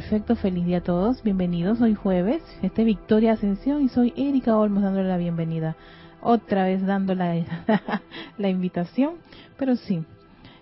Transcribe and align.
perfecto, 0.00 0.34
feliz 0.34 0.64
día 0.64 0.78
a 0.78 0.82
todos, 0.82 1.22
bienvenidos 1.22 1.82
hoy 1.82 1.94
jueves, 1.94 2.42
este 2.62 2.84
Victoria 2.84 3.34
Ascensión 3.34 3.82
y 3.82 3.90
soy 3.90 4.14
Erika 4.16 4.56
Olmos 4.56 4.82
dándole 4.82 5.06
la 5.06 5.18
bienvenida, 5.18 5.76
otra 6.22 6.64
vez 6.64 6.86
dando 6.86 7.14
la, 8.38 8.48
invitación, 8.48 9.16
pero 9.58 9.76
sí, 9.76 10.02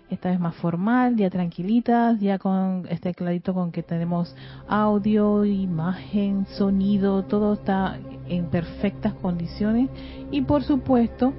esta 0.09 0.29
vez 0.29 0.41
más 0.41 0.55
formal, 0.55 1.15
ya 1.15 1.29
tranquilitas, 1.29 2.19
ya 2.19 2.37
con 2.37 2.85
este 2.89 3.13
clarito 3.13 3.53
con 3.53 3.71
que 3.71 3.81
tenemos 3.81 4.35
audio, 4.67 5.45
imagen, 5.45 6.45
sonido, 6.57 7.23
todo 7.23 7.53
está 7.53 7.97
en 8.27 8.47
perfectas 8.47 9.13
condiciones 9.13 9.89
y 10.31 10.41
por 10.41 10.63
supuesto 10.63 11.31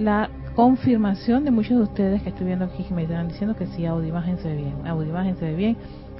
la 0.00 0.28
confirmación 0.56 1.44
de 1.44 1.52
muchos 1.52 1.76
de 1.76 1.82
ustedes 1.84 2.22
que 2.22 2.30
estoy 2.30 2.46
viendo 2.46 2.64
aquí 2.64 2.82
que 2.82 2.94
me 2.94 3.04
están 3.04 3.28
diciendo 3.28 3.54
que 3.54 3.66
sí, 3.68 3.86
audio 3.86 4.08
imagen 4.08 4.38
se 4.38 4.48
ve 4.48 4.56
bien, 4.56 4.86
audio 4.88 5.08
imagen 5.08 5.36
se 5.36 5.44
ve 5.44 5.54
bien, 5.54 5.76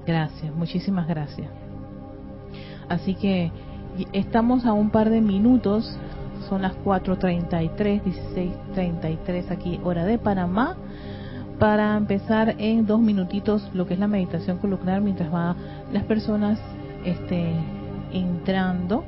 gracias, 0.07 0.55
muchísimas 0.55 1.07
gracias. 1.07 1.49
Así 2.89 3.15
que 3.15 3.51
estamos 4.13 4.67
a 4.67 4.73
un 4.73 4.91
par 4.91 5.11
de 5.11 5.21
minutos, 5.21 5.97
son 6.49 6.63
las 6.63 6.75
4.33, 6.85 8.03
16.33 8.75 9.51
aquí 9.51 9.81
hora 9.83 10.05
de 10.05 10.19
Panamá 10.19 10.77
para 11.59 11.97
empezar 11.97 12.57
en 12.59 12.85
dos 12.87 13.01
minutitos 13.01 13.71
lo 13.73 13.87
que 13.87 13.95
es 13.95 14.01
la 14.01 14.09
meditación 14.09 14.59
columnar 14.59 15.01
mientras 15.01 15.33
va 15.33 15.57
las 15.93 16.05
personas 16.05 16.59
este, 17.05 17.55
entrando 18.13 19.05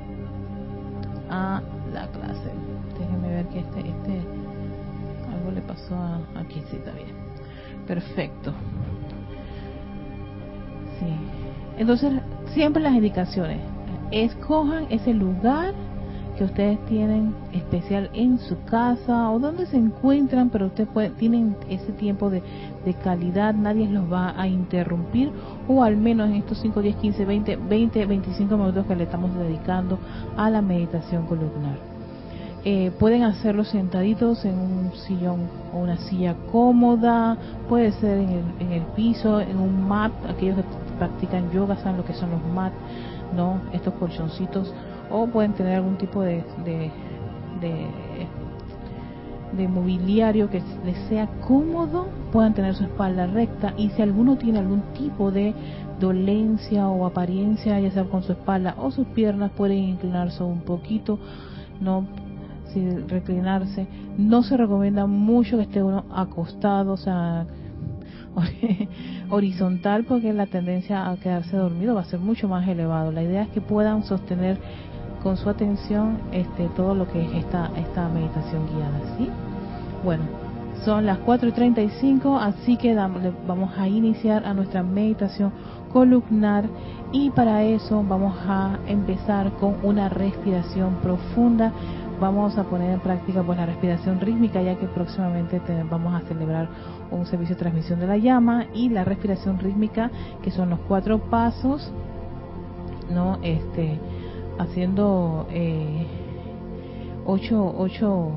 a 1.29 1.61
la 1.93 2.07
clase. 2.09 2.51
Déjenme 2.99 3.29
ver 3.29 3.47
que 3.47 3.61
este, 3.61 3.81
este, 3.81 4.21
algo 5.33 5.51
le 5.53 5.61
pasó 5.63 5.95
a, 5.97 6.21
aquí, 6.41 6.63
sí, 6.71 6.77
está 6.77 6.93
bien. 6.93 7.15
Perfecto. 7.87 8.53
Sí. 10.99 11.07
Entonces, 11.79 12.13
siempre 12.55 12.83
las 12.83 12.95
indicaciones. 12.95 13.59
Escojan 14.11 14.87
ese 14.91 15.13
lugar 15.13 15.75
que 16.37 16.45
ustedes 16.45 16.85
tienen 16.87 17.35
especial 17.53 18.11
en 18.13 18.39
su 18.39 18.63
casa 18.65 19.31
o 19.31 19.39
donde 19.39 19.67
se 19.67 19.77
encuentran, 19.77 20.51
pero 20.51 20.67
ustedes 20.67 20.89
tienen 21.17 21.57
ese 21.69 21.93
tiempo 21.93 22.31
de, 22.31 22.43
calidad, 23.03 23.55
nadie 23.55 23.89
los 23.89 24.11
va 24.13 24.41
a 24.41 24.47
interrumpir, 24.47 25.33
o 25.67 25.83
al 25.83 25.97
menos 25.97 26.29
en 26.29 26.37
estos 26.37 26.59
5, 26.59 26.83
10, 26.83 26.97
15, 26.97 27.25
20, 27.25 27.57
20, 27.57 28.07
25 28.07 28.57
minutos 28.57 28.87
que 28.87 28.97
le 28.97 29.05
estamos 29.05 29.35
dedicando 29.35 29.99
a 30.37 30.51
la 30.51 30.63
meditación 30.63 31.27
columnar. 31.27 31.96
Eh, 32.69 32.91
pueden 32.99 33.23
hacerlo 33.23 33.63
sentaditos 33.63 34.45
en 34.45 34.59
un 34.59 34.91
sillón 35.07 35.49
o 35.73 35.79
una 35.79 35.99
silla 35.99 36.35
cómoda, 36.51 37.39
puede 37.69 37.93
ser 37.93 38.19
en 38.19 38.29
el, 38.29 38.45
en 38.59 38.73
el 38.73 38.83
piso, 38.97 39.41
en 39.41 39.61
un 39.61 39.87
mat, 39.87 40.11
aquellos 40.29 40.57
que 40.57 40.65
practican 40.99 41.53
yoga 41.53 41.77
saben 41.77 41.99
lo 41.99 42.05
que 42.05 42.13
son 42.15 42.33
los 42.33 42.45
mat, 42.53 42.73
¿no? 43.37 43.61
Estos 43.73 43.95
colchoncitos 43.95 44.75
o 45.13 45.29
pueden 45.29 45.53
tener 45.53 45.77
algún 45.77 45.97
tipo 45.97 46.23
de, 46.23 46.43
de, 46.65 46.91
de, 49.57 49.69
mobiliario 49.69 50.51
que 50.51 50.61
les 50.85 50.99
sea 51.09 51.29
cómodo, 51.47 52.09
puedan 52.33 52.53
tener 52.53 52.75
su 52.75 52.83
espalda 52.83 53.29
recta 53.29 53.75
y 53.77 53.91
si 53.91 54.03
alguno 54.03 54.39
tiene 54.39 54.59
algún 54.59 54.83
tipo 54.93 55.31
de 55.31 55.55
dolencia 56.01 56.89
o 56.89 57.07
apariencia, 57.07 57.79
ya 57.79 57.93
sea 57.93 58.03
con 58.07 58.25
su 58.25 58.33
espalda 58.33 58.75
o 58.77 58.91
sus 58.91 59.07
piernas, 59.07 59.53
pueden 59.57 59.79
inclinarse 59.79 60.43
un 60.43 60.63
poquito, 60.63 61.21
no 61.81 62.26
reclinarse. 63.09 63.87
No 64.19 64.43
se 64.43 64.57
recomienda 64.57 65.07
mucho 65.07 65.57
que 65.57 65.65
esté 65.65 65.83
uno 65.83 66.05
acostado, 66.11 66.93
o 66.93 66.97
sea, 66.97 67.47
horizontal 69.31 70.05
porque 70.05 70.33
la 70.33 70.47
tendencia 70.47 71.09
a 71.09 71.17
quedarse 71.17 71.57
dormido 71.57 71.95
va 71.95 72.03
a 72.03 72.05
ser 72.05 72.21
mucho 72.21 72.49
más 72.49 72.67
elevado. 72.69 73.13
La 73.13 73.23
idea 73.23 73.43
es 73.43 73.49
que 73.49 73.61
puedan 73.61 74.05
sostener 74.05 74.59
con 75.23 75.37
su 75.37 75.49
atención 75.49 76.19
este, 76.33 76.69
todo 76.77 76.95
lo 76.95 77.09
que 77.09 77.25
es 77.25 77.33
esta, 77.45 77.71
esta 77.77 78.09
meditación 78.09 78.67
guiada. 78.69 79.17
¿sí? 79.19 79.29
Bueno, 80.05 80.25
son 80.85 81.07
las 81.07 81.19
4 81.19 81.49
y 81.49 81.53
35, 81.53 82.39
así 82.39 82.77
que 82.77 82.95
vamos 82.95 83.71
a 83.77 83.89
iniciar 83.89 84.47
a 84.47 84.55
nuestra 84.55 84.83
meditación 84.83 85.53
columnar 85.93 86.65
y 87.11 87.31
para 87.31 87.65
eso 87.65 88.05
vamos 88.07 88.37
a 88.47 88.79
empezar 88.87 89.53
con 89.53 89.77
una 89.83 90.09
respiración 90.09 90.97
profunda. 91.03 91.73
Vamos 92.21 92.57
a 92.57 92.65
poner 92.65 92.93
en 92.93 93.01
práctica 93.01 93.43
pues 93.43 93.59
la 93.59 93.67
respiración 93.67 94.21
rítmica 94.21 94.63
ya 94.63 94.77
que 94.77 94.87
próximamente 94.87 95.61
vamos 95.91 96.15
a 96.15 96.27
celebrar 96.27 96.67
un 97.11 97.27
servicio 97.27 97.55
de 97.55 97.61
transmisión 97.61 98.01
de 98.01 98.07
la 98.07 98.17
llama 98.17 98.67
y 98.73 98.89
la 98.89 99.05
respiración 99.05 99.59
rítmica 99.59 100.11
que 100.43 100.51
son 100.51 100.71
los 100.71 100.79
cuatro 100.89 101.19
pasos, 101.19 101.93
no, 103.11 103.39
este, 103.43 104.01
haciendo 104.59 105.47
eh, 105.51 106.07
ocho, 107.27 107.75
ocho, 107.77 108.33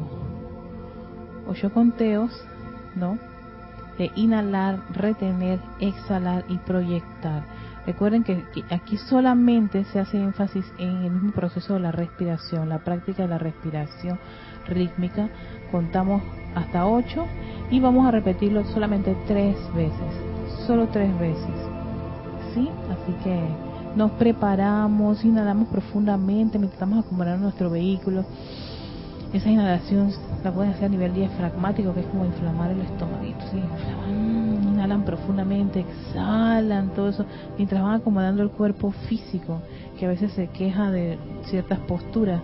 ocho 1.48 1.72
conteos, 1.72 2.32
¿no? 2.96 3.18
De 3.98 4.12
inhalar, 4.16 4.82
retener, 4.92 5.60
exhalar 5.80 6.44
y 6.50 6.58
proyectar. 6.58 7.44
Recuerden 7.90 8.24
que 8.24 8.46
aquí 8.70 8.98
solamente 8.98 9.84
se 9.86 10.00
hace 10.00 10.22
énfasis 10.22 10.64
en 10.78 11.06
el 11.06 11.12
mismo 11.12 11.32
proceso 11.32 11.74
de 11.74 11.80
la 11.80 11.92
respiración, 11.92 12.70
la 12.70 12.78
práctica 12.84 13.24
de 13.24 13.30
la 13.30 13.40
respiración 13.40 14.20
rítmica. 14.68 15.28
Contamos 15.72 16.22
hasta 16.54 16.86
ocho 16.86 17.26
y 17.72 17.80
vamos 17.80 18.08
a 18.08 18.12
repetirlo 18.12 18.64
solamente 18.66 19.18
tres 19.26 19.56
veces, 19.74 20.14
solo 20.68 20.90
tres 20.90 21.18
veces. 21.18 21.50
¿Sí? 22.54 22.70
Así 22.92 23.12
que 23.24 23.40
nos 23.96 24.12
preparamos, 24.12 25.26
inhalamos 25.26 25.68
profundamente 25.70 26.60
mientras 26.60 26.84
acomodando 26.84 27.46
nuestro 27.46 27.72
vehículo. 27.72 28.24
Esa 29.34 29.52
inhalación 29.52 30.12
la 30.44 30.52
pueden 30.52 30.72
hacer 30.72 30.86
a 30.86 30.90
nivel 30.90 31.14
diafragmático, 31.14 31.94
que 31.94 32.00
es 32.00 32.06
como 32.08 32.26
inflamar 32.26 32.72
el 32.72 32.82
estómago. 32.82 33.24
Inhalan 34.74 35.04
profundamente, 35.04 35.82
exhalan 35.82 36.90
todo 36.96 37.10
eso, 37.10 37.26
mientras 37.56 37.84
van 37.84 37.96
acomodando 37.96 38.42
el 38.42 38.50
cuerpo 38.50 38.92
físico, 39.08 39.62
que 40.00 40.06
a 40.06 40.10
veces 40.10 40.32
se 40.34 40.48
queja 40.48 40.90
de 40.90 41.20
ciertas 41.44 41.78
posturas. 41.80 42.42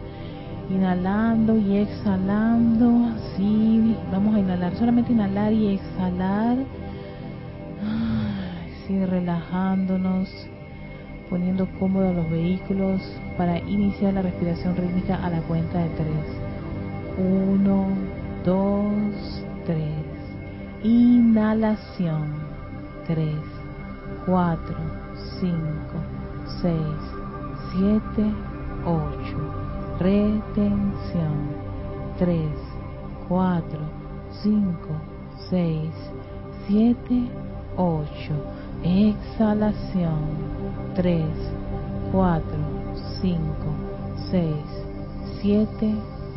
Inhalando 0.70 1.58
y 1.58 1.78
exhalando, 1.78 3.08
así, 3.16 3.96
vamos 4.12 4.36
a 4.36 4.40
inhalar, 4.40 4.76
solamente 4.76 5.12
inhalar 5.12 5.54
y 5.54 5.76
exhalar, 5.76 6.58
así 8.84 9.06
relajándonos 9.06 10.30
poniendo 11.30 11.68
cómodos 11.80 12.16
los 12.16 12.30
vehículos 12.30 13.02
para 13.38 13.58
iniciar 13.60 14.14
la 14.14 14.22
respiración 14.22 14.76
rítmica 14.76 15.16
a 15.24 15.30
la 15.30 15.40
cuenta 15.42 15.80
de 15.80 15.90
tres. 15.90 16.55
Uno, 17.18 17.88
dos, 18.44 19.44
tres. 19.66 20.06
Inhalación. 20.84 22.46
Tres, 23.08 23.40
cuatro, 24.26 24.76
cinco, 25.40 25.98
seis, 26.62 27.00
siete, 27.72 28.34
ocho. 28.86 29.38
Retención. 30.00 31.56
Tres, 32.18 32.52
cuatro, 33.28 33.80
cinco, 34.42 34.90
seis, 35.50 35.92
siete, 36.68 37.30
ocho. 37.78 38.34
Exhalación 38.84 40.20
3, 40.96 41.26
4, 42.12 42.46
5, 43.22 43.40
6, 44.32 44.56
7, 45.42 45.96
8. 46.10 46.15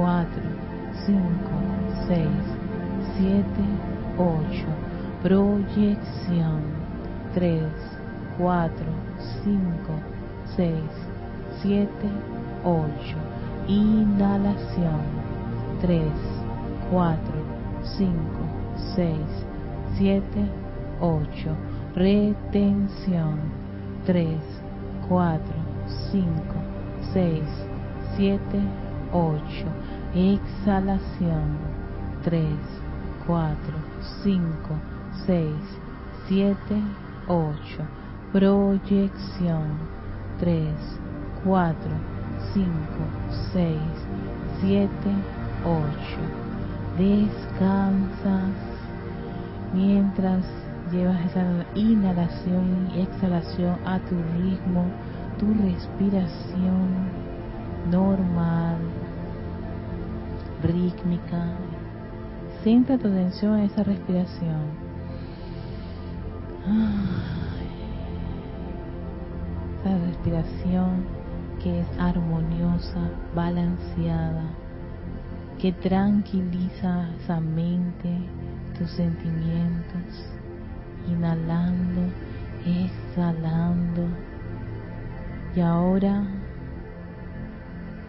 4, 0.00 0.26
5, 1.04 1.20
6, 2.08 2.26
7, 3.18 3.44
8. 4.16 4.66
Proyección. 5.22 6.62
3, 7.34 7.62
4, 8.38 8.72
5, 9.44 9.60
6, 10.56 10.74
7, 11.60 11.88
8. 12.64 12.88
Inhalación. 13.68 15.02
3, 15.82 16.02
4, 16.90 17.18
5, 17.82 18.14
6, 18.96 19.18
7, 19.98 20.24
8. 21.02 21.28
Retención 21.94 23.38
3, 24.06 24.26
4, 25.10 25.40
5, 26.10 26.24
6, 27.12 27.42
7, 28.16 28.40
8. 28.86 28.89
Exhalación. 30.14 31.56
3, 32.24 32.44
4, 33.26 33.56
5, 34.22 34.42
6, 35.26 35.54
7, 36.28 36.56
8. 37.28 37.56
Proyección. 38.32 39.78
3, 40.38 40.74
4, 41.44 41.76
5, 42.54 42.70
6, 43.52 43.78
7, 44.60 44.90
8. 45.64 46.40
Descansas 46.98 48.50
mientras 49.72 50.44
llevas 50.90 51.24
esa 51.26 51.44
inhalación 51.74 52.88
y 52.94 53.02
exhalación 53.02 53.78
a 53.86 53.98
tu 54.00 54.16
ritmo, 54.38 54.84
tu 55.38 55.46
respiración 55.62 56.88
normal, 57.90 58.76
rítmica. 60.62 61.56
Centra 62.62 62.98
tu 62.98 63.08
atención 63.08 63.58
en 63.58 63.64
esa 63.64 63.82
respiración. 63.82 64.90
Esa 69.80 69.98
respiración 70.06 71.04
que 71.62 71.80
es 71.80 71.86
armoniosa, 71.98 73.10
balanceada, 73.34 74.44
que 75.58 75.72
tranquiliza 75.72 77.08
esa 77.22 77.40
mente, 77.40 78.18
tus 78.78 78.90
sentimientos, 78.90 80.26
inhalando, 81.08 82.02
exhalando. 82.64 84.06
Y 85.54 85.60
ahora, 85.60 86.24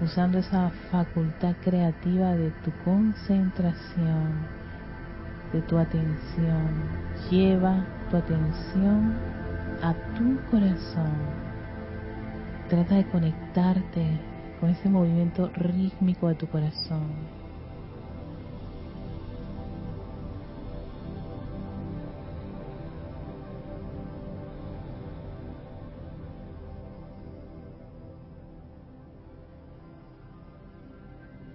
usando 0.01 0.39
esa 0.39 0.71
facultad 0.92 1.56
creativa 1.63 2.36
de 2.36 2.50
tu 2.63 2.71
concentración, 2.83 4.31
de 5.53 5.62
tu 5.62 5.77
atención, 5.77 6.69
lleva 7.30 7.86
tu 8.09 8.18
atención 8.18 9.13
a 9.83 9.94
tu 10.18 10.39
corazón. 10.50 11.13
Trata 12.69 12.95
de 12.95 13.06
conectarte 13.06 14.19
con 14.59 14.69
ese 14.69 14.89
movimiento 14.89 15.51
rítmico 15.56 16.27
de 16.30 16.36
tu 16.36 16.48
corazón. 16.48 17.40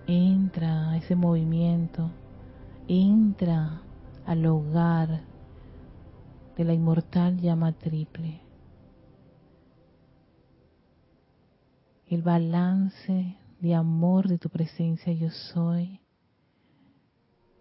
Entra 0.07 0.91
a 0.91 0.97
ese 0.97 1.17
movimiento, 1.17 2.11
entra 2.87 3.83
al 4.25 4.47
hogar 4.47 5.23
de 6.57 6.65
la 6.65 6.73
inmortal 6.73 7.41
llama 7.41 7.73
triple. 7.73 8.41
El 12.09 12.23
balance 12.23 13.37
de 13.61 13.75
amor 13.75 14.29
de 14.29 14.39
tu 14.39 14.49
presencia 14.49 15.13
yo 15.13 15.31
soy, 15.31 16.01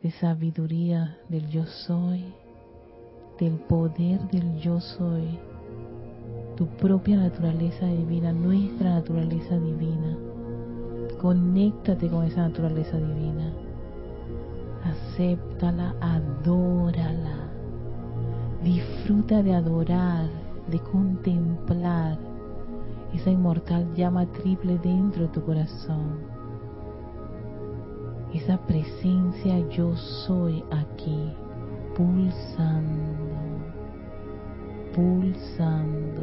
de 0.03 0.12
sabiduría 0.12 1.18
del 1.30 1.50
yo 1.50 1.65
soy, 1.65 2.25
del 3.39 3.53
poder 3.53 4.21
del 4.30 4.59
yo 4.59 4.80
soy, 4.80 5.39
tu 6.56 6.68
propia 6.77 7.18
naturaleza 7.18 7.88
divina, 7.88 8.31
nuestra 8.31 8.91
naturaleza 8.91 9.57
divina 9.57 10.25
Conéctate 11.25 12.07
con 12.07 12.24
esa 12.24 12.42
naturaleza 12.42 12.98
divina. 12.98 13.51
Acéptala, 14.83 15.95
adórala. 16.00 17.50
Disfruta 18.63 19.42
de 19.42 19.56
adorar, 19.56 20.30
de 20.68 20.80
contemplar 20.81 22.19
esa 23.12 23.31
inmortal 23.31 23.92
llama 23.95 24.27
triple 24.27 24.77
dentro 24.77 25.24
de 25.24 25.30
tu 25.30 25.42
corazón. 25.42 26.19
Esa 28.31 28.60
presencia 28.60 29.68
yo 29.69 29.95
soy 29.95 30.63
aquí, 30.69 31.33
pulsando, 31.95 33.25
pulsando, 34.94 36.22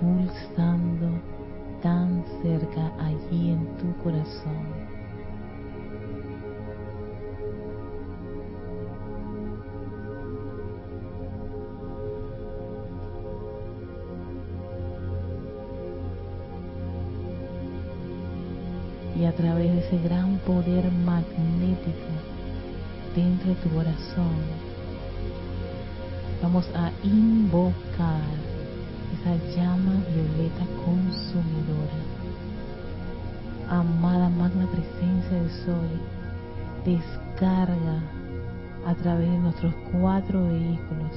pulsando 0.00 1.35
tan 1.82 2.24
cerca 2.42 2.92
allí 2.98 3.50
en 3.50 3.66
tu 3.76 3.96
corazón. 4.02 4.86
Y 19.18 19.24
a 19.24 19.32
través 19.34 19.72
de 19.72 19.78
ese 19.78 19.98
gran 19.98 20.38
poder 20.38 20.90
magnético 20.92 22.12
dentro 23.14 23.48
de 23.48 23.54
tu 23.56 23.70
corazón, 23.70 24.36
vamos 26.42 26.68
a 26.74 26.90
invocar 27.02 28.45
esa 29.14 29.36
llama 29.54 29.92
violeta 30.12 30.64
consumidora. 30.84 31.98
Amada 33.68 34.28
magna 34.28 34.66
presencia 34.66 35.42
de 35.42 35.50
Soy, 35.64 36.00
descarga 36.84 38.02
a 38.86 38.94
través 38.94 39.30
de 39.30 39.38
nuestros 39.38 39.74
cuatro 39.92 40.46
vehículos 40.46 41.12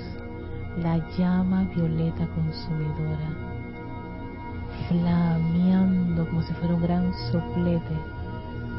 la 0.82 0.98
llama 1.18 1.64
violeta 1.76 2.28
consumidora, 2.36 3.30
flameando 4.88 6.28
como 6.28 6.42
si 6.44 6.54
fuera 6.54 6.76
un 6.76 6.82
gran 6.82 7.14
soplete 7.32 7.96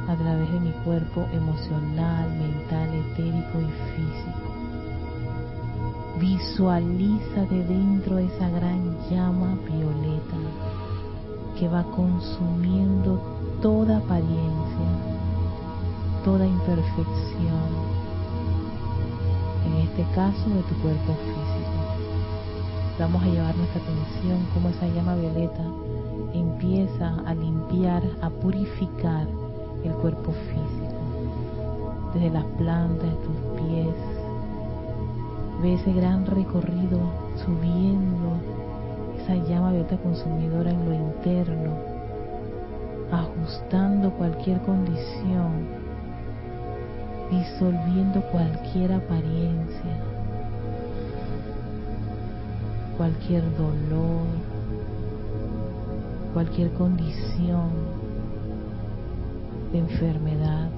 a 0.08 0.16
través 0.16 0.50
de 0.50 0.60
mi 0.60 0.72
cuerpo 0.84 1.28
emocional, 1.32 2.28
mental, 2.30 2.88
etérico 2.94 3.60
y 3.60 3.70
físico 3.94 4.39
Visualízate 6.20 7.64
dentro 7.64 8.16
de 8.16 8.26
esa 8.26 8.50
gran 8.50 8.94
llama 9.08 9.56
violeta 9.64 10.36
que 11.58 11.66
va 11.66 11.82
consumiendo 11.84 13.18
toda 13.62 13.96
apariencia, 13.96 14.90
toda 16.22 16.46
imperfección, 16.46 17.70
en 19.66 19.74
este 19.88 20.02
caso 20.14 20.48
de 20.50 20.62
tu 20.64 20.74
cuerpo 20.82 21.14
físico. 21.24 21.80
Vamos 22.98 23.22
a 23.22 23.26
llevar 23.26 23.56
nuestra 23.56 23.80
atención 23.80 24.46
como 24.52 24.68
esa 24.68 24.88
llama 24.88 25.14
violeta 25.14 25.64
empieza 26.34 27.14
a 27.24 27.34
limpiar, 27.34 28.02
a 28.20 28.28
purificar 28.28 29.26
el 29.84 29.92
cuerpo 29.94 30.32
físico, 30.32 32.12
desde 32.12 32.30
las 32.30 32.44
plantas 32.58 33.08
de 33.08 33.16
tus 33.16 33.62
pies, 33.62 34.19
Ve 35.62 35.74
ese 35.74 35.92
gran 35.92 36.24
recorrido 36.24 36.98
subiendo 37.44 38.32
esa 39.18 39.34
llama 39.46 39.72
beta 39.72 39.98
consumidora 39.98 40.70
en 40.70 40.86
lo 40.86 40.94
interno, 40.94 41.74
ajustando 43.12 44.10
cualquier 44.12 44.58
condición, 44.62 45.66
disolviendo 47.30 48.22
cualquier 48.32 48.94
apariencia, 48.94 49.96
cualquier 52.96 53.42
dolor, 53.58 54.24
cualquier 56.32 56.70
condición 56.72 57.68
de 59.72 59.78
enfermedad, 59.80 60.70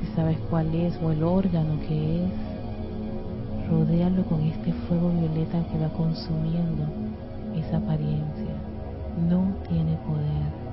si 0.00 0.06
sabes 0.14 0.38
cuál 0.48 0.74
es 0.74 0.98
o 1.02 1.12
el 1.12 1.22
órgano 1.22 1.78
que 1.86 2.24
es, 2.24 2.45
rodéalo 3.70 4.24
con 4.24 4.40
este 4.42 4.72
fuego 4.72 5.10
violeta 5.10 5.64
que 5.70 5.78
va 5.78 5.88
consumiendo 5.90 6.84
esa 7.56 7.78
apariencia. 7.78 8.54
No 9.28 9.54
tiene 9.68 9.96
poder. 10.06 10.66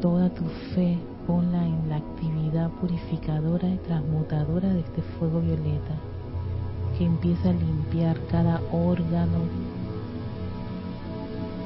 Toda 0.00 0.28
tu 0.30 0.44
fe 0.74 0.98
ponla 1.26 1.64
en 1.64 1.88
la 1.88 1.96
actividad 1.96 2.70
purificadora 2.80 3.68
y 3.68 3.76
transmutadora 3.78 4.68
de 4.68 4.80
este 4.80 5.02
fuego 5.02 5.40
violeta 5.40 5.94
que 6.96 7.04
empieza 7.04 7.50
a 7.50 7.52
limpiar 7.52 8.18
cada 8.30 8.60
órgano, 8.72 9.40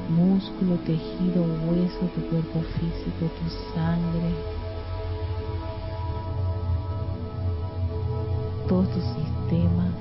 músculo, 0.09 0.75
tejido, 0.85 1.43
hueso 1.67 2.05
tu 2.15 2.21
cuerpo 2.29 2.59
físico, 2.79 3.31
tu 3.39 3.75
sangre, 3.75 4.33
todos 8.71 8.87
tus 8.91 9.03
sistemas, 9.03 9.91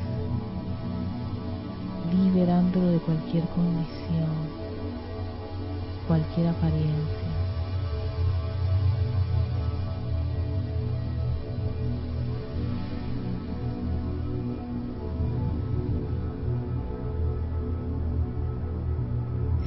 liberándolo 2.13 2.87
de 2.87 2.99
cualquier 3.01 3.43
condición, 3.49 4.31
cualquier 6.07 6.47
apariencia. 6.47 6.95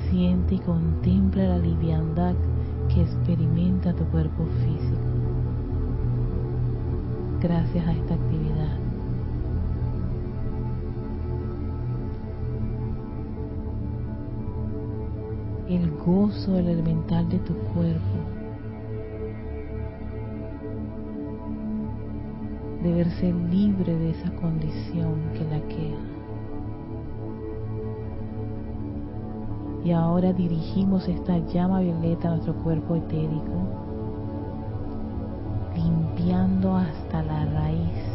Siente 0.09 0.55
y 0.55 0.59
contempla 0.59 1.43
la 1.43 1.57
liviandad 1.57 2.35
que 2.87 3.01
experimenta 3.01 3.91
tu 3.91 4.05
cuerpo 4.05 4.45
físico 4.63 5.13
gracias 7.41 7.85
a 7.85 7.91
esta 7.91 8.13
actividad. 8.13 8.82
El 15.73 15.89
gozo 15.89 16.55
elemental 16.55 17.27
de 17.29 17.39
tu 17.39 17.55
cuerpo 17.55 18.19
de 22.83 22.93
verse 22.93 23.33
libre 23.49 23.97
de 23.97 24.11
esa 24.11 24.29
condición 24.35 25.15
que 25.33 25.43
la 25.45 25.59
queda. 25.61 25.97
Y 29.83 29.91
ahora 29.93 30.31
dirigimos 30.31 31.07
esta 31.07 31.39
llama 31.39 31.79
violeta 31.79 32.27
a 32.27 32.31
nuestro 32.33 32.53
cuerpo 32.57 32.95
etérico, 32.95 33.57
limpiando 35.75 36.75
hasta 36.75 37.23
la 37.23 37.45
raíz 37.45 38.13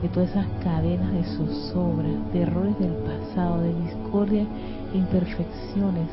de 0.00 0.08
todas 0.10 0.30
esas 0.30 0.46
cadenas 0.62 1.12
de 1.12 1.24
zozobra, 1.24 2.08
de 2.32 2.42
errores 2.42 2.78
del 2.78 2.94
pasado, 2.94 3.62
de 3.62 3.74
discordia 3.82 4.46
e 4.94 4.98
imperfecciones 4.98 6.08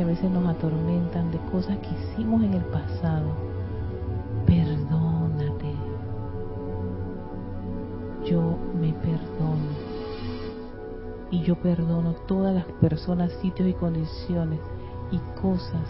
que 0.00 0.04
a 0.04 0.06
veces 0.06 0.30
nos 0.30 0.48
atormentan, 0.48 1.30
de 1.30 1.36
cosas 1.52 1.76
que 1.76 1.88
hicimos 1.88 2.42
en 2.42 2.54
el 2.54 2.64
pasado. 2.64 3.34
Perdónate. 4.46 5.74
Yo 8.24 8.56
me 8.80 8.94
perdono 8.94 9.68
y 11.30 11.42
yo 11.42 11.54
perdono 11.56 12.14
todas 12.26 12.54
las 12.54 12.64
personas, 12.80 13.30
sitios 13.42 13.68
y 13.68 13.74
condiciones 13.74 14.58
y 15.10 15.18
cosas 15.38 15.86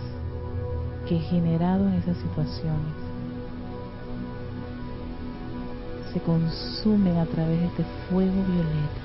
que 1.06 1.14
he 1.14 1.20
generado 1.20 1.86
en 1.86 1.94
esas 1.94 2.16
situaciones. 2.16 2.94
Se 6.12 6.18
consumen 6.18 7.16
a 7.16 7.26
través 7.26 7.60
de 7.60 7.66
este 7.66 7.84
fuego 8.08 8.32
violeta. 8.32 9.04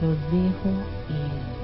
Lo 0.00 0.10
dejo 0.30 0.68
ir. 1.08 1.61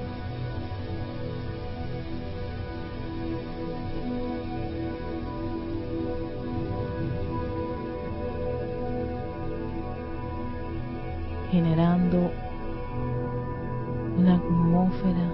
Una 14.17 14.35
atmósfera 14.35 15.29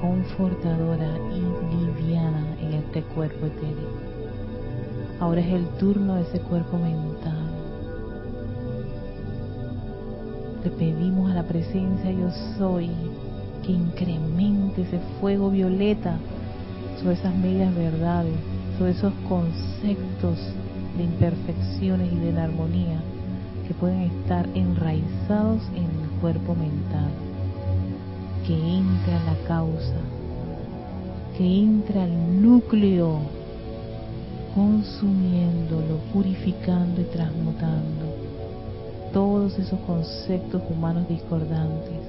confortadora 0.00 1.18
y 1.30 1.76
liviana 1.76 2.56
en 2.60 2.72
este 2.74 3.02
cuerpo 3.02 3.46
etérico. 3.46 3.90
Ahora 5.20 5.40
es 5.40 5.52
el 5.52 5.66
turno 5.78 6.14
de 6.14 6.22
ese 6.22 6.40
cuerpo 6.40 6.78
mental. 6.78 7.50
Le 10.64 10.70
pedimos 10.70 11.30
a 11.30 11.34
la 11.34 11.42
presencia 11.44 12.10
yo 12.10 12.30
soy 12.58 12.90
que 13.62 13.72
incremente 13.72 14.82
ese 14.82 15.00
fuego 15.20 15.50
violeta 15.50 16.16
sobre 17.00 17.14
esas 17.14 17.34
medias 17.34 17.74
verdades, 17.74 18.34
sobre 18.78 18.92
esos 18.92 19.12
conceptos 19.28 20.38
de 20.96 21.04
imperfecciones 21.04 22.12
y 22.12 22.16
de 22.16 22.30
inarmonía 22.30 23.00
que 23.66 23.74
pueden 23.74 24.02
estar 24.02 24.48
enraizados 24.54 25.62
en 25.74 25.84
el 25.84 26.20
cuerpo 26.20 26.54
mental. 26.54 27.10
Que 28.46 28.54
entra 28.54 29.20
la 29.24 29.36
causa, 29.46 30.00
que 31.36 31.44
entra 31.44 32.04
al 32.04 32.42
núcleo, 32.42 33.18
consumiéndolo, 34.54 35.98
purificando 36.12 37.00
y 37.00 37.04
transmutando. 37.04 38.06
Todos 39.12 39.58
esos 39.58 39.80
conceptos 39.80 40.62
humanos 40.70 41.08
discordantes, 41.08 42.00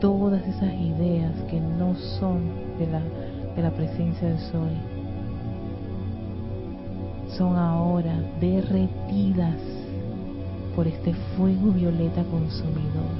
todas 0.00 0.46
esas 0.46 0.74
ideas 0.74 1.32
que 1.50 1.60
no 1.60 1.94
son 2.18 2.42
de 2.78 2.86
la, 2.88 3.00
de 3.56 3.62
la 3.62 3.70
presencia 3.70 4.28
del 4.28 4.38
sol, 4.38 4.70
son 7.36 7.56
ahora 7.56 8.20
derretidas 8.40 9.77
por 10.78 10.86
este 10.86 11.12
fuego 11.36 11.72
violeta 11.72 12.22
consumidor 12.22 13.10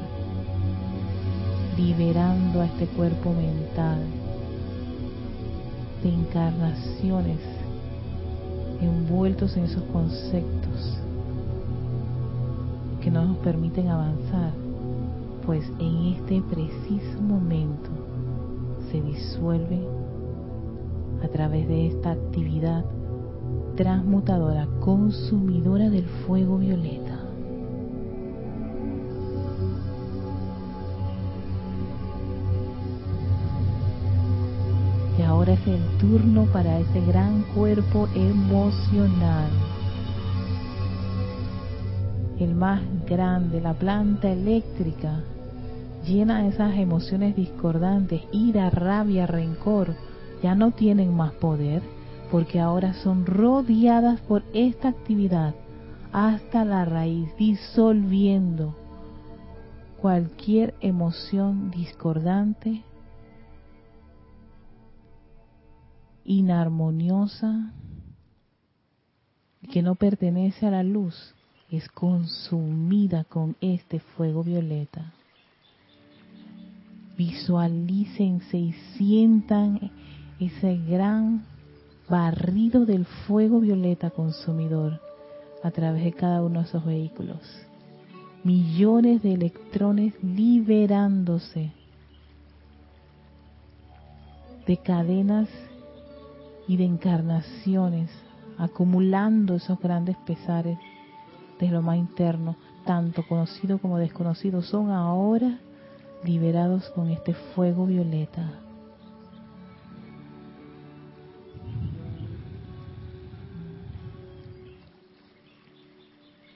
liberando 1.76 2.60
a 2.60 2.66
este 2.66 2.86
cuerpo 2.86 3.32
mental 3.32 3.98
de 6.00 6.08
encarnaciones 6.08 7.40
envueltos 8.80 9.56
en 9.56 9.64
esos 9.64 9.82
conceptos 9.92 10.98
que 13.02 13.10
no 13.10 13.24
nos 13.24 13.38
permiten 13.38 13.88
avanzar, 13.88 14.52
pues 15.44 15.64
en 15.80 16.14
este 16.14 16.40
preciso 16.42 17.20
momento 17.20 17.90
se 18.92 19.00
disuelve 19.00 19.80
a 21.24 21.26
través 21.26 21.66
de 21.66 21.88
esta 21.88 22.12
actividad 22.12 22.84
transmutadora, 23.74 24.68
consumidora 24.78 25.90
del 25.90 26.04
fuego 26.24 26.58
violeta. 26.58 27.07
Es 35.48 35.66
el 35.66 35.98
turno 35.98 36.44
para 36.52 36.78
ese 36.78 37.00
gran 37.00 37.42
cuerpo 37.54 38.08
emocional. 38.14 39.50
El 42.38 42.54
más 42.54 42.82
grande, 43.06 43.60
la 43.60 43.74
planta 43.74 44.30
eléctrica, 44.30 45.20
llena 46.06 46.42
de 46.42 46.48
esas 46.48 46.76
emociones 46.76 47.34
discordantes, 47.34 48.22
ira, 48.32 48.70
rabia, 48.70 49.26
rencor, 49.26 49.94
ya 50.42 50.54
no 50.54 50.70
tienen 50.70 51.14
más 51.14 51.32
poder 51.32 51.82
porque 52.30 52.60
ahora 52.60 52.94
son 52.94 53.26
rodeadas 53.26 54.20
por 54.20 54.42
esta 54.52 54.88
actividad 54.88 55.54
hasta 56.12 56.64
la 56.64 56.84
raíz, 56.84 57.30
disolviendo 57.38 58.74
cualquier 60.00 60.74
emoción 60.80 61.70
discordante 61.70 62.84
inarmoniosa, 66.28 67.72
que 69.72 69.82
no 69.82 69.94
pertenece 69.94 70.66
a 70.66 70.70
la 70.70 70.82
luz, 70.82 71.34
es 71.70 71.88
consumida 71.88 73.24
con 73.24 73.56
este 73.62 73.98
fuego 73.98 74.44
violeta. 74.44 75.14
Visualícense 77.16 78.58
y 78.58 78.72
sientan 78.96 79.90
ese 80.38 80.76
gran 80.76 81.46
barrido 82.10 82.84
del 82.84 83.06
fuego 83.26 83.60
violeta 83.60 84.10
consumidor 84.10 85.00
a 85.62 85.70
través 85.70 86.04
de 86.04 86.12
cada 86.12 86.42
uno 86.42 86.60
de 86.60 86.68
esos 86.68 86.84
vehículos. 86.84 87.40
Millones 88.44 89.22
de 89.22 89.32
electrones 89.32 90.12
liberándose 90.22 91.72
de 94.66 94.76
cadenas 94.76 95.48
y 96.68 96.76
de 96.76 96.84
encarnaciones, 96.84 98.10
acumulando 98.58 99.56
esos 99.56 99.80
grandes 99.80 100.16
pesares 100.18 100.78
de 101.58 101.68
lo 101.68 101.82
más 101.82 101.96
interno, 101.96 102.56
tanto 102.84 103.26
conocido 103.26 103.78
como 103.78 103.98
desconocido, 103.98 104.62
son 104.62 104.90
ahora 104.90 105.58
liberados 106.24 106.88
con 106.90 107.10
este 107.10 107.34
fuego 107.34 107.86
violeta. 107.86 108.52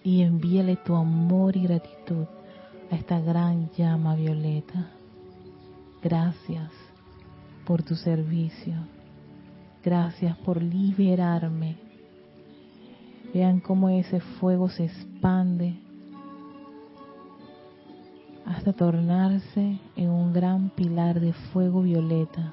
Y 0.05 0.23
envíale 0.23 0.77
tu 0.77 0.95
amor 0.95 1.57
y 1.57 1.63
gratitud 1.63 2.27
a 2.91 2.97
esta 2.97 3.21
gran 3.21 3.71
llama 3.71 4.17
violeta. 4.17 4.91
Gracias 6.03 6.71
por 7.65 7.85
tu 7.85 7.95
servicio. 7.95 8.75
Gracias 9.83 10.37
por 10.39 10.63
liberarme 10.63 11.77
Vean 13.33 13.61
cómo 13.61 13.89
ese 13.89 14.21
fuego 14.21 14.69
se 14.69 14.85
expande 14.85 15.75
hasta 18.45 18.75
tornarse 18.75 19.79
en 19.97 20.11
un 20.11 20.35
gran 20.35 20.69
pilar 20.71 21.19
de 21.19 21.33
fuego 21.33 21.81
violeta. 21.81 22.53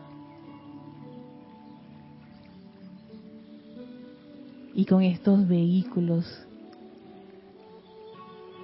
Y 4.74 4.86
con 4.86 5.02
estos 5.04 5.46
vehículos 5.48 6.26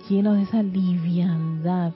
llenos 0.07 0.37
de 0.37 0.43
esa 0.43 0.63
liviandad, 0.63 1.91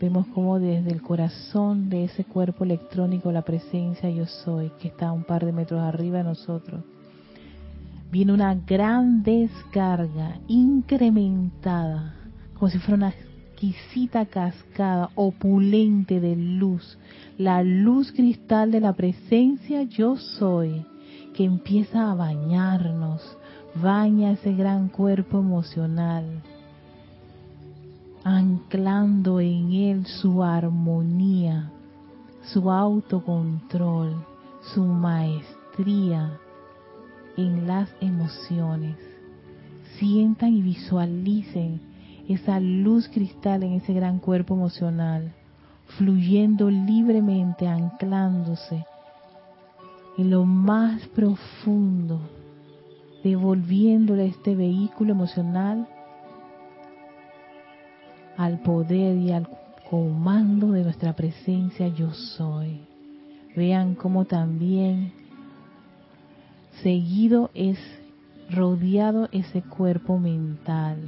vemos 0.00 0.26
como 0.28 0.58
desde 0.58 0.90
el 0.90 1.02
corazón 1.02 1.88
de 1.88 2.04
ese 2.04 2.24
cuerpo 2.24 2.64
electrónico 2.64 3.32
la 3.32 3.42
presencia 3.42 4.10
yo 4.10 4.26
soy, 4.26 4.70
que 4.80 4.88
está 4.88 5.12
un 5.12 5.24
par 5.24 5.44
de 5.44 5.52
metros 5.52 5.80
arriba 5.80 6.18
de 6.18 6.24
nosotros, 6.24 6.82
viene 8.10 8.32
una 8.32 8.54
gran 8.54 9.22
descarga 9.22 10.38
incrementada, 10.48 12.14
como 12.54 12.70
si 12.70 12.78
fuera 12.78 12.96
una 12.96 13.08
exquisita 13.08 14.26
cascada 14.26 15.10
opulente 15.14 16.20
de 16.20 16.36
luz, 16.36 16.98
la 17.38 17.62
luz 17.62 18.12
cristal 18.12 18.70
de 18.70 18.80
la 18.80 18.92
presencia 18.92 19.82
yo 19.82 20.16
soy, 20.16 20.84
que 21.34 21.44
empieza 21.44 22.10
a 22.10 22.14
bañarnos, 22.14 23.22
baña 23.82 24.32
ese 24.32 24.54
gran 24.54 24.88
cuerpo 24.88 25.38
emocional, 25.38 26.42
anclando 28.26 29.38
en 29.38 29.72
él 29.72 30.06
su 30.06 30.42
armonía, 30.42 31.70
su 32.42 32.72
autocontrol, 32.72 34.16
su 34.74 34.82
maestría, 34.82 36.36
en 37.36 37.68
las 37.68 37.88
emociones. 38.00 38.96
Sientan 40.00 40.54
y 40.54 40.62
visualicen 40.62 41.80
esa 42.28 42.58
luz 42.58 43.08
cristal 43.08 43.62
en 43.62 43.74
ese 43.74 43.92
gran 43.92 44.18
cuerpo 44.18 44.54
emocional, 44.54 45.32
fluyendo 45.96 46.68
libremente, 46.68 47.68
anclándose 47.68 48.84
en 50.18 50.30
lo 50.30 50.44
más 50.44 51.06
profundo, 51.14 52.18
devolviéndole 53.22 54.26
este 54.26 54.56
vehículo 54.56 55.12
emocional 55.12 55.86
al 58.36 58.60
poder 58.60 59.16
y 59.16 59.32
al 59.32 59.48
comando 59.88 60.72
de 60.72 60.82
nuestra 60.82 61.14
presencia 61.14 61.88
yo 61.88 62.12
soy. 62.12 62.80
Vean 63.54 63.94
cómo 63.94 64.24
también 64.24 65.12
seguido 66.82 67.50
es 67.54 67.78
rodeado 68.50 69.28
ese 69.32 69.62
cuerpo 69.62 70.18
mental, 70.18 70.98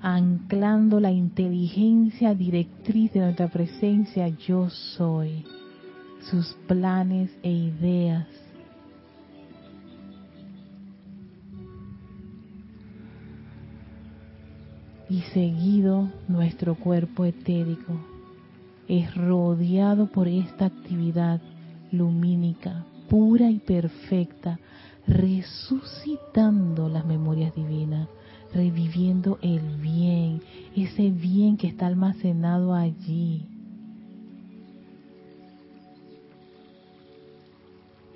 anclando 0.00 1.00
la 1.00 1.12
inteligencia 1.12 2.34
directriz 2.34 3.12
de 3.12 3.20
nuestra 3.20 3.48
presencia 3.48 4.28
yo 4.28 4.68
soy, 4.70 5.44
sus 6.30 6.54
planes 6.66 7.30
e 7.42 7.50
ideas. 7.50 8.26
Y 15.14 15.20
seguido 15.32 16.10
nuestro 16.26 16.74
cuerpo 16.74 17.24
etérico 17.24 18.00
es 18.88 19.14
rodeado 19.14 20.08
por 20.08 20.26
esta 20.26 20.64
actividad 20.64 21.40
lumínica 21.92 22.84
pura 23.08 23.48
y 23.48 23.60
perfecta, 23.60 24.58
resucitando 25.06 26.88
las 26.88 27.06
memorias 27.06 27.54
divinas, 27.54 28.08
reviviendo 28.52 29.38
el 29.40 29.60
bien, 29.76 30.42
ese 30.74 31.10
bien 31.10 31.58
que 31.58 31.68
está 31.68 31.86
almacenado 31.86 32.74
allí. 32.74 33.46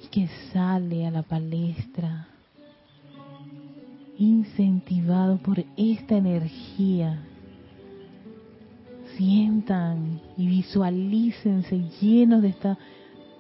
Y 0.03 0.09
que 0.09 0.29
sale 0.53 1.07
a 1.07 1.13
la 1.13 1.23
palestra, 1.23 2.27
incentivado 4.19 5.39
por 5.39 5.65
esta 5.77 6.17
energía. 6.17 7.23
Sientan 9.17 10.21
y 10.37 10.47
visualícense 10.49 11.89
llenos 12.01 12.43
de 12.43 12.49
esta 12.49 12.79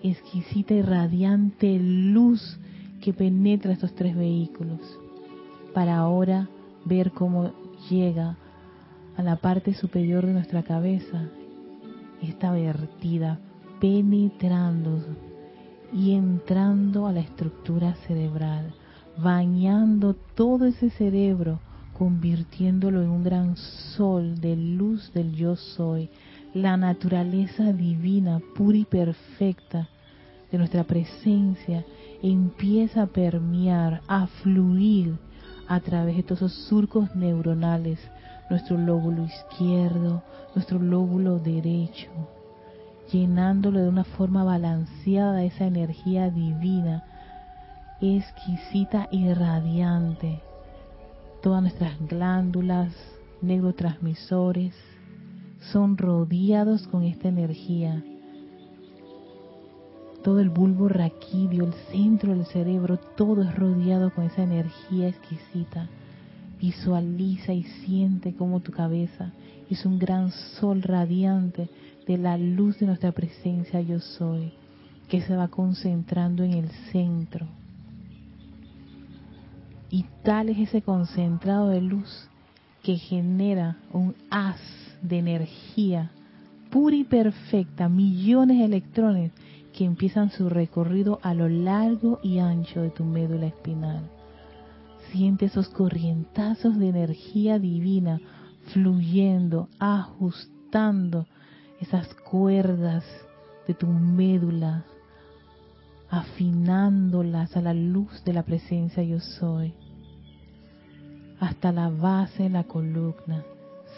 exquisita 0.02 0.74
y 0.74 0.82
radiante 0.82 1.78
luz 1.78 2.58
que 3.00 3.12
penetra 3.12 3.72
estos 3.72 3.94
tres 3.94 4.16
vehículos, 4.16 4.80
para 5.74 5.98
ahora 5.98 6.48
ver 6.84 7.12
cómo 7.12 7.52
llega 7.90 8.36
a 9.16 9.22
la 9.22 9.36
parte 9.36 9.74
superior 9.74 10.24
de 10.26 10.32
nuestra 10.32 10.62
cabeza 10.62 11.28
esta 12.22 12.52
vertida, 12.52 13.38
penetrando 13.80 15.04
y 15.92 16.12
entrando 16.12 17.06
a 17.06 17.12
la 17.12 17.20
estructura 17.20 17.94
cerebral, 18.06 18.74
bañando 19.18 20.14
todo 20.14 20.66
ese 20.66 20.90
cerebro, 20.90 21.58
convirtiéndolo 21.98 23.02
en 23.02 23.10
un 23.10 23.24
gran 23.24 23.56
sol 23.56 24.40
de 24.40 24.54
luz 24.56 25.12
del 25.12 25.34
yo 25.34 25.56
soy, 25.56 26.08
la 26.54 26.76
naturaleza 26.76 27.72
divina, 27.72 28.40
pura 28.54 28.78
y 28.78 28.84
perfecta 28.84 29.88
de 30.50 30.58
nuestra 30.58 30.84
presencia 30.84 31.84
empieza 32.22 33.02
a 33.02 33.06
permear, 33.06 34.02
a 34.06 34.26
fluir 34.26 35.18
a 35.66 35.80
través 35.80 36.16
de 36.16 36.22
todos 36.22 36.38
esos 36.38 36.52
surcos 36.68 37.14
neuronales, 37.14 37.98
nuestro 38.48 38.78
lóbulo 38.78 39.24
izquierdo, 39.24 40.22
nuestro 40.54 40.78
lóbulo 40.78 41.38
derecho, 41.38 42.08
llenándolo 43.12 43.80
de 43.80 43.88
una 43.88 44.04
forma 44.04 44.44
balanceada 44.44 45.44
esa 45.44 45.66
energía 45.66 46.30
divina, 46.30 47.04
exquisita 48.00 49.08
y 49.10 49.32
radiante. 49.32 50.40
Todas 51.42 51.62
nuestras 51.62 51.98
glándulas, 52.08 52.92
neurotransmisores, 53.42 54.74
son 55.72 55.96
rodeados 55.96 56.86
con 56.88 57.02
esta 57.02 57.28
energía. 57.28 58.02
Todo 60.22 60.40
el 60.40 60.50
bulbo 60.50 60.88
raquídeo, 60.88 61.64
el 61.64 61.74
centro 61.92 62.34
del 62.34 62.46
cerebro, 62.46 62.98
todo 63.16 63.42
es 63.42 63.54
rodeado 63.54 64.12
con 64.12 64.24
esa 64.24 64.42
energía 64.42 65.08
exquisita. 65.08 65.88
Visualiza 66.60 67.52
y 67.52 67.62
siente 67.62 68.34
como 68.34 68.60
tu 68.60 68.72
cabeza 68.72 69.32
es 69.70 69.84
un 69.84 69.98
gran 69.98 70.30
sol 70.30 70.82
radiante 70.82 71.68
de 72.06 72.16
la 72.16 72.38
luz 72.38 72.78
de 72.78 72.86
nuestra 72.86 73.12
presencia 73.12 73.80
yo 73.80 74.00
soy, 74.00 74.52
que 75.08 75.20
se 75.20 75.36
va 75.36 75.48
concentrando 75.48 76.42
en 76.42 76.54
el 76.54 76.70
centro. 76.90 77.46
Y 79.90 80.04
tal 80.22 80.50
es 80.50 80.58
ese 80.58 80.82
concentrado 80.82 81.68
de 81.68 81.80
luz 81.80 82.28
que 82.82 82.96
genera 82.96 83.76
un 83.92 84.14
haz 84.30 84.60
de 85.02 85.18
energía 85.18 86.10
pura 86.70 86.96
y 86.96 87.04
perfecta, 87.04 87.88
millones 87.88 88.58
de 88.58 88.64
electrones 88.64 89.32
que 89.72 89.84
empiezan 89.84 90.30
su 90.30 90.48
recorrido 90.48 91.18
a 91.22 91.34
lo 91.34 91.48
largo 91.48 92.20
y 92.22 92.38
ancho 92.38 92.82
de 92.82 92.90
tu 92.90 93.04
médula 93.04 93.46
espinal. 93.46 94.02
Siente 95.12 95.46
esos 95.46 95.68
corrientazos 95.68 96.78
de 96.78 96.88
energía 96.88 97.58
divina 97.58 98.20
fluyendo, 98.72 99.68
ajustando 99.78 101.26
esas 101.80 102.12
cuerdas 102.14 103.04
de 103.66 103.74
tu 103.74 103.86
médula, 103.86 104.84
afinándolas 106.10 107.56
a 107.56 107.60
la 107.60 107.74
luz 107.74 108.24
de 108.24 108.32
la 108.32 108.42
presencia 108.42 109.02
yo 109.02 109.20
soy, 109.20 109.74
hasta 111.40 111.72
la 111.72 111.88
base 111.88 112.44
de 112.44 112.50
la 112.50 112.64
columna 112.64 113.44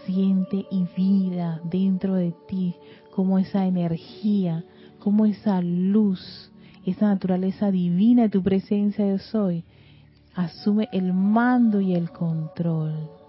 siente 0.04 0.66
y 0.70 0.86
vida 0.96 1.60
dentro 1.64 2.14
de 2.14 2.32
ti 2.48 2.74
como 3.14 3.38
esa 3.38 3.66
energía, 3.66 4.64
como 4.98 5.26
esa 5.26 5.60
luz, 5.60 6.50
esa 6.84 7.08
naturaleza 7.08 7.70
divina 7.70 8.22
de 8.22 8.28
tu 8.28 8.42
presencia 8.42 9.04
de 9.04 9.18
soy, 9.18 9.64
asume 10.34 10.88
el 10.92 11.12
mando 11.12 11.80
y 11.80 11.94
el 11.94 12.10
control. 12.10 13.19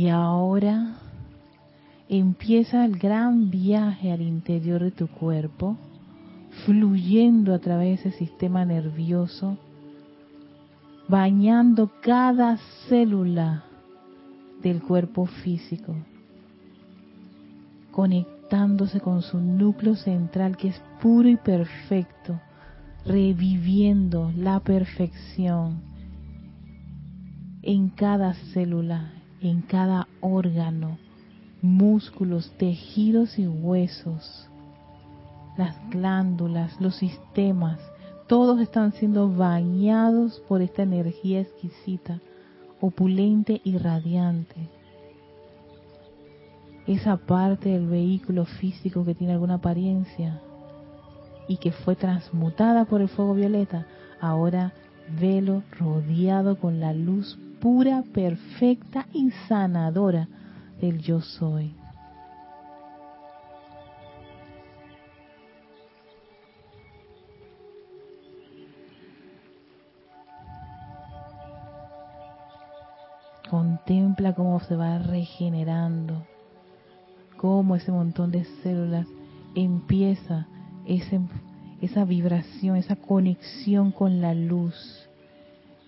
Y 0.00 0.08
ahora 0.08 0.94
empieza 2.08 2.86
el 2.86 2.96
gran 2.96 3.50
viaje 3.50 4.10
al 4.10 4.22
interior 4.22 4.82
de 4.82 4.92
tu 4.92 5.08
cuerpo, 5.08 5.76
fluyendo 6.64 7.52
a 7.52 7.58
través 7.58 8.02
de 8.02 8.08
ese 8.08 8.18
sistema 8.18 8.64
nervioso, 8.64 9.58
bañando 11.06 11.90
cada 12.00 12.56
célula 12.88 13.64
del 14.62 14.80
cuerpo 14.80 15.26
físico, 15.26 15.94
conectándose 17.90 19.02
con 19.02 19.20
su 19.20 19.38
núcleo 19.38 19.96
central 19.96 20.56
que 20.56 20.68
es 20.68 20.80
puro 21.02 21.28
y 21.28 21.36
perfecto, 21.36 22.40
reviviendo 23.04 24.32
la 24.34 24.60
perfección 24.60 25.82
en 27.60 27.90
cada 27.90 28.32
célula, 28.54 29.19
en 29.40 29.62
cada 29.62 30.08
órgano, 30.20 30.98
músculos, 31.62 32.50
tejidos 32.58 33.38
y 33.38 33.46
huesos, 33.46 34.48
las 35.56 35.76
glándulas, 35.90 36.80
los 36.80 36.96
sistemas, 36.96 37.78
todos 38.26 38.60
están 38.60 38.92
siendo 38.92 39.28
bañados 39.28 40.40
por 40.48 40.62
esta 40.62 40.82
energía 40.82 41.40
exquisita, 41.40 42.20
opulente 42.80 43.60
y 43.64 43.76
radiante. 43.78 44.68
Esa 46.86 47.16
parte 47.16 47.70
del 47.70 47.86
vehículo 47.86 48.44
físico 48.44 49.04
que 49.04 49.14
tiene 49.14 49.34
alguna 49.34 49.54
apariencia 49.54 50.40
y 51.48 51.56
que 51.56 51.72
fue 51.72 51.96
transmutada 51.96 52.84
por 52.84 53.00
el 53.00 53.08
fuego 53.08 53.34
violeta, 53.34 53.86
ahora 54.20 54.72
velo 55.20 55.62
rodeado 55.78 56.58
con 56.58 56.78
la 56.78 56.92
luz 56.92 57.38
pura, 57.60 58.02
perfecta 58.14 59.06
y 59.12 59.30
sanadora 59.48 60.28
del 60.80 60.98
yo 60.98 61.20
soy. 61.20 61.74
Contempla 73.48 74.32
cómo 74.34 74.60
se 74.60 74.76
va 74.76 74.98
regenerando, 74.98 76.24
cómo 77.36 77.74
ese 77.74 77.90
montón 77.90 78.30
de 78.30 78.44
células 78.62 79.06
empieza 79.56 80.46
esa 80.86 82.04
vibración, 82.04 82.76
esa 82.76 82.94
conexión 82.94 83.90
con 83.90 84.20
la 84.20 84.34
luz 84.34 84.99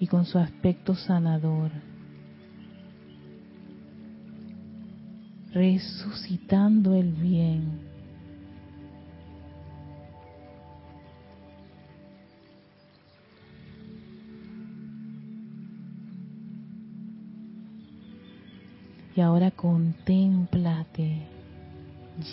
y 0.02 0.08
con 0.08 0.24
su 0.24 0.36
aspecto 0.36 0.96
sanador. 0.96 1.70
Resucitando 5.52 6.92
el 6.96 7.12
bien. 7.12 7.78
Y 19.14 19.20
ahora 19.20 19.52
contémplate 19.52 21.28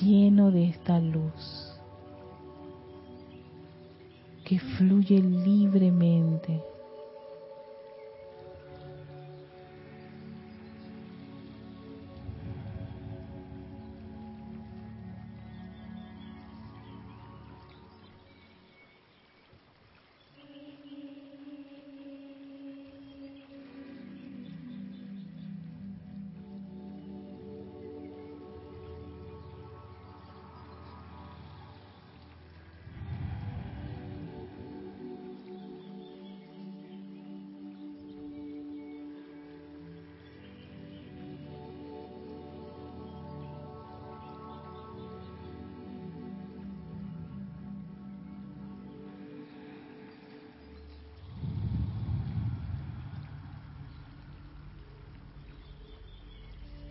lleno 0.01 0.49
de 0.49 0.69
esta 0.69 0.99
luz 0.99 1.75
que 4.43 4.57
fluye 4.57 5.21
libremente 5.21 6.63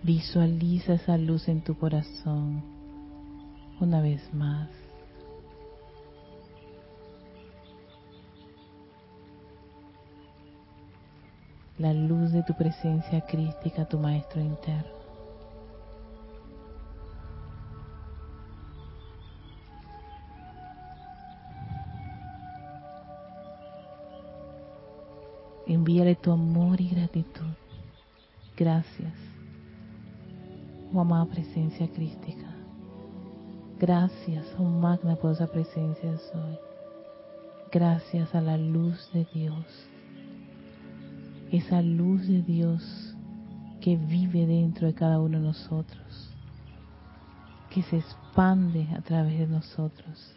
Visualiza 0.08 0.94
esa 0.94 1.18
luz 1.18 1.48
en 1.48 1.60
tu 1.60 1.76
corazón 1.76 2.62
una 3.78 4.00
vez 4.00 4.22
más. 4.32 4.70
La 11.76 11.92
luz 11.92 12.32
de 12.32 12.42
tu 12.42 12.54
presencia 12.54 13.20
crística, 13.20 13.86
tu 13.86 13.98
maestro 13.98 14.40
interno. 14.40 14.96
Envíale 25.66 26.14
tu 26.14 26.32
amor 26.32 26.80
y 26.80 26.88
gratitud. 26.88 27.52
Gracias 28.56 29.27
oh 30.92 31.00
amada 31.00 31.26
presencia 31.26 31.88
crística. 31.88 32.46
Gracias, 33.78 34.46
oh 34.58 34.64
magna 34.64 35.16
poderosa 35.16 35.46
presencia 35.46 36.18
soy. 36.18 36.58
Gracias 37.70 38.34
a 38.34 38.40
la 38.40 38.56
luz 38.56 39.10
de 39.12 39.26
Dios. 39.34 39.64
Esa 41.52 41.82
luz 41.82 42.26
de 42.26 42.42
Dios 42.42 43.14
que 43.80 43.96
vive 43.96 44.46
dentro 44.46 44.86
de 44.86 44.94
cada 44.94 45.20
uno 45.20 45.38
de 45.38 45.44
nosotros. 45.44 46.34
Que 47.70 47.82
se 47.82 47.98
expande 47.98 48.88
a 48.96 49.02
través 49.02 49.38
de 49.38 49.46
nosotros. 49.46 50.34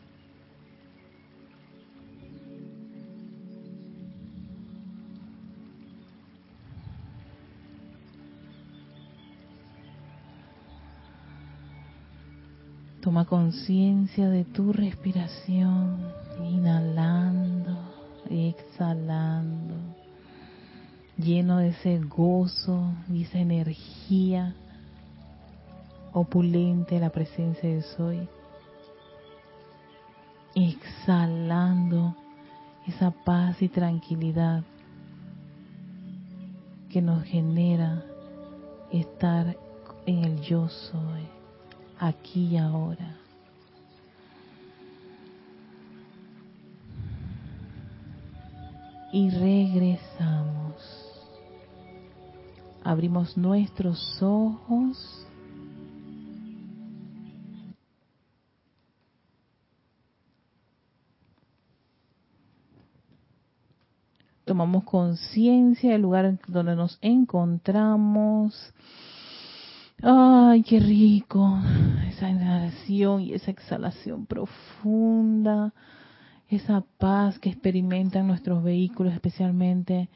Toma 13.11 13.25
conciencia 13.25 14.29
de 14.29 14.45
tu 14.45 14.71
respiración, 14.71 16.13
inhalando 16.41 17.77
exhalando, 18.29 19.75
lleno 21.17 21.57
de 21.57 21.71
ese 21.71 21.99
gozo 21.99 22.93
y 23.09 23.23
esa 23.23 23.39
energía 23.39 24.55
opulente 26.13 27.01
la 27.01 27.09
presencia 27.09 27.67
de 27.67 27.81
Soy. 27.81 28.29
Exhalando 30.55 32.15
esa 32.87 33.11
paz 33.11 33.61
y 33.61 33.67
tranquilidad 33.67 34.63
que 36.89 37.01
nos 37.01 37.25
genera 37.25 38.05
estar 38.89 39.57
en 40.05 40.23
el 40.23 40.39
yo 40.39 40.69
soy 40.69 41.40
aquí 42.01 42.47
y 42.47 42.57
ahora. 42.57 43.15
Y 49.13 49.29
regresamos. 49.29 50.75
Abrimos 52.83 53.37
nuestros 53.37 54.17
ojos. 54.21 55.27
Tomamos 64.45 64.83
conciencia 64.85 65.91
del 65.91 66.01
lugar 66.01 66.39
donde 66.47 66.75
nos 66.75 66.97
encontramos 67.01 68.73
Ay, 70.03 70.63
qué 70.63 70.79
rico. 70.79 71.59
Esa 72.09 72.29
inhalación 72.29 73.21
y 73.21 73.33
esa 73.33 73.51
exhalación 73.51 74.25
profunda. 74.25 75.73
Esa 76.47 76.83
paz 76.97 77.37
que 77.37 77.49
experimentan 77.49 78.25
nuestros 78.25 78.63
vehículos, 78.63 79.13
especialmente 79.13 80.09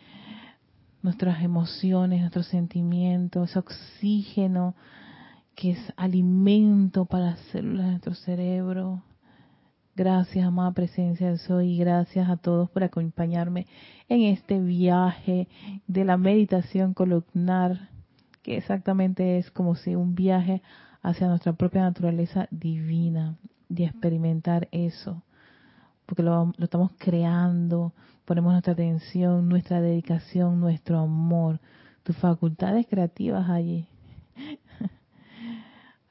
nuestras 1.03 1.43
emociones, 1.43 2.21
nuestros 2.21 2.47
sentimientos, 2.47 3.51
ese 3.51 3.59
oxígeno 3.59 4.73
que 5.53 5.71
es 5.71 5.93
alimento 5.95 7.05
para 7.05 7.25
las 7.31 7.39
células 7.51 7.85
de 7.85 7.91
nuestro 7.91 8.15
cerebro. 8.15 9.03
Gracias, 9.95 10.45
amada 10.45 10.71
presencia 10.71 11.29
de 11.29 11.37
Soy, 11.37 11.75
y 11.75 11.77
gracias 11.77 12.27
a 12.27 12.37
todos 12.37 12.69
por 12.71 12.83
acompañarme 12.83 13.67
en 14.09 14.23
este 14.23 14.59
viaje 14.59 15.47
de 15.87 16.03
la 16.03 16.17
meditación 16.17 16.93
columnar, 16.93 17.89
que 18.45 18.57
exactamente 18.57 19.39
es 19.39 19.49
como 19.49 19.73
si 19.73 19.95
un 19.95 20.13
viaje 20.13 20.61
hacia 21.01 21.27
nuestra 21.27 21.53
propia 21.53 21.81
naturaleza 21.81 22.47
divina, 22.51 23.37
de 23.69 23.85
experimentar 23.85 24.67
eso, 24.71 25.23
porque 26.05 26.21
lo, 26.21 26.53
lo 26.55 26.65
estamos 26.65 26.91
creando, 26.99 27.91
ponemos 28.23 28.51
nuestra 28.51 28.73
atención, 28.73 29.49
nuestra 29.49 29.81
dedicación, 29.81 30.59
nuestro 30.59 30.99
amor, 30.99 31.59
tus 32.03 32.15
facultades 32.17 32.85
creativas 32.87 33.49
allí. 33.49 33.87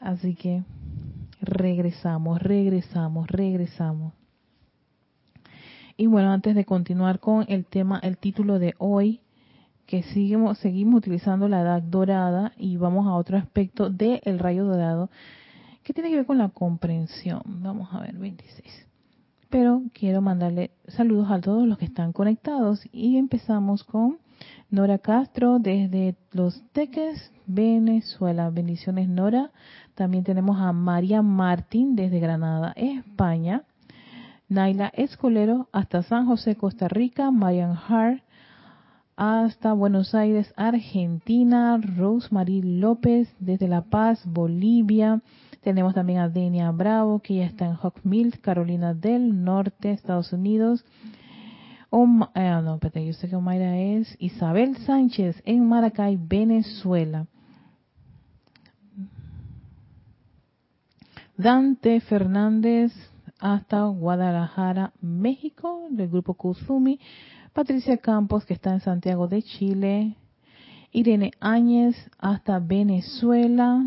Así 0.00 0.34
que 0.34 0.64
regresamos, 1.40 2.42
regresamos, 2.42 3.28
regresamos. 3.28 4.12
Y 5.96 6.06
bueno, 6.08 6.32
antes 6.32 6.56
de 6.56 6.64
continuar 6.64 7.20
con 7.20 7.44
el 7.46 7.64
tema, 7.64 8.00
el 8.02 8.18
título 8.18 8.58
de 8.58 8.74
hoy, 8.78 9.20
que 9.86 10.02
seguimos, 10.02 10.58
seguimos 10.58 10.98
utilizando 10.98 11.48
la 11.48 11.60
edad 11.60 11.82
dorada 11.82 12.52
y 12.56 12.76
vamos 12.76 13.06
a 13.06 13.14
otro 13.14 13.36
aspecto 13.36 13.90
del 13.90 14.38
rayo 14.38 14.64
dorado 14.64 15.10
que 15.82 15.92
tiene 15.92 16.10
que 16.10 16.16
ver 16.16 16.26
con 16.26 16.38
la 16.38 16.48
comprensión. 16.48 17.42
Vamos 17.44 17.90
a 17.92 18.00
ver, 18.00 18.14
26. 18.16 18.86
Pero 19.50 19.82
quiero 19.92 20.20
mandarle 20.20 20.70
saludos 20.88 21.30
a 21.30 21.40
todos 21.40 21.68
los 21.68 21.78
que 21.78 21.84
están 21.84 22.12
conectados 22.12 22.80
y 22.90 23.18
empezamos 23.18 23.84
con 23.84 24.18
Nora 24.70 24.98
Castro 24.98 25.58
desde 25.60 26.16
Los 26.32 26.62
Teques, 26.72 27.30
Venezuela. 27.46 28.50
Bendiciones, 28.50 29.08
Nora. 29.08 29.52
También 29.94 30.24
tenemos 30.24 30.58
a 30.58 30.72
María 30.72 31.22
Martín 31.22 31.94
desde 31.94 32.18
Granada, 32.18 32.72
España. 32.74 33.62
Naila 34.48 34.90
Escolero 34.94 35.68
hasta 35.72 36.02
San 36.02 36.26
José, 36.26 36.56
Costa 36.56 36.88
Rica. 36.88 37.30
Marian 37.30 37.76
Hart 37.76 38.22
hasta 39.16 39.72
Buenos 39.72 40.14
Aires, 40.14 40.52
Argentina. 40.56 41.78
Rosemary 41.78 42.62
López 42.62 43.28
desde 43.38 43.68
La 43.68 43.82
Paz, 43.82 44.22
Bolivia. 44.26 45.20
Tenemos 45.62 45.94
también 45.94 46.18
a 46.18 46.28
Denia 46.28 46.70
Bravo, 46.70 47.20
que 47.20 47.36
ya 47.36 47.46
está 47.46 47.66
en 47.66 47.76
Hawk 47.80 48.00
Mills, 48.02 48.38
Carolina 48.38 48.92
del 48.92 49.44
Norte, 49.44 49.92
Estados 49.92 50.32
Unidos. 50.32 50.84
Eh, 51.90 52.60
no, 52.64 52.74
espérate, 52.74 53.06
yo 53.06 53.12
sé 53.12 53.28
que 53.28 53.36
Omaira 53.36 53.78
es 53.78 54.16
Isabel 54.18 54.76
Sánchez 54.78 55.40
en 55.44 55.66
Maracay, 55.68 56.18
Venezuela. 56.20 57.26
Dante 61.36 62.00
Fernández 62.00 62.92
hasta 63.38 63.84
Guadalajara, 63.84 64.92
México, 65.00 65.86
del 65.90 66.08
grupo 66.08 66.34
Kuzumi. 66.34 66.98
Patricia 67.54 67.96
Campos, 67.98 68.44
que 68.44 68.52
está 68.52 68.72
en 68.72 68.80
Santiago 68.80 69.28
de 69.28 69.40
Chile. 69.40 70.16
Irene 70.90 71.30
Áñez 71.38 71.94
hasta 72.18 72.58
Venezuela. 72.58 73.80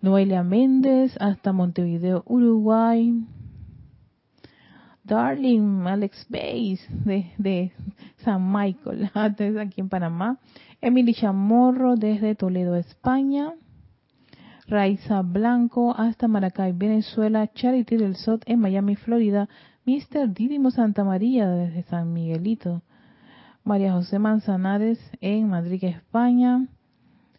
Noelia 0.00 0.42
Méndez 0.42 1.14
hasta 1.20 1.52
Montevideo, 1.52 2.24
Uruguay. 2.26 3.22
Darling 5.04 5.86
Alex 5.86 6.26
Bays 6.30 6.80
de, 7.04 7.72
San 8.24 8.50
Michael, 8.50 9.10
aquí 9.60 9.82
en 9.82 9.90
Panamá. 9.90 10.38
Emily 10.80 11.12
Chamorro 11.12 11.96
desde 11.96 12.34
Toledo, 12.34 12.76
España. 12.76 13.52
Raiza 14.68 15.22
Blanco 15.22 15.94
hasta 15.96 16.26
Maracay, 16.26 16.72
Venezuela. 16.72 17.46
Charity 17.52 17.96
del 17.96 18.16
Sot 18.16 18.42
en 18.46 18.58
Miami, 18.58 18.96
Florida. 18.96 19.48
Mr. 19.84 20.32
Didimo 20.32 20.72
Santa 20.72 21.04
María 21.04 21.48
desde 21.48 21.84
San 21.84 22.12
Miguelito. 22.12 22.82
María 23.62 23.92
José 23.92 24.18
Manzanares 24.18 24.98
en 25.20 25.48
Madrid, 25.48 25.84
España. 25.84 26.66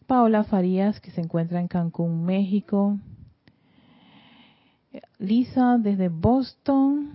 Paola 0.06 0.46
Farías, 0.46 1.02
que 1.02 1.12
se 1.12 1.20
encuentra 1.20 1.60
en 1.60 1.68
Cancún, 1.68 2.24
México. 2.24 2.98
Lisa 5.20 5.78
desde 5.78 6.08
Boston. 6.08 7.12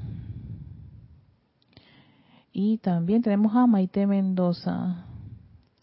Y 2.53 2.77
también 2.79 3.23
tenemos 3.23 3.57
a 3.57 3.67
Maite 3.67 4.07
Mendoza 4.07 5.07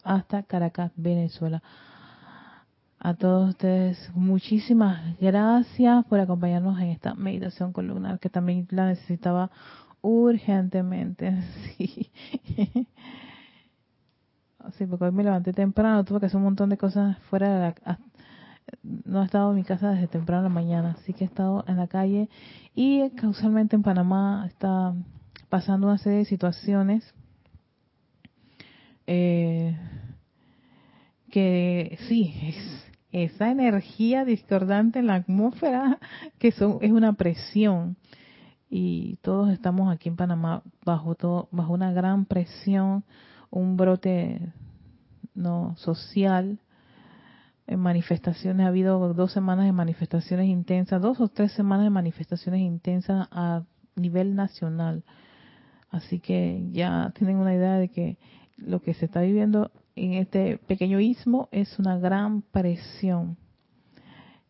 hasta 0.04 0.44
Caracas, 0.44 0.92
Venezuela. 0.94 1.62
A 3.02 3.14
todos 3.14 3.48
ustedes, 3.48 4.10
muchísimas 4.14 5.18
gracias 5.18 6.04
por 6.04 6.20
acompañarnos 6.20 6.78
en 6.80 6.88
esta 6.88 7.14
meditación 7.14 7.72
columnar 7.72 8.18
que 8.20 8.28
también 8.28 8.68
la 8.70 8.88
necesitaba 8.88 9.50
urgentemente. 10.02 11.34
Sí. 11.78 12.10
Sí, 14.76 14.84
porque 14.84 15.06
hoy 15.06 15.12
me 15.12 15.24
levanté 15.24 15.54
temprano, 15.54 16.04
tuve 16.04 16.20
que 16.20 16.26
hacer 16.26 16.36
un 16.36 16.42
montón 16.44 16.68
de 16.68 16.76
cosas 16.76 17.18
fuera 17.30 17.48
de 17.48 17.60
la... 17.60 17.98
No 18.82 19.22
he 19.22 19.24
estado 19.24 19.50
en 19.50 19.56
mi 19.56 19.64
casa 19.64 19.92
desde 19.92 20.06
temprano 20.06 20.46
en 20.46 20.52
la 20.52 20.60
mañana, 20.60 20.96
así 20.98 21.14
que 21.14 21.24
he 21.24 21.26
estado 21.26 21.64
en 21.66 21.78
la 21.78 21.86
calle 21.86 22.28
y 22.74 23.08
causalmente 23.12 23.76
en 23.76 23.82
Panamá 23.82 24.44
está 24.46 24.94
pasando 25.48 25.86
una 25.86 25.96
serie 25.96 26.18
de 26.18 26.24
situaciones 26.26 27.14
eh, 29.06 29.74
que 31.30 31.98
sí, 32.06 32.34
es 32.42 32.89
esa 33.12 33.50
energía 33.50 34.24
discordante 34.24 34.98
en 34.98 35.06
la 35.06 35.16
atmósfera 35.16 35.98
que 36.38 36.52
son, 36.52 36.78
es 36.80 36.92
una 36.92 37.14
presión. 37.14 37.96
Y 38.68 39.16
todos 39.22 39.50
estamos 39.50 39.92
aquí 39.92 40.08
en 40.08 40.16
Panamá 40.16 40.62
bajo 40.84 41.16
todo, 41.16 41.48
bajo 41.50 41.72
una 41.72 41.92
gran 41.92 42.24
presión 42.24 43.04
un 43.50 43.76
brote 43.76 44.52
no 45.34 45.74
social. 45.76 46.58
En 47.66 47.80
manifestaciones 47.80 48.64
ha 48.64 48.68
habido 48.68 49.12
dos 49.14 49.32
semanas 49.32 49.66
de 49.66 49.72
manifestaciones 49.72 50.48
intensas 50.48 51.00
dos 51.02 51.20
o 51.20 51.28
tres 51.28 51.52
semanas 51.52 51.84
de 51.84 51.90
manifestaciones 51.90 52.60
intensas 52.62 53.28
a 53.30 53.62
nivel 53.96 54.34
nacional. 54.34 55.04
Así 55.90 56.20
que 56.20 56.68
ya 56.72 57.12
tienen 57.16 57.36
una 57.36 57.54
idea 57.54 57.74
de 57.74 57.88
que 57.88 58.18
lo 58.60 58.80
que 58.80 58.94
se 58.94 59.06
está 59.06 59.20
viviendo 59.20 59.70
en 59.96 60.14
este 60.14 60.58
pequeño 60.58 61.00
istmo 61.00 61.48
es 61.52 61.78
una 61.78 61.98
gran 61.98 62.42
presión 62.42 63.36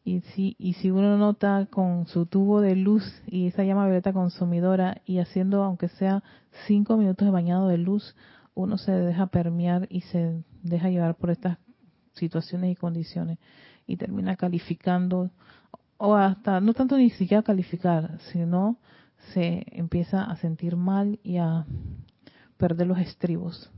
y 0.05 0.20
si, 0.20 0.57
y 0.59 0.75
si 0.75 0.90
uno 0.90 1.16
nota 1.18 1.66
con 1.70 2.07
su 2.07 2.27
tubo 2.27 2.61
de 2.61 2.75
luz 2.75 3.05
y 3.27 3.46
esa 3.46 3.64
llama 3.64 3.85
violeta 3.85 4.12
consumidora 4.12 5.03
y 5.05 5.18
haciendo 5.18 5.62
aunque 5.62 5.88
sea 5.88 6.23
cinco 6.66 6.96
minutos 6.96 7.27
de 7.27 7.33
bañado 7.33 7.68
de 7.68 7.79
luz, 7.79 8.16
uno 8.55 8.79
se 8.79 8.92
deja 8.92 9.27
permear 9.27 9.87
y 9.90 10.01
se 10.03 10.42
deja 10.62 10.88
llevar 10.88 11.16
por 11.16 11.31
estas 11.31 11.59
situaciones 12.14 12.73
y 12.73 12.77
condiciones 12.77 13.38
y 13.87 13.96
termina 13.96 14.37
calificando 14.37 15.31
o 15.99 16.14
hasta 16.14 16.61
no 16.61 16.73
tanto 16.73 16.96
ni 16.96 17.11
siquiera 17.11 17.42
calificar, 17.42 18.18
sino 18.33 18.79
se 19.35 19.66
empieza 19.70 20.25
a 20.25 20.37
sentir 20.37 20.77
mal 20.77 21.20
y 21.23 21.37
a 21.37 21.66
perder 22.57 22.87
los 22.87 22.99
estribos. 22.99 23.70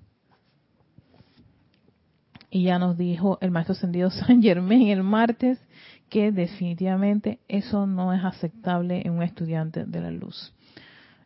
Y 2.53 2.65
ya 2.65 2.79
nos 2.79 2.97
dijo 2.97 3.39
el 3.41 3.51
maestro 3.51 3.73
ascendido 3.73 4.11
San 4.13 4.43
Germain 4.43 4.89
el 4.89 5.03
martes 5.03 5.59
que 6.09 6.31
definitivamente 6.31 7.41
eso 7.49 7.87
no 7.87 8.13
es 8.13 8.23
aceptable 8.23 9.03
en 9.05 9.15
un 9.15 9.23
estudiante 9.23 9.85
de 9.87 10.01
la 10.01 10.11
luz 10.11 10.53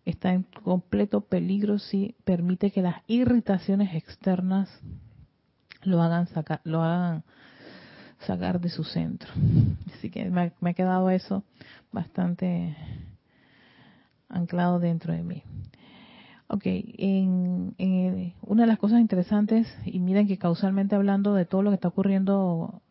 está 0.07 0.33
en 0.33 0.45
completo 0.63 1.21
peligro 1.21 1.79
si 1.79 2.15
permite 2.25 2.71
que 2.71 2.81
las 2.81 3.03
irritaciones 3.09 3.95
externas 3.95 4.71
lo 5.83 6.01
hagan 6.01 6.29
sacar, 6.29 6.61
lo 6.65 6.83
hagan 6.83 7.25
sacar 8.21 8.61
de 8.61 8.71
su 8.71 8.85
centro. 8.85 9.29
Así 9.93 10.09
que 10.09 10.31
me, 10.31 10.53
ha 10.63 10.75
quedado 10.75 11.11
eso 11.11 11.43
bastante 11.93 12.77
anclado 14.29 14.79
dentro 14.79 15.13
de 15.13 15.23
mí. 15.23 15.43
Ok, 16.49 16.63
en, 16.65 17.75
una 18.43 18.63
de 18.63 18.67
las 18.69 18.79
cosas 18.79 19.01
interesantes, 19.01 19.67
y 19.85 19.99
miren 19.99 20.29
que 20.29 20.39
causalmente 20.39 20.95
hablando 20.95 21.35
de 21.35 21.45
todo 21.45 21.63
lo 21.63 21.71
que 21.71 21.75
está 21.75 21.89
ocurriendo, 21.89 22.83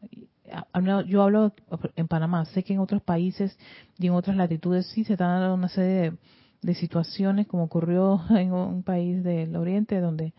yo 1.07 1.23
hablo 1.23 1.53
en 1.95 2.07
Panamá, 2.07 2.45
sé 2.45 2.63
que 2.63 2.73
en 2.73 2.79
otros 2.79 3.01
países 3.01 3.57
y 3.97 4.07
en 4.07 4.13
otras 4.13 4.35
latitudes 4.35 4.87
sí 4.87 5.05
se 5.05 5.13
están 5.13 5.39
dando 5.39 5.55
una 5.55 5.69
serie 5.69 6.13
de 6.61 6.73
situaciones 6.73 7.47
como 7.47 7.63
ocurrió 7.63 8.21
en 8.31 8.51
un 8.51 8.83
país 8.83 9.23
del 9.23 9.55
Oriente 9.55 10.01
donde 10.01 10.33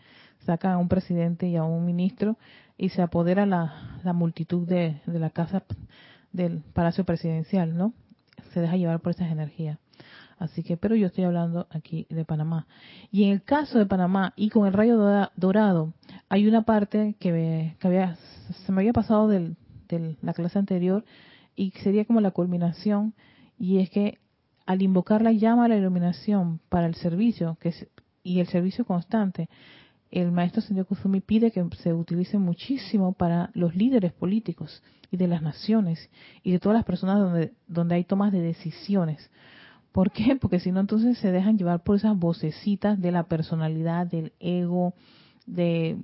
saca 0.44 0.74
a 0.74 0.78
un 0.78 0.88
presidente 0.88 1.48
y 1.48 1.56
a 1.56 1.64
un 1.64 1.86
ministro 1.86 2.36
y 2.76 2.90
se 2.90 3.00
apodera 3.00 3.46
la, 3.46 4.02
multitud 4.12 4.68
de 4.68 5.00
la 5.06 5.30
casa 5.30 5.64
del 6.32 6.60
Palacio 6.74 7.04
Presidencial, 7.04 7.76
¿no? 7.76 7.94
Se 8.52 8.60
deja 8.60 8.76
llevar 8.76 9.00
por 9.00 9.12
esas 9.12 9.32
energías. 9.32 9.78
Así 10.38 10.62
que, 10.62 10.76
pero 10.76 10.94
yo 10.94 11.06
estoy 11.06 11.24
hablando 11.24 11.66
aquí 11.70 12.06
de 12.10 12.24
Panamá. 12.24 12.66
Y 13.10 13.24
en 13.24 13.30
el 13.30 13.42
caso 13.42 13.78
de 13.78 13.86
Panamá 13.86 14.34
y 14.36 14.50
con 14.50 14.66
el 14.66 14.72
rayo 14.72 14.98
dorado, 15.36 15.94
hay 16.28 16.46
una 16.46 16.62
parte 16.62 17.14
que, 17.18 17.74
había, 17.80 18.16
se 18.66 18.72
me 18.72 18.82
había 18.82 18.92
pasado 18.92 19.28
de 19.28 19.56
la 20.20 20.34
clase 20.34 20.58
anterior 20.58 21.04
y 21.56 21.70
sería 21.82 22.04
como 22.04 22.20
la 22.20 22.30
culminación, 22.30 23.14
y 23.58 23.78
es 23.78 23.90
que 23.90 24.18
al 24.66 24.82
invocar 24.82 25.22
la 25.22 25.32
llama 25.32 25.64
a 25.64 25.68
la 25.68 25.76
iluminación 25.76 26.60
para 26.68 26.86
el 26.86 26.94
servicio 26.94 27.56
que 27.60 27.72
y 28.22 28.40
el 28.40 28.48
servicio 28.48 28.84
constante, 28.84 29.48
el 30.10 30.32
maestro 30.32 30.60
señor 30.60 30.86
Kusumi 30.86 31.20
pide 31.20 31.52
que 31.52 31.64
se 31.78 31.94
utilice 31.94 32.38
muchísimo 32.38 33.12
para 33.12 33.50
los 33.54 33.76
líderes 33.76 34.12
políticos 34.12 34.82
y 35.12 35.16
de 35.16 35.28
las 35.28 35.42
naciones 35.42 36.10
y 36.42 36.50
de 36.50 36.58
todas 36.58 36.76
las 36.76 36.84
personas 36.84 37.20
donde, 37.20 37.52
donde 37.68 37.94
hay 37.94 38.04
tomas 38.04 38.32
de 38.32 38.40
decisiones. 38.40 39.30
¿Por 39.96 40.10
qué? 40.10 40.36
Porque 40.40 40.60
si 40.60 40.72
no, 40.72 40.80
entonces 40.80 41.16
se 41.16 41.32
dejan 41.32 41.56
llevar 41.56 41.82
por 41.82 41.96
esas 41.96 42.18
vocecitas 42.18 43.00
de 43.00 43.12
la 43.12 43.22
personalidad, 43.22 44.06
del 44.06 44.34
ego, 44.40 44.92
de 45.46 45.96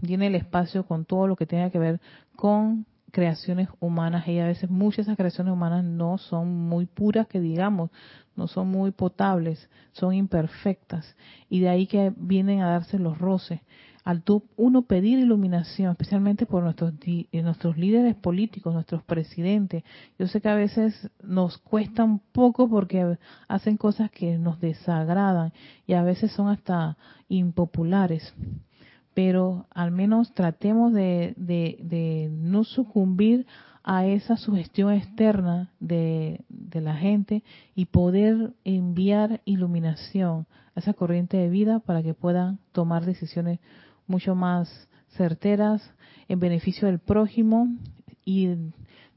viene 0.00 0.28
el 0.28 0.36
espacio 0.36 0.86
con 0.86 1.04
todo 1.04 1.26
lo 1.26 1.34
que 1.34 1.46
tenga 1.46 1.70
que 1.70 1.80
ver 1.80 2.00
con 2.36 2.86
creaciones 3.10 3.68
humanas 3.80 4.28
y 4.28 4.38
a 4.38 4.46
veces 4.46 4.70
muchas 4.70 4.98
de 4.98 5.02
esas 5.02 5.16
creaciones 5.16 5.52
humanas 5.52 5.84
no 5.84 6.16
son 6.16 6.48
muy 6.68 6.86
puras 6.86 7.26
que 7.26 7.40
digamos, 7.40 7.90
no 8.36 8.46
son 8.46 8.68
muy 8.68 8.92
potables, 8.92 9.68
son 9.90 10.14
imperfectas 10.14 11.16
y 11.48 11.58
de 11.58 11.70
ahí 11.70 11.88
que 11.88 12.12
vienen 12.16 12.60
a 12.60 12.70
darse 12.70 13.00
los 13.00 13.18
roces. 13.18 13.60
Al 14.04 14.22
tú 14.22 14.42
uno 14.56 14.82
pedir 14.82 15.20
iluminación, 15.20 15.92
especialmente 15.92 16.44
por 16.44 16.64
nuestros 16.64 16.92
nuestros 17.32 17.76
líderes 17.76 18.16
políticos, 18.16 18.74
nuestros 18.74 19.02
presidentes, 19.04 19.84
yo 20.18 20.26
sé 20.26 20.40
que 20.40 20.48
a 20.48 20.56
veces 20.56 21.10
nos 21.22 21.58
cuesta 21.58 22.02
un 22.02 22.18
poco 22.18 22.68
porque 22.68 23.16
hacen 23.46 23.76
cosas 23.76 24.10
que 24.10 24.38
nos 24.38 24.60
desagradan 24.60 25.52
y 25.86 25.92
a 25.92 26.02
veces 26.02 26.32
son 26.32 26.48
hasta 26.48 26.96
impopulares. 27.28 28.34
Pero 29.14 29.66
al 29.70 29.92
menos 29.92 30.32
tratemos 30.32 30.92
de, 30.92 31.34
de, 31.36 32.28
no 32.32 32.64
sucumbir 32.64 33.46
a 33.84 34.06
esa 34.06 34.36
sugestión 34.36 34.92
externa 34.92 35.70
de, 35.78 36.40
de, 36.48 36.80
la 36.80 36.94
gente 36.96 37.42
y 37.74 37.86
poder 37.86 38.52
enviar 38.64 39.42
iluminación 39.44 40.46
a 40.74 40.80
esa 40.80 40.94
corriente 40.94 41.36
de 41.36 41.50
vida 41.50 41.80
para 41.80 42.02
que 42.02 42.14
puedan 42.14 42.58
tomar 42.72 43.04
decisiones 43.04 43.58
mucho 44.06 44.34
más 44.34 44.88
certeras 45.16 45.82
en 46.28 46.40
beneficio 46.40 46.88
del 46.88 46.98
prójimo 46.98 47.68
y 48.24 48.48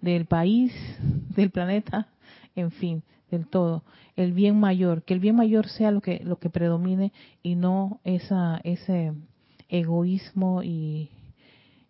del 0.01 0.25
país, 0.25 0.73
del 1.35 1.51
planeta, 1.51 2.07
en 2.55 2.71
fin, 2.71 3.03
del 3.31 3.47
todo, 3.47 3.83
el 4.15 4.33
bien 4.33 4.59
mayor, 4.59 5.03
que 5.03 5.13
el 5.13 5.19
bien 5.19 5.35
mayor 5.35 5.67
sea 5.67 5.91
lo 5.91 6.01
que 6.01 6.21
lo 6.23 6.37
que 6.37 6.49
predomine 6.49 7.11
y 7.43 7.55
no 7.55 7.99
esa 8.03 8.59
ese 8.63 9.13
egoísmo 9.67 10.63
y, 10.63 11.09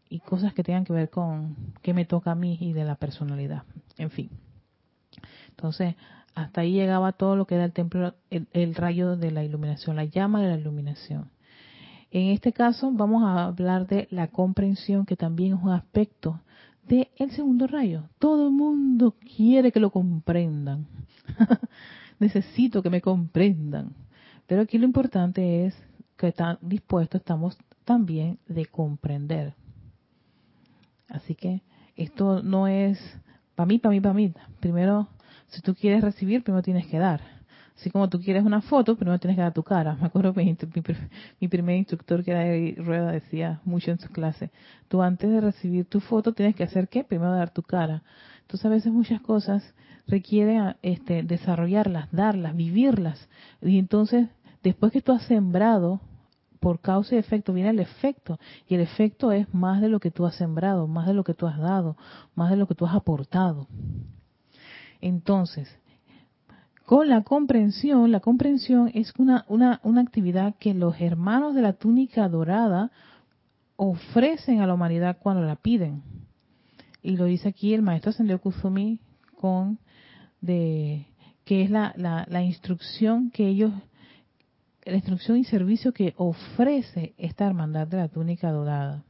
y 0.10 0.20
cosas 0.20 0.54
que 0.54 0.64
tengan 0.64 0.86
que 0.86 0.94
ver 0.94 1.10
con 1.10 1.56
qué 1.82 1.94
me 1.94 2.06
toca 2.06 2.32
a 2.32 2.36
mí 2.36 2.58
y 2.62 2.74
de 2.74 2.86
la 2.86 2.96
personalidad. 2.96 3.64
En 3.98 4.10
fin. 4.10 4.30
Entonces, 5.50 5.96
hasta 6.36 6.62
ahí 6.62 6.74
llegaba 6.74 7.14
todo 7.14 7.36
lo 7.36 7.46
que 7.46 7.56
era 7.56 7.66
el 7.66 7.72
templo, 7.72 8.14
el, 8.30 8.76
rayo 8.76 9.16
de 9.16 9.32
la 9.32 9.44
iluminación, 9.44 9.96
la 9.96 10.04
llama 10.04 10.42
de 10.42 10.50
la 10.50 10.58
iluminación. 10.58 11.30
En 12.16 12.30
este 12.30 12.54
caso 12.54 12.94
vamos 12.94 13.24
a 13.24 13.44
hablar 13.44 13.88
de 13.88 14.08
la 14.10 14.30
comprensión, 14.30 15.06
que 15.06 15.18
también 15.18 15.58
es 15.58 15.62
un 15.62 15.72
aspecto 15.72 16.40
del 16.88 17.10
el 17.18 17.32
segundo 17.32 17.68
rayo. 17.68 18.04
Todo 18.20 18.48
el 18.48 18.54
mundo 18.54 19.18
quiere 19.36 19.70
que 19.74 19.82
lo 19.82 19.90
comprendan. 19.90 20.88
Necesito 22.20 22.82
que 22.82 22.90
me 22.90 23.02
comprendan. 23.02 23.94
Pero 24.48 24.62
aquí 24.62 24.78
lo 24.78 24.86
importante 24.86 25.66
es 25.66 25.76
que 26.16 26.32
tan 26.32 26.58
dispuestos 26.62 27.20
estamos 27.20 27.58
también 27.84 28.40
de 28.48 28.66
comprender. 28.66 29.54
Así 31.10 31.36
que 31.36 31.64
esto 31.98 32.42
no 32.42 32.70
es 32.70 32.98
para 33.56 33.68
mí, 33.68 33.78
para 33.78 33.92
mí, 33.92 34.00
para 34.00 34.14
mí. 34.14 34.34
Primero, 34.62 35.10
si 35.48 35.60
tú 35.60 35.76
quieres 35.76 36.02
recibir, 36.02 36.46
primero 36.46 36.64
tienes 36.64 36.88
que 36.88 36.98
dar. 36.98 37.35
Así 37.76 37.90
como 37.90 38.10
tú 38.10 38.22
quieres 38.22 38.46
una 38.46 38.62
foto, 38.62 38.96
primero 38.96 39.20
tienes 39.20 39.36
que 39.36 39.42
dar 39.42 39.54
tu 39.54 39.64
cara. 39.64 39.96
Me 40.00 40.08
acuerdo 40.08 40.34
que 40.34 40.56
mi, 41.40 41.48
primer 41.48 41.78
instructor, 41.78 42.24
que 42.24 42.32
era 42.32 42.84
Rueda, 42.84 43.12
decía 43.12 43.60
mucho 43.66 43.92
en 43.92 44.00
su 44.00 44.10
clase, 44.10 44.50
tú 44.88 45.02
antes 45.02 45.30
de 45.30 45.42
recibir 45.42 45.86
tu 45.86 46.00
foto 46.00 46.34
tienes 46.34 46.56
que 46.56 46.64
hacer 46.64 46.88
qué? 46.88 47.04
Primero 47.04 47.34
dar 47.34 47.52
tu 47.52 47.64
cara. 47.64 48.04
Entonces 48.42 48.66
a 48.66 48.70
veces 48.70 48.94
muchas 48.94 49.22
cosas 49.22 49.74
requieren 50.08 50.76
este, 50.84 51.24
desarrollarlas, 51.24 52.10
darlas, 52.12 52.56
vivirlas. 52.56 53.28
Y 53.62 53.78
entonces 53.78 54.30
después 54.64 54.92
que 54.92 55.02
tú 55.02 55.12
has 55.12 55.24
sembrado, 55.24 56.00
por 56.62 56.80
causa 56.80 57.16
y 57.16 57.18
efecto, 57.20 57.54
viene 57.54 57.72
el 57.72 57.80
efecto. 57.80 58.40
Y 58.68 58.76
el 58.76 58.82
efecto 58.82 59.32
es 59.32 59.54
más 59.54 59.82
de 59.82 59.90
lo 59.90 60.00
que 60.00 60.12
tú 60.12 60.26
has 60.26 60.36
sembrado, 60.36 60.88
más 60.88 61.08
de 61.08 61.14
lo 61.14 61.24
que 61.24 61.34
tú 61.34 61.46
has 61.46 61.60
dado, 61.60 61.98
más 62.36 62.50
de 62.50 62.56
lo 62.56 62.68
que 62.68 62.74
tú 62.74 62.86
has 62.86 62.96
aportado. 62.96 63.68
Entonces, 65.02 65.70
con 66.86 67.10
la 67.10 67.22
comprensión, 67.24 68.12
la 68.12 68.20
comprensión 68.20 68.92
es 68.94 69.14
una, 69.18 69.46
una, 69.48 69.80
una 69.84 70.02
actividad 70.02 70.56
que 70.60 70.74
los 70.74 71.00
hermanos 71.02 71.56
de 71.56 71.62
la 71.62 71.74
túnica 71.74 72.30
dorada 72.30 72.92
ofrecen 73.76 74.62
a 74.62 74.68
la 74.68 74.76
humanidad 74.76 75.18
cuando 75.20 75.42
la 75.44 75.56
piden. 75.56 76.04
Y 77.02 77.18
lo 77.18 77.26
dice 77.26 77.50
aquí 77.50 77.74
el 77.74 77.82
maestro 77.82 78.12
Sendio 78.12 78.40
Kusumi 78.40 79.00
con 79.40 79.80
de 80.42 81.08
que 81.44 81.64
es 81.64 81.70
la, 81.70 81.94
la, 81.98 82.26
la 82.30 82.42
instrucción 82.42 83.32
que 83.32 83.48
ellos 83.48 83.72
la 84.86 84.96
instrucción 84.96 85.38
y 85.38 85.44
servicio 85.44 85.94
que 85.94 86.14
ofrece 86.18 87.16
esta 87.18 87.48
hermandad 87.48 87.88
de 87.88 87.98
la 87.98 88.08
túnica 88.08 88.52
dorada. 88.52 89.04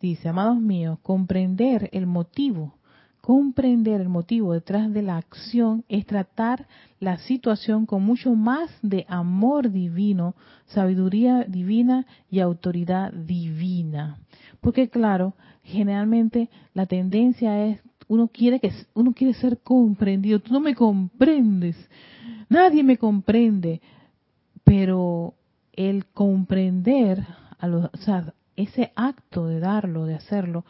Dice, 0.00 0.28
amados 0.28 0.60
míos, 0.60 1.00
comprender 1.02 1.90
el 1.92 2.06
motivo, 2.06 2.78
comprender 3.26 4.00
el 4.00 4.08
motivo 4.08 4.52
detrás 4.52 4.92
de 4.92 5.02
la 5.02 5.16
acción 5.16 5.84
es 5.88 6.06
tratar 6.06 6.68
la 7.00 7.18
situación 7.18 7.84
con 7.84 8.04
mucho 8.04 8.36
más 8.36 8.70
de 8.82 9.04
amor 9.08 9.72
divino, 9.72 10.36
sabiduría 10.66 11.42
divina 11.42 12.06
y 12.30 12.38
autoridad 12.38 13.12
divina. 13.12 14.20
Porque 14.60 14.88
claro, 14.90 15.34
generalmente 15.64 16.50
la 16.72 16.86
tendencia 16.86 17.66
es 17.66 17.80
uno 18.06 18.28
quiere 18.28 18.60
que 18.60 18.70
uno 18.94 19.12
quiere 19.12 19.34
ser 19.34 19.58
comprendido, 19.58 20.38
tú 20.38 20.52
no 20.52 20.60
me 20.60 20.76
comprendes. 20.76 21.76
Nadie 22.48 22.84
me 22.84 22.96
comprende, 22.96 23.80
pero 24.62 25.34
el 25.72 26.06
comprender, 26.06 27.26
a 27.58 27.66
o 27.66 27.96
sea, 27.96 28.32
ese 28.54 28.92
acto 28.94 29.48
de 29.48 29.58
darlo, 29.58 30.06
de 30.06 30.14
hacerlo, 30.14 30.64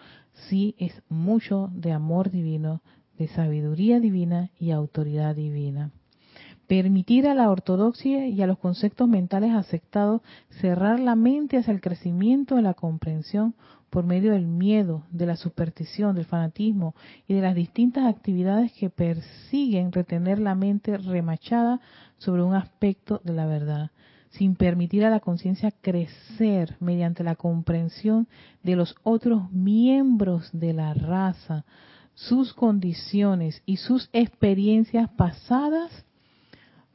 sí 0.49 0.75
es 0.79 1.03
mucho 1.09 1.71
de 1.73 1.93
amor 1.93 2.31
divino, 2.31 2.83
de 3.19 3.29
sabiduría 3.29 4.01
divina 4.01 4.51
y 4.59 4.71
autoridad 4.71 5.35
divina. 5.35 5.91
Permitir 6.67 7.29
a 7.29 7.35
la 7.35 7.51
ortodoxia 7.51 8.27
y 8.27 8.43
a 8.43 8.47
los 8.47 8.59
conceptos 8.59 9.09
mentales 9.09 9.53
aceptados 9.53 10.23
cerrar 10.61 10.99
la 10.99 11.15
mente 11.15 11.57
hacia 11.57 11.73
el 11.73 11.81
crecimiento 11.81 12.57
de 12.57 12.63
la 12.63 12.75
comprensión 12.75 13.55
por 13.89 14.05
medio 14.05 14.33
del 14.33 14.47
miedo, 14.47 15.05
de 15.11 15.27
la 15.27 15.37
superstición, 15.37 16.17
del 16.17 16.25
fanatismo 16.25 16.95
y 17.29 17.35
de 17.35 17.41
las 17.41 17.55
distintas 17.55 18.07
actividades 18.07 18.73
que 18.73 18.91
persiguen 18.91 19.93
retener 19.93 20.41
la 20.41 20.57
mente 20.57 20.99
remachada 20.99 21.81
sobre 22.19 22.43
un 22.43 22.55
aspecto 22.55 23.21
de 23.25 23.33
la 23.33 23.47
verdad, 23.47 23.91
sin 24.37 24.55
permitir 24.55 25.05
a 25.05 25.11
la 25.11 25.21
conciencia 25.21 25.71
crecer 25.71 26.77
mediante 26.81 27.25
la 27.25 27.37
comprensión 27.37 28.29
de 28.63 28.77
los 28.77 28.95
otros 29.03 29.51
miembros 29.51 30.51
de 30.53 30.73
la 30.73 30.95
raza, 30.95 31.65
sus 32.15 32.53
condiciones 32.53 33.63
y 33.67 33.77
sus 33.77 34.11
experiencias 34.13 35.09
pasadas 35.11 36.05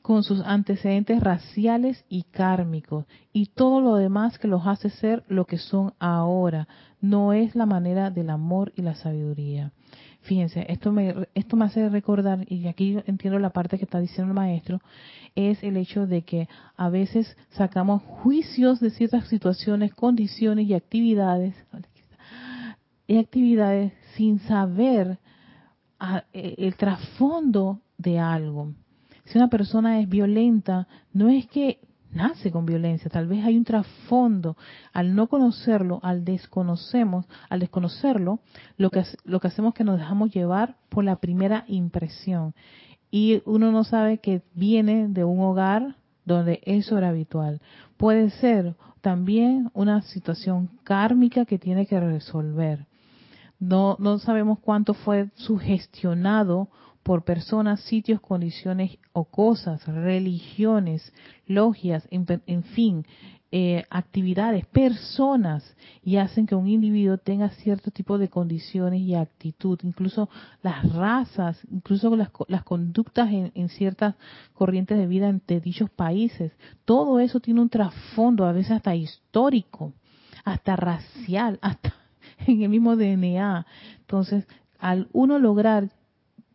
con 0.01 0.23
sus 0.23 0.41
antecedentes 0.41 1.19
raciales 1.19 2.05
y 2.09 2.23
kármicos 2.23 3.05
y 3.33 3.47
todo 3.47 3.81
lo 3.81 3.95
demás 3.95 4.39
que 4.39 4.47
los 4.47 4.65
hace 4.65 4.89
ser 4.89 5.23
lo 5.27 5.45
que 5.45 5.57
son 5.57 5.93
ahora. 5.99 6.67
No 7.01 7.33
es 7.33 7.55
la 7.55 7.65
manera 7.65 8.09
del 8.09 8.29
amor 8.29 8.73
y 8.75 8.81
la 8.81 8.95
sabiduría. 8.95 9.71
Fíjense, 10.31 10.65
esto 10.69 10.93
me, 10.93 11.27
esto 11.35 11.57
me 11.57 11.65
hace 11.65 11.89
recordar, 11.89 12.45
y 12.49 12.65
aquí 12.67 12.97
entiendo 13.05 13.37
la 13.37 13.49
parte 13.49 13.77
que 13.77 13.83
está 13.83 13.99
diciendo 13.99 14.31
el 14.31 14.33
maestro, 14.33 14.79
es 15.35 15.61
el 15.61 15.75
hecho 15.75 16.07
de 16.07 16.21
que 16.21 16.47
a 16.77 16.87
veces 16.87 17.35
sacamos 17.49 18.01
juicios 18.01 18.79
de 18.79 18.91
ciertas 18.91 19.27
situaciones, 19.27 19.93
condiciones 19.93 20.67
y 20.67 20.73
actividades, 20.73 21.53
y 23.07 23.17
actividades 23.17 23.91
sin 24.15 24.39
saber 24.39 25.19
ah, 25.99 26.23
el 26.31 26.77
trasfondo 26.77 27.81
de 27.97 28.19
algo. 28.19 28.73
Si 29.25 29.37
una 29.37 29.49
persona 29.49 29.99
es 29.99 30.07
violenta, 30.07 30.87
no 31.11 31.27
es 31.27 31.45
que 31.47 31.81
nace 32.13 32.51
con 32.51 32.65
violencia, 32.65 33.09
tal 33.09 33.27
vez 33.27 33.43
hay 33.45 33.57
un 33.57 33.63
trasfondo. 33.63 34.57
Al 34.93 35.15
no 35.15 35.27
conocerlo, 35.27 35.99
al 36.03 36.23
desconocemos, 36.25 37.25
al 37.49 37.59
desconocerlo, 37.59 38.39
lo 38.77 38.89
que 38.89 39.03
lo 39.23 39.39
que 39.39 39.47
hacemos 39.47 39.73
es 39.73 39.77
que 39.77 39.83
nos 39.83 39.97
dejamos 39.97 40.31
llevar 40.31 40.75
por 40.89 41.03
la 41.03 41.17
primera 41.17 41.65
impresión 41.67 42.53
y 43.11 43.41
uno 43.45 43.71
no 43.71 43.83
sabe 43.83 44.19
que 44.19 44.41
viene 44.55 45.07
de 45.09 45.25
un 45.25 45.41
hogar 45.41 45.97
donde 46.25 46.61
eso 46.63 46.97
era 46.97 47.09
habitual. 47.09 47.61
Puede 47.97 48.29
ser 48.29 48.75
también 49.01 49.69
una 49.73 50.01
situación 50.03 50.69
kármica 50.83 51.45
que 51.45 51.59
tiene 51.59 51.85
que 51.85 51.99
resolver. 51.99 52.87
No, 53.59 53.97
no 53.99 54.17
sabemos 54.17 54.59
cuánto 54.59 54.93
fue 54.93 55.29
sugestionado 55.35 56.69
por 57.03 57.23
personas, 57.23 57.81
sitios, 57.81 58.21
condiciones 58.21 58.97
o 59.13 59.25
cosas, 59.25 59.85
religiones, 59.87 61.13
logias, 61.47 62.07
en, 62.11 62.63
fin, 62.63 63.05
eh, 63.51 63.83
actividades, 63.89 64.65
personas, 64.67 65.75
y 66.03 66.17
hacen 66.17 66.45
que 66.45 66.55
un 66.55 66.67
individuo 66.67 67.17
tenga 67.17 67.49
cierto 67.49 67.91
tipo 67.91 68.17
de 68.17 68.29
condiciones 68.29 69.01
y 69.01 69.15
actitud, 69.15 69.79
incluso 69.83 70.29
las 70.61 70.93
razas, 70.93 71.59
incluso 71.71 72.15
las, 72.15 72.29
las 72.47 72.63
conductas 72.63 73.29
en, 73.31 73.69
ciertas 73.69 74.15
corrientes 74.53 74.97
de 74.97 75.07
vida 75.07 75.31
de 75.47 75.59
dichos 75.59 75.89
países. 75.89 76.51
Todo 76.85 77.19
eso 77.19 77.39
tiene 77.39 77.61
un 77.61 77.69
trasfondo, 77.69 78.45
a 78.45 78.51
veces 78.51 78.73
hasta 78.73 78.95
histórico, 78.95 79.93
hasta 80.45 80.75
racial, 80.75 81.57
hasta 81.61 81.95
en 82.45 82.61
el 82.61 82.69
mismo 82.69 82.95
DNA. 82.95 83.65
Entonces, 83.99 84.47
al 84.79 85.07
uno 85.13 85.39
lograr, 85.39 85.89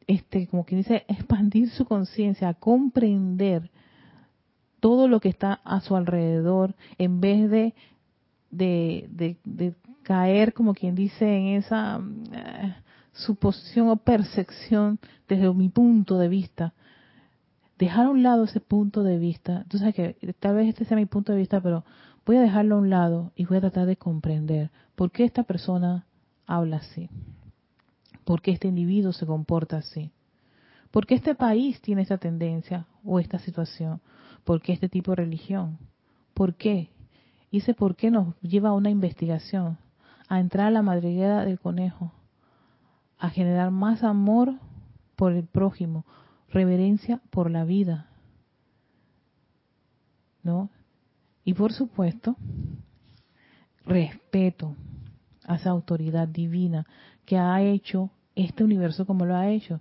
este, 0.07 0.47
como 0.47 0.65
quien 0.65 0.81
dice, 0.81 1.05
expandir 1.09 1.71
su 1.71 1.85
conciencia, 1.85 2.55
comprender 2.55 3.71
todo 4.81 5.09
lo 5.09 5.21
que 5.21 5.29
está 5.29 5.61
a 5.65 5.81
su 5.81 5.97
alrededor, 5.97 6.75
en 6.99 7.21
vez 7.21 7.51
de, 7.51 7.75
de, 8.51 9.75
caer, 10.03 10.53
como 10.53 10.75
quien 10.75 10.95
dice, 10.95 11.37
en 11.37 11.47
esa 11.49 12.01
eh, 12.33 12.75
suposición 13.13 13.89
o 13.89 13.97
percepción 13.97 15.01
desde 15.29 15.53
mi 15.53 15.69
punto 15.69 16.19
de 16.19 16.29
vista. 16.29 16.73
Dejar 17.79 18.07
a 18.07 18.11
un 18.11 18.23
lado 18.23 18.45
ese 18.45 18.61
punto 18.61 19.03
de 19.03 19.19
vista. 19.19 19.63
Entonces, 19.63 19.95
que 19.95 20.17
tal 20.39 20.55
vez 20.55 20.69
este 20.69 20.85
sea 20.85 20.97
mi 20.97 21.07
punto 21.07 21.33
de 21.33 21.39
vista, 21.39 21.61
pero 21.61 21.85
voy 22.25 22.37
a 22.37 22.41
dejarlo 22.43 22.77
a 22.77 22.79
un 22.79 22.91
lado 22.91 23.33
y 23.35 23.45
voy 23.45 23.59
a 23.59 23.63
tratar 23.63 23.87
de 23.87 23.97
comprender 23.97 24.71
por 24.95 25.11
qué 25.11 25.25
esta 25.25 25.43
persona 25.43 26.07
habla 26.47 26.77
así. 26.77 27.11
¿Por 28.27 28.43
qué 28.43 28.51
este 28.51 28.67
individuo 28.67 29.13
se 29.13 29.25
comporta 29.25 29.77
así? 29.77 30.11
¿Por 30.91 31.07
qué 31.07 31.15
este 31.15 31.37
país 31.37 31.81
tiene 31.81 32.03
esta 32.03 32.19
tendencia 32.19 32.89
o 33.05 33.21
esta 33.21 33.39
situación? 33.39 34.01
¿Por 34.43 34.61
qué 34.61 34.73
este 34.73 34.89
tipo 34.89 35.13
de 35.13 35.19
religión? 35.19 35.79
¿Por 36.35 36.57
qué? 36.57 36.91
Y 37.53 37.59
ese 37.59 37.73
por 37.73 37.95
qué 37.95 38.11
nos 38.11 38.35
lleva 38.41 38.71
a 38.71 38.75
una 38.75 38.91
investigación, 38.91 39.79
a 40.29 40.41
entrar 40.41 40.67
a 40.67 40.71
la 40.73 40.83
madriguera 40.83 41.45
del 41.45 41.61
conejo, 41.61 42.11
a 43.17 43.31
generar 43.31 43.71
más 43.71 44.03
amor 44.03 44.55
por 45.15 45.33
el 45.33 45.45
prójimo, 45.45 46.05
reverencia 46.49 47.23
por 47.31 47.49
la 47.49 47.65
vida. 47.65 48.09
¿No? 50.43 50.69
Y 51.45 51.55
por 51.55 51.73
supuesto, 51.73 52.35
respeto 53.85 54.75
a 55.45 55.55
esa 55.55 55.71
autoridad 55.71 56.27
divina 56.27 56.89
que 57.25 57.39
ha 57.39 57.63
hecho 57.63 58.11
este 58.37 58.63
universo 58.63 59.07
como 59.07 59.27
lo 59.27 59.35
ha 59.35 59.51
hecho 59.51 59.81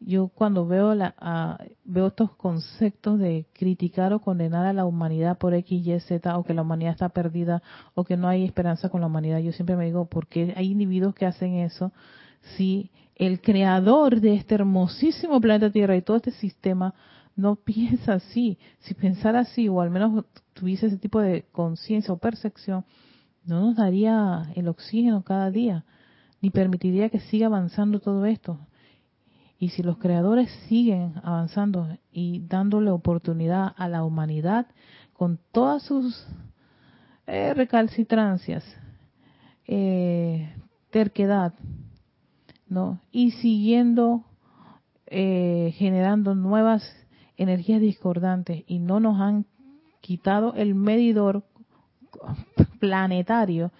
yo 0.00 0.28
cuando 0.28 0.66
veo 0.66 0.94
la, 0.94 1.58
veo 1.84 2.08
estos 2.08 2.32
conceptos 2.36 3.18
de 3.18 3.46
criticar 3.52 4.12
o 4.12 4.20
condenar 4.20 4.66
a 4.66 4.72
la 4.72 4.84
humanidad 4.84 5.38
por 5.38 5.54
X, 5.54 5.86
Y, 5.86 6.00
Z, 6.00 6.36
o 6.36 6.44
que 6.44 6.54
la 6.54 6.62
humanidad 6.62 6.92
está 6.92 7.08
perdida, 7.08 7.62
o 7.94 8.04
que 8.04 8.16
no 8.16 8.28
hay 8.28 8.44
esperanza 8.44 8.88
con 8.88 9.00
la 9.00 9.06
humanidad, 9.06 9.38
yo 9.38 9.52
siempre 9.52 9.76
me 9.76 9.86
digo, 9.86 10.06
¿por 10.06 10.26
qué 10.26 10.52
hay 10.56 10.70
individuos 10.70 11.14
que 11.14 11.26
hacen 11.26 11.54
eso? 11.54 11.92
Si 12.56 12.90
el 13.14 13.40
creador 13.40 14.20
de 14.20 14.34
este 14.34 14.56
hermosísimo 14.56 15.40
planeta 15.40 15.70
Tierra 15.70 15.96
y 15.96 16.02
todo 16.02 16.18
este 16.18 16.32
sistema 16.32 16.94
no 17.34 17.56
piensa 17.64 18.14
así, 18.14 18.58
si 18.80 18.94
pensara 18.94 19.40
así, 19.40 19.68
o 19.68 19.80
al 19.80 19.90
menos 19.90 20.24
tuviese 20.52 20.86
ese 20.86 20.98
tipo 20.98 21.20
de 21.20 21.46
conciencia 21.52 22.12
o 22.12 22.18
percepción, 22.18 22.84
no 23.44 23.60
nos 23.60 23.76
daría 23.76 24.50
el 24.56 24.68
oxígeno 24.68 25.22
cada 25.22 25.50
día, 25.50 25.84
ni 26.40 26.50
permitiría 26.50 27.08
que 27.08 27.20
siga 27.20 27.46
avanzando 27.46 28.00
todo 28.00 28.24
esto 28.26 28.58
y 29.58 29.70
si 29.70 29.82
los 29.82 29.98
creadores 29.98 30.50
siguen 30.68 31.14
avanzando 31.22 31.88
y 32.12 32.40
dándole 32.46 32.90
oportunidad 32.90 33.72
a 33.76 33.88
la 33.88 34.04
humanidad 34.04 34.66
con 35.14 35.38
todas 35.52 35.82
sus 35.82 36.26
eh, 37.26 37.54
recalcitrancias, 37.54 38.64
eh, 39.66 40.54
terquedad, 40.90 41.54
¿no? 42.68 43.00
Y 43.10 43.30
siguiendo 43.32 44.24
eh, 45.06 45.72
generando 45.76 46.34
nuevas 46.34 46.84
energías 47.36 47.80
discordantes 47.80 48.62
y 48.66 48.78
no 48.78 49.00
nos 49.00 49.20
han 49.20 49.46
quitado 50.00 50.54
el 50.54 50.74
medidor 50.74 51.44
planetario, 52.78 53.72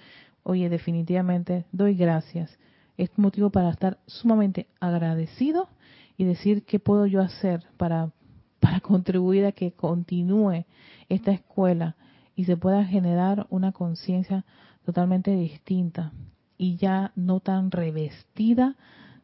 oye, 0.46 0.68
definitivamente 0.68 1.66
doy 1.72 1.96
gracias. 1.96 2.56
Es 2.96 3.10
motivo 3.18 3.50
para 3.50 3.68
estar 3.70 3.98
sumamente 4.06 4.68
agradecido 4.78 5.68
y 6.16 6.24
decir 6.24 6.64
qué 6.64 6.78
puedo 6.78 7.06
yo 7.06 7.20
hacer 7.20 7.64
para, 7.76 8.12
para 8.60 8.80
contribuir 8.80 9.44
a 9.44 9.52
que 9.52 9.72
continúe 9.72 10.64
esta 11.08 11.32
escuela 11.32 11.96
y 12.36 12.44
se 12.44 12.56
pueda 12.56 12.84
generar 12.84 13.46
una 13.50 13.72
conciencia 13.72 14.44
totalmente 14.84 15.32
distinta 15.32 16.12
y 16.56 16.76
ya 16.76 17.10
no 17.16 17.40
tan 17.40 17.72
revestida 17.72 18.76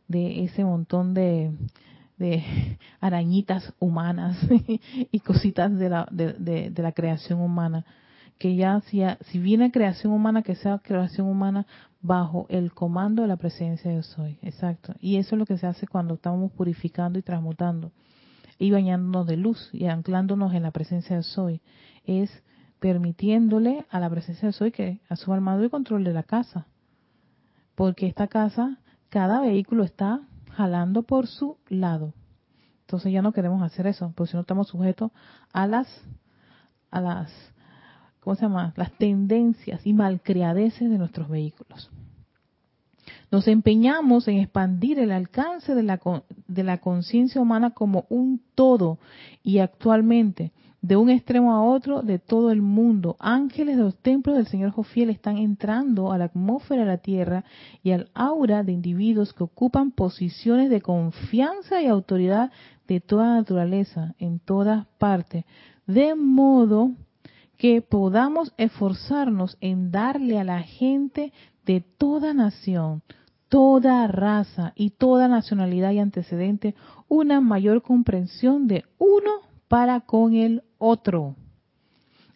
de 0.08 0.42
ese 0.42 0.64
montón 0.64 1.14
de, 1.14 1.52
de 2.18 2.78
arañitas 3.00 3.72
humanas 3.78 4.36
y 5.12 5.20
cositas 5.20 5.72
de 5.78 5.88
la, 5.88 6.08
de, 6.10 6.70
de 6.70 6.82
la 6.82 6.90
creación 6.90 7.40
humana 7.40 7.86
que 8.38 8.56
ya 8.56 8.80
si, 8.82 9.02
si 9.30 9.38
viene 9.38 9.70
creación 9.70 10.12
humana, 10.12 10.42
que 10.42 10.54
sea 10.54 10.78
creación 10.78 11.28
humana 11.28 11.66
bajo 12.00 12.46
el 12.48 12.72
comando 12.72 13.22
de 13.22 13.28
la 13.28 13.36
presencia 13.36 13.90
de 13.90 14.02
soy. 14.02 14.38
Exacto. 14.42 14.94
Y 15.00 15.16
eso 15.16 15.36
es 15.36 15.38
lo 15.38 15.46
que 15.46 15.58
se 15.58 15.66
hace 15.66 15.86
cuando 15.86 16.14
estamos 16.14 16.50
purificando 16.52 17.18
y 17.18 17.22
transmutando 17.22 17.92
y 18.58 18.70
bañándonos 18.70 19.26
de 19.26 19.36
luz 19.36 19.70
y 19.72 19.86
anclándonos 19.86 20.54
en 20.54 20.64
la 20.64 20.70
presencia 20.70 21.16
de 21.16 21.22
soy. 21.22 21.62
Es 22.04 22.42
permitiéndole 22.80 23.86
a 23.90 24.00
la 24.00 24.10
presencia 24.10 24.48
de 24.48 24.52
soy 24.52 24.72
que 24.72 25.00
asuma 25.08 25.36
el 25.36 25.42
mando 25.42 25.64
y 25.64 25.70
control 25.70 26.04
de 26.04 26.12
la 26.12 26.24
casa. 26.24 26.66
Porque 27.74 28.06
esta 28.06 28.26
casa, 28.26 28.78
cada 29.08 29.40
vehículo 29.40 29.84
está 29.84 30.20
jalando 30.50 31.04
por 31.04 31.26
su 31.26 31.58
lado. 31.68 32.12
Entonces 32.80 33.12
ya 33.12 33.22
no 33.22 33.32
queremos 33.32 33.62
hacer 33.62 33.86
eso, 33.86 34.12
porque 34.16 34.32
si 34.32 34.36
no 34.36 34.42
estamos 34.42 34.68
sujetos 34.68 35.12
a 35.52 35.66
las 35.66 35.88
a 36.90 37.00
las 37.00 37.32
¿cómo 38.22 38.36
se 38.36 38.42
llama? 38.42 38.72
Las 38.76 38.92
tendencias 38.92 39.84
y 39.84 39.92
malcriadeces 39.92 40.88
de 40.88 40.96
nuestros 40.96 41.28
vehículos. 41.28 41.90
Nos 43.32 43.48
empeñamos 43.48 44.28
en 44.28 44.38
expandir 44.38 44.98
el 44.98 45.10
alcance 45.10 45.74
de 45.74 45.82
la, 45.82 46.00
de 46.46 46.62
la 46.62 46.78
conciencia 46.78 47.40
humana 47.40 47.70
como 47.70 48.04
un 48.10 48.40
todo 48.54 48.98
y 49.42 49.58
actualmente 49.58 50.52
de 50.82 50.96
un 50.96 51.10
extremo 51.10 51.54
a 51.54 51.62
otro 51.62 52.02
de 52.02 52.18
todo 52.18 52.52
el 52.52 52.60
mundo. 52.62 53.16
Ángeles 53.18 53.76
de 53.76 53.84
los 53.84 53.96
templos 53.96 54.36
del 54.36 54.46
Señor 54.46 54.70
Jofiel 54.70 55.10
están 55.10 55.38
entrando 55.38 56.12
a 56.12 56.18
la 56.18 56.26
atmósfera 56.26 56.82
de 56.82 56.88
la 56.88 56.98
Tierra 56.98 57.44
y 57.82 57.92
al 57.92 58.10
aura 58.14 58.62
de 58.62 58.72
individuos 58.72 59.32
que 59.32 59.44
ocupan 59.44 59.92
posiciones 59.92 60.70
de 60.70 60.80
confianza 60.80 61.80
y 61.80 61.86
autoridad 61.86 62.52
de 62.86 63.00
toda 63.00 63.34
naturaleza, 63.34 64.14
en 64.18 64.38
todas 64.38 64.86
partes, 64.98 65.44
de 65.86 66.14
modo 66.14 66.92
que 67.62 67.80
podamos 67.80 68.52
esforzarnos 68.56 69.56
en 69.60 69.92
darle 69.92 70.40
a 70.40 70.42
la 70.42 70.64
gente 70.64 71.32
de 71.64 71.80
toda 71.80 72.34
nación, 72.34 73.02
toda 73.48 74.04
raza 74.08 74.72
y 74.74 74.90
toda 74.90 75.28
nacionalidad 75.28 75.92
y 75.92 76.00
antecedente 76.00 76.74
una 77.06 77.40
mayor 77.40 77.80
comprensión 77.82 78.66
de 78.66 78.84
uno 78.98 79.30
para 79.68 80.00
con 80.00 80.34
el 80.34 80.64
otro. 80.78 81.36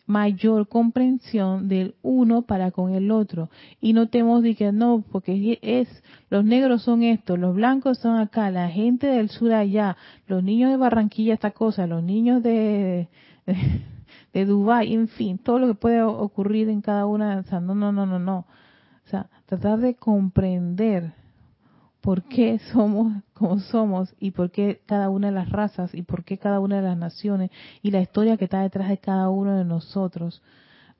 Mayor 0.06 0.68
comprensión 0.68 1.66
del 1.66 1.96
uno 2.02 2.42
para 2.42 2.70
con 2.70 2.94
el 2.94 3.10
otro. 3.10 3.50
Y 3.80 3.94
no 3.94 4.08
tenemos 4.08 4.44
de 4.44 4.54
que 4.54 4.70
no, 4.70 5.02
porque 5.10 5.58
es, 5.60 5.88
los 6.30 6.44
negros 6.44 6.82
son 6.82 7.02
estos, 7.02 7.36
los 7.36 7.52
blancos 7.52 7.98
son 7.98 8.16
acá, 8.16 8.52
la 8.52 8.68
gente 8.68 9.08
del 9.08 9.28
sur 9.30 9.52
allá, 9.52 9.96
los 10.28 10.44
niños 10.44 10.70
de 10.70 10.76
Barranquilla 10.76 11.34
esta 11.34 11.50
cosa, 11.50 11.88
los 11.88 12.04
niños 12.04 12.44
de 12.44 13.08
Dubái, 14.44 14.92
en 14.92 15.08
fin, 15.08 15.38
todo 15.38 15.58
lo 15.58 15.68
que 15.68 15.74
puede 15.74 16.02
ocurrir 16.02 16.68
en 16.68 16.80
cada 16.80 17.06
una, 17.06 17.38
o 17.38 17.42
sea, 17.44 17.60
no, 17.60 17.74
no, 17.74 17.92
no, 17.92 18.04
no, 18.06 18.18
no. 18.18 18.38
O 19.06 19.08
sea, 19.08 19.28
tratar 19.46 19.78
de 19.78 19.94
comprender 19.94 21.12
por 22.00 22.22
qué 22.22 22.58
somos 22.72 23.22
como 23.34 23.58
somos 23.58 24.14
y 24.20 24.30
por 24.30 24.50
qué 24.50 24.80
cada 24.86 25.10
una 25.10 25.28
de 25.28 25.34
las 25.34 25.50
razas 25.50 25.94
y 25.94 26.02
por 26.02 26.24
qué 26.24 26.38
cada 26.38 26.60
una 26.60 26.76
de 26.76 26.82
las 26.82 26.96
naciones 26.96 27.50
y 27.82 27.90
la 27.90 28.00
historia 28.00 28.36
que 28.36 28.44
está 28.44 28.60
detrás 28.60 28.88
de 28.88 28.98
cada 28.98 29.28
uno 29.28 29.56
de 29.56 29.64
nosotros, 29.64 30.42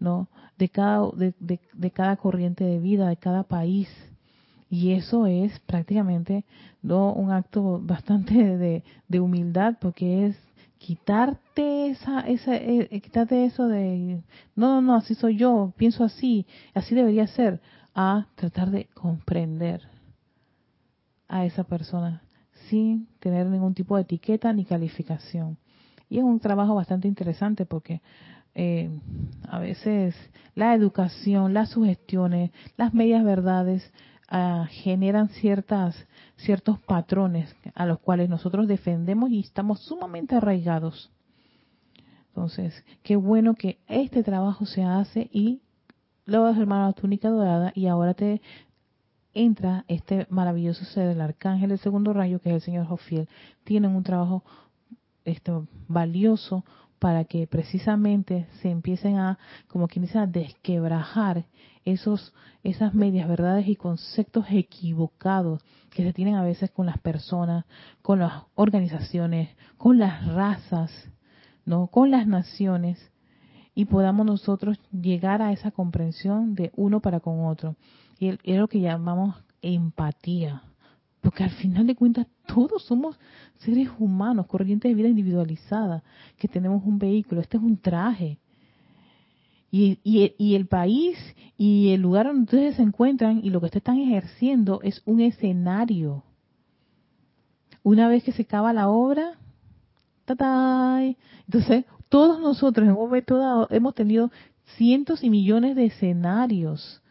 ¿no? 0.01 0.29
De 0.59 0.69
cada, 0.69 1.09
de, 1.17 1.35
de, 1.39 1.91
cada 1.91 2.17
corriente 2.17 2.65
de 2.65 2.79
vida, 2.79 3.09
de 3.09 3.17
cada 3.17 3.43
país. 3.43 3.89
Y 4.69 4.93
eso 4.93 5.27
es 5.27 5.59
prácticamente 5.61 6.45
¿no? 6.83 7.13
un 7.13 7.31
acto 7.31 7.81
bastante 7.83 8.35
de, 8.57 8.83
de 9.07 9.21
humildad 9.21 9.77
porque 9.81 10.27
es 10.27 10.46
quitarte 10.87 11.89
esa, 11.89 12.21
esa 12.21 12.55
eh, 12.55 12.87
eh, 12.93 13.01
quitarte 13.01 13.45
eso 13.45 13.67
de, 13.67 14.23
no, 14.55 14.69
no, 14.69 14.81
no, 14.81 14.95
así 14.95 15.17
soy 15.17 15.37
yo, 15.37 15.73
pienso 15.77 16.05
así, 16.05 16.47
así 16.75 16.95
debería 16.95 17.27
ser, 17.27 17.61
a 17.93 18.29
tratar 18.37 18.71
de 18.71 18.85
comprender 18.95 19.81
a 21.27 21.45
esa 21.45 21.65
persona 21.65 22.23
sin 22.69 23.09
tener 23.19 23.47
ningún 23.47 23.75
tipo 23.75 23.97
de 23.97 24.03
etiqueta 24.03 24.53
ni 24.53 24.65
calificación. 24.65 25.59
Y 26.09 26.19
es 26.19 26.25
un 26.25 26.39
trabajo 26.39 26.77
bastante 26.77 27.09
interesante 27.09 27.67
porque 27.67 28.01
eh, 28.55 28.89
a 29.49 29.59
veces 29.59 30.15
la 30.55 30.73
educación, 30.73 31.53
las 31.53 31.71
sugestiones, 31.71 32.53
las 32.77 32.95
medias 32.95 33.25
verdades 33.25 33.83
ah, 34.29 34.67
generan 34.71 35.29
ciertas 35.29 36.07
ciertos 36.37 36.79
patrones 36.81 37.55
a 37.75 37.87
los 37.87 37.99
cuales 37.99 38.29
nosotros 38.29 38.69
defendemos 38.69 39.31
y 39.31 39.41
estamos 39.41 39.81
sumamente 39.81 40.37
arraigados. 40.37 41.11
Entonces, 42.29 42.85
qué 43.03 43.17
bueno 43.17 43.55
que 43.55 43.79
este 43.89 44.23
trabajo 44.23 44.67
se 44.67 44.85
hace 44.85 45.31
y 45.33 45.63
luego 46.27 46.47
has 46.47 46.59
hermano 46.59 46.93
túnica 46.93 47.31
dorada 47.31 47.73
y 47.75 47.87
ahora 47.87 48.13
te 48.13 48.43
entra 49.33 49.85
este 49.89 50.27
maravilloso 50.29 50.85
ser, 50.85 51.09
el 51.09 51.21
arcángel 51.21 51.71
del 51.71 51.79
segundo 51.79 52.13
rayo, 52.13 52.41
que 52.41 52.51
es 52.51 52.57
el 52.57 52.61
señor 52.61 52.87
Jofiel. 52.87 53.29
Tienen 53.65 53.97
un 53.97 54.03
trabajo 54.03 54.45
esto, 55.25 55.67
valioso 55.89 56.65
para 56.99 57.25
que 57.25 57.47
precisamente 57.47 58.47
se 58.61 58.71
empiecen 58.71 59.17
a, 59.19 59.39
como 59.69 59.89
quien 59.89 60.05
dice, 60.05 60.19
a 60.19 60.27
desquebrajar 60.27 61.47
esos, 61.85 62.35
esas 62.63 62.95
medias 62.95 63.29
verdades 63.29 63.69
y 63.69 63.77
conceptos 63.77 64.47
equivocados 64.51 65.63
que 65.91 66.03
se 66.03 66.13
tienen 66.13 66.35
a 66.35 66.43
veces 66.43 66.71
con 66.71 66.87
las 66.87 66.99
personas, 66.99 67.65
con 68.03 68.19
las 68.19 68.45
organizaciones, 68.55 69.51
con 69.77 69.99
las 69.99 70.27
razas, 70.27 70.91
no, 71.65 71.89
con 71.89 72.11
las 72.11 72.27
naciones 72.27 73.13
y 73.75 73.85
podamos 73.85 74.25
nosotros 74.25 74.81
llegar 74.91 75.43
a 75.43 75.53
esa 75.53 75.71
comprensión 75.71 76.55
de 76.55 76.73
uno 76.77 77.01
para 77.01 77.21
con 77.21 77.45
otro. 77.45 77.77
Y 78.19 78.31
es 78.31 78.59
lo 78.59 78.69
que 78.69 78.81
llamamos 78.81 79.37
empatía, 79.61 80.63
porque 81.27 81.43
al 81.43 81.51
final 81.51 81.89
de 81.89 81.97
cuentas 81.97 82.29
todos 82.47 82.85
somos 82.85 83.19
seres 83.57 83.89
humanos, 83.99 84.47
corrientes 84.47 84.89
de 84.89 84.95
vida 84.95 85.09
individualizada, 85.09 86.05
que 86.39 86.47
tenemos 86.47 86.85
un 86.85 87.01
vehículo, 87.01 87.41
este 87.41 87.57
es 87.57 87.65
un 87.65 87.79
traje. 87.79 88.39
Y, 89.73 89.99
y, 90.05 90.55
el 90.55 90.69
país 90.69 91.19
y 91.59 91.91
el 91.91 92.01
lugar 92.01 92.27
donde 92.27 92.43
ustedes 92.43 92.77
se 92.77 92.83
encuentran 92.83 93.41
y 93.43 93.51
lo 93.51 93.59
que 93.59 93.67
ustedes 93.67 93.81
están 93.81 93.99
ejerciendo 93.99 94.81
es 94.85 95.03
un 95.05 95.21
escenario. 95.21 96.23
Una 97.83 98.07
vez 98.07 98.23
que 98.23 98.31
se 98.31 98.43
acaba 98.43 98.73
la 98.73 98.89
obra, 98.89 99.33
entonces 100.29 101.87
todos 102.09 102.41
nosotros 102.41 102.87
en 102.87 102.95
un 102.95 103.67
hemos 103.71 103.95
tenido 103.97 104.31
cientos 104.77 105.25
y 105.25 105.31
millones 105.31 105.75
de 105.75 105.87
escenarios 105.87 107.03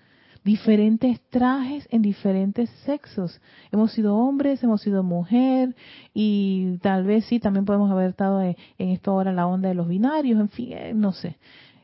diferentes 0.46 1.20
trajes 1.32 1.88
en 1.90 2.04
diferentes 2.04 2.70
sexos. 2.86 3.42
Hemos 3.72 3.92
sido 3.92 4.16
hombres, 4.16 4.64
hemos 4.64 4.80
sido 4.80 5.02
mujer 5.02 5.76
y 6.14 6.78
tal 6.84 7.04
vez 7.04 7.26
sí, 7.26 7.40
también 7.40 7.66
podemos 7.66 7.92
haber 7.92 8.12
estado 8.12 8.42
en, 8.44 8.56
esto 8.78 9.12
ahora 9.12 9.34
la 9.34 9.48
onda 9.48 9.70
de 9.70 9.76
los 9.76 9.88
binarios, 9.88 10.40
en 10.40 10.50
fin, 10.50 10.72
eh, 10.74 10.94
no 10.94 11.14
sé. 11.14 11.38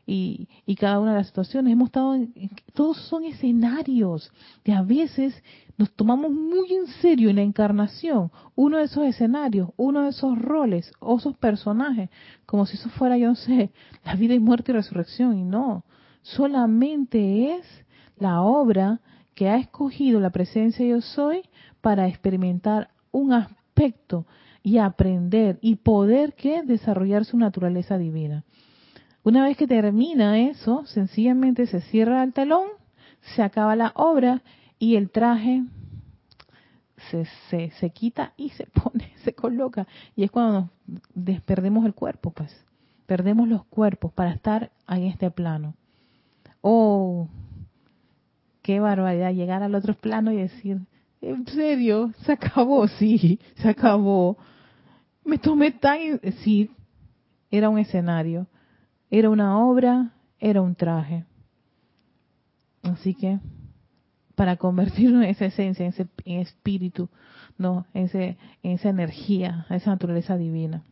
Y, 0.06 0.48
y, 0.64 0.76
cada 0.76 0.98
una 1.00 1.12
de 1.12 1.18
las 1.18 1.28
situaciones. 1.28 1.72
Hemos 1.72 1.86
estado 1.86 2.14
en, 2.14 2.32
todos 2.72 2.98
son 3.08 3.24
escenarios 3.24 4.32
que 4.62 4.72
a 4.72 4.82
veces 4.82 5.34
nos 5.76 5.90
tomamos 5.92 6.30
muy 6.30 6.72
en 6.72 6.86
serio 7.00 7.30
en 7.30 7.36
la 7.36 7.42
encarnación 7.42 8.30
uno 8.54 8.78
de 8.78 8.84
esos 8.84 9.04
escenarios, 9.04 9.70
uno 9.76 10.02
de 10.02 10.10
esos 10.10 10.38
roles 10.38 10.92
o 11.00 11.18
esos 11.18 11.36
personajes, 11.36 12.10
como 12.46 12.66
si 12.66 12.76
eso 12.76 12.90
fuera, 12.90 13.16
yo 13.16 13.28
no 13.28 13.34
sé, 13.34 13.70
la 14.04 14.14
vida 14.14 14.34
y 14.34 14.40
muerte 14.40 14.70
y 14.70 14.74
resurrección. 14.74 15.36
Y 15.36 15.44
no, 15.44 15.84
solamente 16.22 17.56
es 17.56 17.66
la 18.22 18.40
obra 18.40 19.00
que 19.34 19.48
ha 19.48 19.56
escogido 19.56 20.20
la 20.20 20.30
presencia 20.30 20.86
yo 20.86 21.00
soy 21.00 21.42
para 21.80 22.08
experimentar 22.08 22.90
un 23.10 23.32
aspecto 23.32 24.26
y 24.62 24.78
aprender 24.78 25.58
y 25.60 25.76
poder 25.76 26.34
que 26.34 26.62
desarrollar 26.62 27.24
su 27.24 27.36
naturaleza 27.36 27.98
divina. 27.98 28.44
Una 29.24 29.44
vez 29.44 29.56
que 29.56 29.66
termina 29.66 30.38
eso, 30.38 30.86
sencillamente 30.86 31.66
se 31.66 31.80
cierra 31.80 32.22
el 32.22 32.32
telón, 32.32 32.68
se 33.34 33.42
acaba 33.42 33.76
la 33.76 33.92
obra 33.96 34.42
y 34.78 34.96
el 34.96 35.10
traje 35.10 35.64
se, 37.10 37.26
se, 37.50 37.70
se 37.72 37.90
quita 37.90 38.34
y 38.36 38.50
se 38.50 38.66
pone, 38.82 39.12
se 39.24 39.34
coloca. 39.34 39.86
Y 40.14 40.24
es 40.24 40.30
cuando 40.30 40.70
nos 41.14 41.40
perdemos 41.42 41.84
el 41.84 41.94
cuerpo, 41.94 42.30
pues. 42.30 42.54
Perdemos 43.06 43.48
los 43.48 43.64
cuerpos 43.64 44.12
para 44.12 44.30
estar 44.30 44.70
en 44.88 45.02
este 45.04 45.30
plano. 45.30 45.74
Oh, 46.60 47.28
qué 48.62 48.80
barbaridad 48.80 49.32
llegar 49.32 49.62
al 49.62 49.74
otro 49.74 49.94
plano 49.94 50.32
y 50.32 50.36
decir, 50.36 50.80
¿en 51.20 51.46
serio? 51.46 52.12
¿Se 52.24 52.32
acabó? 52.32 52.86
Sí, 52.98 53.38
se 53.56 53.68
acabó. 53.68 54.36
Me 55.24 55.38
tomé 55.38 55.72
tan... 55.72 56.20
Sí, 56.42 56.70
era 57.50 57.68
un 57.68 57.78
escenario, 57.78 58.46
era 59.10 59.28
una 59.30 59.58
obra, 59.58 60.12
era 60.38 60.62
un 60.62 60.74
traje. 60.74 61.24
Así 62.82 63.14
que, 63.14 63.38
para 64.34 64.56
convertirnos 64.56 65.22
en 65.22 65.30
esa 65.30 65.44
esencia, 65.44 65.84
en 65.84 65.92
ese 65.92 66.08
espíritu, 66.24 67.08
no, 67.58 67.86
en, 67.94 68.04
ese, 68.04 68.38
en 68.62 68.72
esa 68.72 68.88
energía, 68.88 69.66
esa 69.70 69.90
naturaleza 69.90 70.36
divina 70.36 70.82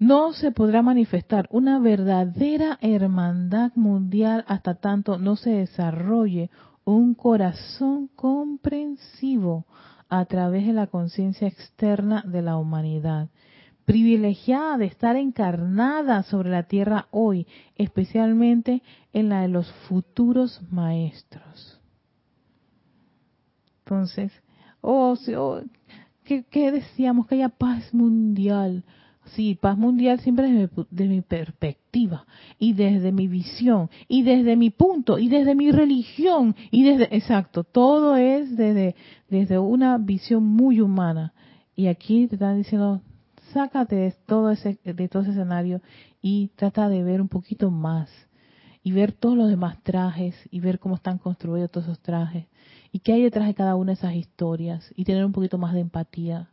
no 0.00 0.32
se 0.32 0.50
podrá 0.50 0.80
manifestar 0.80 1.46
una 1.52 1.78
verdadera 1.78 2.78
hermandad 2.80 3.70
mundial 3.74 4.44
hasta 4.48 4.74
tanto 4.74 5.18
no 5.18 5.36
se 5.36 5.50
desarrolle 5.50 6.50
un 6.84 7.14
corazón 7.14 8.08
comprensivo 8.16 9.66
a 10.08 10.24
través 10.24 10.66
de 10.66 10.72
la 10.72 10.86
conciencia 10.86 11.46
externa 11.46 12.24
de 12.26 12.40
la 12.40 12.56
humanidad, 12.56 13.28
privilegiada 13.84 14.78
de 14.78 14.86
estar 14.86 15.16
encarnada 15.16 16.22
sobre 16.22 16.48
la 16.48 16.62
tierra 16.62 17.06
hoy, 17.10 17.46
especialmente 17.76 18.82
en 19.12 19.28
la 19.28 19.42
de 19.42 19.48
los 19.48 19.70
futuros 19.86 20.62
maestros. 20.70 21.78
Entonces, 23.84 24.32
oh, 24.80 25.14
oh 25.36 25.60
¿qué, 26.24 26.72
decíamos? 26.72 27.26
Que 27.26 27.34
haya 27.34 27.50
paz 27.50 27.92
mundial 27.92 28.82
Sí, 29.34 29.54
paz 29.54 29.78
mundial 29.78 30.18
siempre 30.20 30.50
desde 30.50 31.08
mi, 31.08 31.20
perspectiva 31.20 32.26
y 32.58 32.72
desde 32.72 33.12
mi 33.12 33.28
visión 33.28 33.88
y 34.08 34.22
desde 34.22 34.56
mi 34.56 34.70
punto 34.70 35.18
y 35.18 35.28
desde 35.28 35.54
mi 35.54 35.70
religión 35.70 36.56
y 36.70 36.82
desde, 36.82 37.14
exacto, 37.16 37.62
todo 37.62 38.16
es 38.16 38.56
desde, 38.56 38.96
desde 39.28 39.58
una 39.58 39.98
visión 39.98 40.44
muy 40.44 40.80
humana. 40.80 41.32
Y 41.76 41.86
aquí 41.86 42.26
te 42.26 42.34
están 42.34 42.58
diciendo, 42.58 43.02
sácate 43.52 43.94
de 43.94 44.12
todo 44.26 44.50
ese, 44.50 44.80
de 44.82 45.08
todo 45.08 45.22
ese 45.22 45.32
escenario 45.32 45.80
y 46.20 46.48
trata 46.56 46.88
de 46.88 47.04
ver 47.04 47.20
un 47.20 47.28
poquito 47.28 47.70
más 47.70 48.10
y 48.82 48.92
ver 48.92 49.12
todos 49.12 49.36
los 49.36 49.48
demás 49.48 49.80
trajes 49.82 50.34
y 50.50 50.58
ver 50.58 50.80
cómo 50.80 50.96
están 50.96 51.18
construidos 51.18 51.70
todos 51.70 51.86
esos 51.86 52.00
trajes 52.00 52.46
y 52.90 52.98
qué 52.98 53.12
hay 53.12 53.22
detrás 53.22 53.46
de 53.46 53.54
cada 53.54 53.76
una 53.76 53.92
de 53.92 53.98
esas 53.98 54.14
historias 54.14 54.92
y 54.96 55.04
tener 55.04 55.24
un 55.24 55.32
poquito 55.32 55.56
más 55.56 55.72
de 55.72 55.80
empatía. 55.80 56.50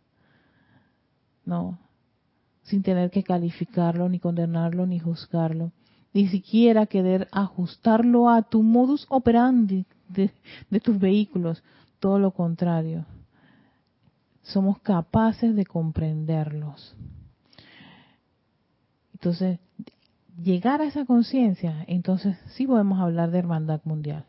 No, 1.43 1.79
sin 2.67 2.83
tener 2.83 3.11
que 3.11 3.23
calificarlo, 3.23 4.09
ni 4.09 4.19
condenarlo, 4.19 4.85
ni 4.85 4.99
juzgarlo, 4.99 5.71
ni 6.13 6.27
siquiera 6.27 6.85
querer 6.85 7.27
ajustarlo 7.31 8.29
a 8.29 8.41
tu 8.41 8.61
modus 8.61 9.05
operandi 9.09 9.85
de, 10.09 10.31
tus 10.81 10.99
vehículos, 10.99 11.63
todo 11.99 12.19
lo 12.19 12.31
contrario. 12.31 13.05
Somos 14.41 14.79
capaces 14.79 15.55
de 15.55 15.65
comprenderlos. 15.65 16.95
Entonces, 19.13 19.59
llegar 20.41 20.81
a 20.81 20.85
esa 20.85 21.05
conciencia, 21.05 21.85
entonces 21.87 22.37
sí 22.55 22.67
podemos 22.67 22.99
hablar 22.99 23.31
de 23.31 23.39
hermandad 23.39 23.79
mundial. 23.85 24.25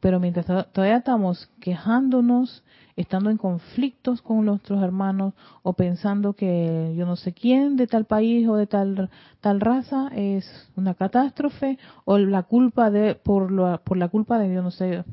Pero 0.00 0.20
mientras 0.20 0.46
todavía 0.72 0.98
estamos 0.98 1.50
quejándonos, 1.60 2.62
estando 2.94 3.30
en 3.30 3.36
conflictos 3.36 4.22
con 4.22 4.44
nuestros 4.44 4.82
hermanos 4.82 5.34
o 5.62 5.72
pensando 5.72 6.34
que 6.34 6.94
yo 6.96 7.06
no 7.06 7.16
sé 7.16 7.32
quién 7.32 7.76
de 7.76 7.86
tal 7.86 8.04
país 8.04 8.48
o 8.48 8.56
de 8.56 8.66
tal 8.66 9.10
tal 9.40 9.60
raza 9.60 10.08
es 10.14 10.68
una 10.76 10.94
catástrofe 10.94 11.78
o 12.04 12.18
la 12.18 12.42
culpa 12.44 12.90
de 12.90 13.14
por 13.14 13.52
la, 13.52 13.78
por 13.78 13.96
la 13.96 14.08
culpa 14.08 14.38
de 14.38 14.52
yo 14.52 14.62
no 14.62 14.70
sé 14.70 15.04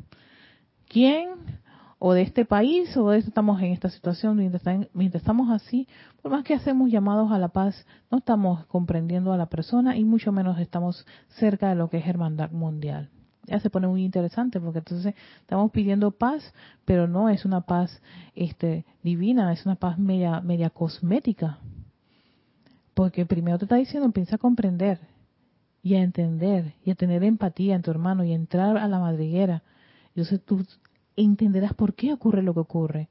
quién 0.87 1.29
o 1.97 2.13
de 2.13 2.23
este 2.23 2.45
país 2.45 2.95
o 2.97 3.09
de 3.09 3.19
estamos 3.19 3.61
en 3.61 3.71
esta 3.71 3.89
situación. 3.89 4.37
Mientras 4.93 5.21
estamos 5.21 5.49
así 5.49 5.87
por 6.21 6.31
más 6.31 6.43
que 6.43 6.53
hacemos 6.53 6.91
llamados 6.91 7.31
a 7.31 7.39
la 7.39 7.49
paz 7.49 7.85
no 8.11 8.19
estamos 8.19 8.65
comprendiendo 8.65 9.33
a 9.33 9.37
la 9.37 9.47
persona 9.47 9.95
y 9.95 10.05
mucho 10.05 10.31
menos 10.31 10.59
estamos 10.59 11.05
cerca 11.29 11.69
de 11.69 11.75
lo 11.75 11.89
que 11.89 11.97
es 11.97 12.07
hermandad 12.07 12.51
mundial 12.51 13.09
ya 13.45 13.59
se 13.59 13.69
pone 13.69 13.87
muy 13.87 14.03
interesante 14.03 14.59
porque 14.59 14.79
entonces 14.79 15.15
estamos 15.41 15.71
pidiendo 15.71 16.11
paz, 16.11 16.53
pero 16.85 17.07
no 17.07 17.29
es 17.29 17.45
una 17.45 17.61
paz 17.61 18.01
este 18.35 18.85
divina, 19.03 19.53
es 19.53 19.65
una 19.65 19.75
paz 19.75 19.97
media 19.97 20.41
media 20.41 20.69
cosmética. 20.69 21.59
Porque 22.93 23.25
primero 23.25 23.57
te 23.57 23.65
está 23.65 23.75
diciendo, 23.75 24.05
empieza 24.05 24.35
a 24.35 24.39
comprender 24.39 24.99
y 25.83 25.95
a 25.95 26.01
entender 26.01 26.73
y 26.83 26.91
a 26.91 26.95
tener 26.95 27.23
empatía 27.23 27.75
en 27.75 27.81
tu 27.81 27.91
hermano 27.91 28.23
y 28.23 28.31
a 28.31 28.35
entrar 28.35 28.77
a 28.77 28.87
la 28.87 28.99
madriguera. 28.99 29.63
Entonces 30.09 30.41
tú 30.43 30.65
entenderás 31.15 31.73
por 31.73 31.93
qué 31.93 32.13
ocurre 32.13 32.41
lo 32.41 32.53
que 32.53 32.61
ocurre. 32.61 33.09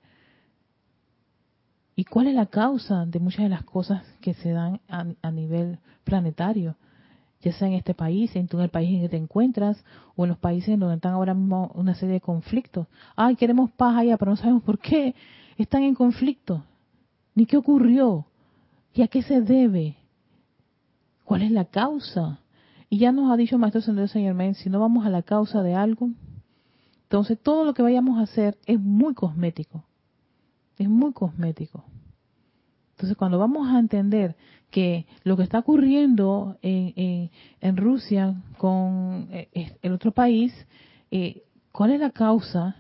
¿Y 1.97 2.05
cuál 2.05 2.27
es 2.27 2.35
la 2.35 2.47
causa 2.47 3.07
de 3.07 3.21
muchas 3.21 3.45
de 3.45 3.51
las 3.51 3.63
cosas 3.63 4.03
que 4.21 4.35
se 4.35 4.51
dan 4.51 4.81
a 4.89 5.31
nivel 5.31 5.79
planetario? 6.03 6.77
Ya 7.45 7.53
sea 7.53 7.69
en 7.69 7.75
este 7.75 7.93
país, 7.93 8.35
en 8.35 8.49
el 8.51 8.71
país 8.71 8.91
en 8.91 9.03
que 9.03 9.09
te 9.11 9.17
encuentras, 9.19 9.85
o 10.17 10.25
en 10.25 10.31
los 10.31 10.39
países 10.39 10.71
en 10.71 10.81
donde 10.81 10.97
están 10.97 11.13
ahora 11.13 11.35
mismo 11.35 11.71
una 11.75 11.95
serie 11.95 12.15
de 12.15 12.21
conflictos. 12.21 12.87
Ay, 13.17 13.37
queremos 13.37 13.71
paz 13.71 13.97
allá, 13.99 14.17
pero 14.17 14.31
no 14.31 14.37
sabemos 14.37 14.63
por 14.63 14.79
qué 14.79 15.15
están 15.59 15.83
en 15.83 15.95
conflicto, 15.95 16.65
ni 17.35 17.45
qué 17.45 17.59
ocurrió, 17.59 18.27
y 18.95 19.03
a 19.03 19.09
qué 19.09 19.23
se 19.23 19.43
debe, 19.43 19.97
cuál 21.25 21.43
es 21.43 21.51
la 21.51 21.67
causa. 21.67 22.41
Y 22.89 22.99
ya 22.99 23.13
nos 23.13 23.31
ha 23.31 23.37
dicho 23.37 23.59
Maestro 23.59 23.83
Sendero 23.83 24.09
Señor 24.09 24.35
Men, 24.35 24.55
si 24.55 24.71
no 24.71 24.81
vamos 24.81 25.05
a 25.05 25.11
la 25.11 25.23
causa 25.23 25.63
de 25.63 25.75
algo, 25.75 26.09
entonces 27.03 27.39
todo 27.39 27.65
lo 27.65 27.75
que 27.75 27.83
vayamos 27.83 28.19
a 28.19 28.23
hacer 28.23 28.57
es 28.65 28.81
muy 28.81 29.13
cosmético, 29.15 29.85
es 30.79 30.89
muy 30.89 31.13
cosmético. 31.13 31.85
Entonces, 33.05 33.19
cuando 33.19 33.39
vamos 33.39 33.69
a 33.69 33.79
entender 33.79 34.35
que 34.71 35.05
lo 35.25 35.37
que 35.37 35.43
está 35.43 35.59
ocurriendo 35.59 36.57
en, 36.63 37.31
en, 37.61 37.77
Rusia 37.77 38.35
con 38.57 39.29
eh, 39.31 39.77
el 39.83 39.93
otro 39.93 40.13
país, 40.13 40.55
eh, 41.11 41.43
cuál 41.71 41.91
es 41.91 42.01
la 42.01 42.09
causa 42.09 42.77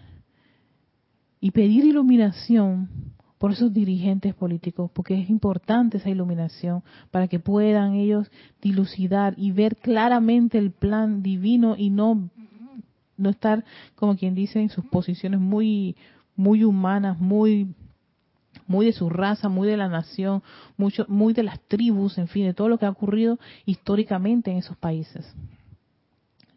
y 1.41 1.51
pedir 1.51 1.85
iluminación 1.85 2.89
por 3.37 3.53
esos 3.53 3.75
dirigentes 3.75 4.33
políticos, 4.33 4.91
porque 4.95 5.21
es 5.21 5.29
importante 5.29 5.99
esa 5.99 6.09
iluminación 6.09 6.83
para 7.11 7.29
que 7.29 7.39
puedan 7.39 7.93
ellos 7.93 8.31
dilucidar 8.63 9.35
y 9.37 9.53
ver 9.53 9.77
claramente 9.77 10.57
el 10.57 10.71
plan 10.71 11.23
divino 11.23 11.75
y 11.77 11.91
no 11.91 12.31
no 13.19 13.29
estar 13.29 13.63
como 13.95 14.17
quien 14.17 14.35
dice 14.35 14.59
en 14.59 14.71
sus 14.71 14.87
posiciones 14.87 15.39
muy 15.39 15.97
muy 16.35 16.65
humanas, 16.65 17.21
muy 17.21 17.75
muy 18.67 18.87
de 18.87 18.93
su 18.93 19.11
raza, 19.11 19.49
muy 19.49 19.69
de 19.69 19.77
la 19.77 19.89
nación, 19.89 20.43
mucho, 20.77 21.05
muy 21.09 21.35
de 21.35 21.43
las 21.43 21.61
tribus, 21.61 22.19
en 22.19 22.29
fin, 22.29 22.47
de 22.47 22.55
todo 22.55 22.69
lo 22.69 22.79
que 22.79 22.87
ha 22.87 22.91
ocurrido 22.91 23.39
históricamente 23.67 24.51
en 24.51 24.59
esos 24.59 24.77
países. 24.77 25.35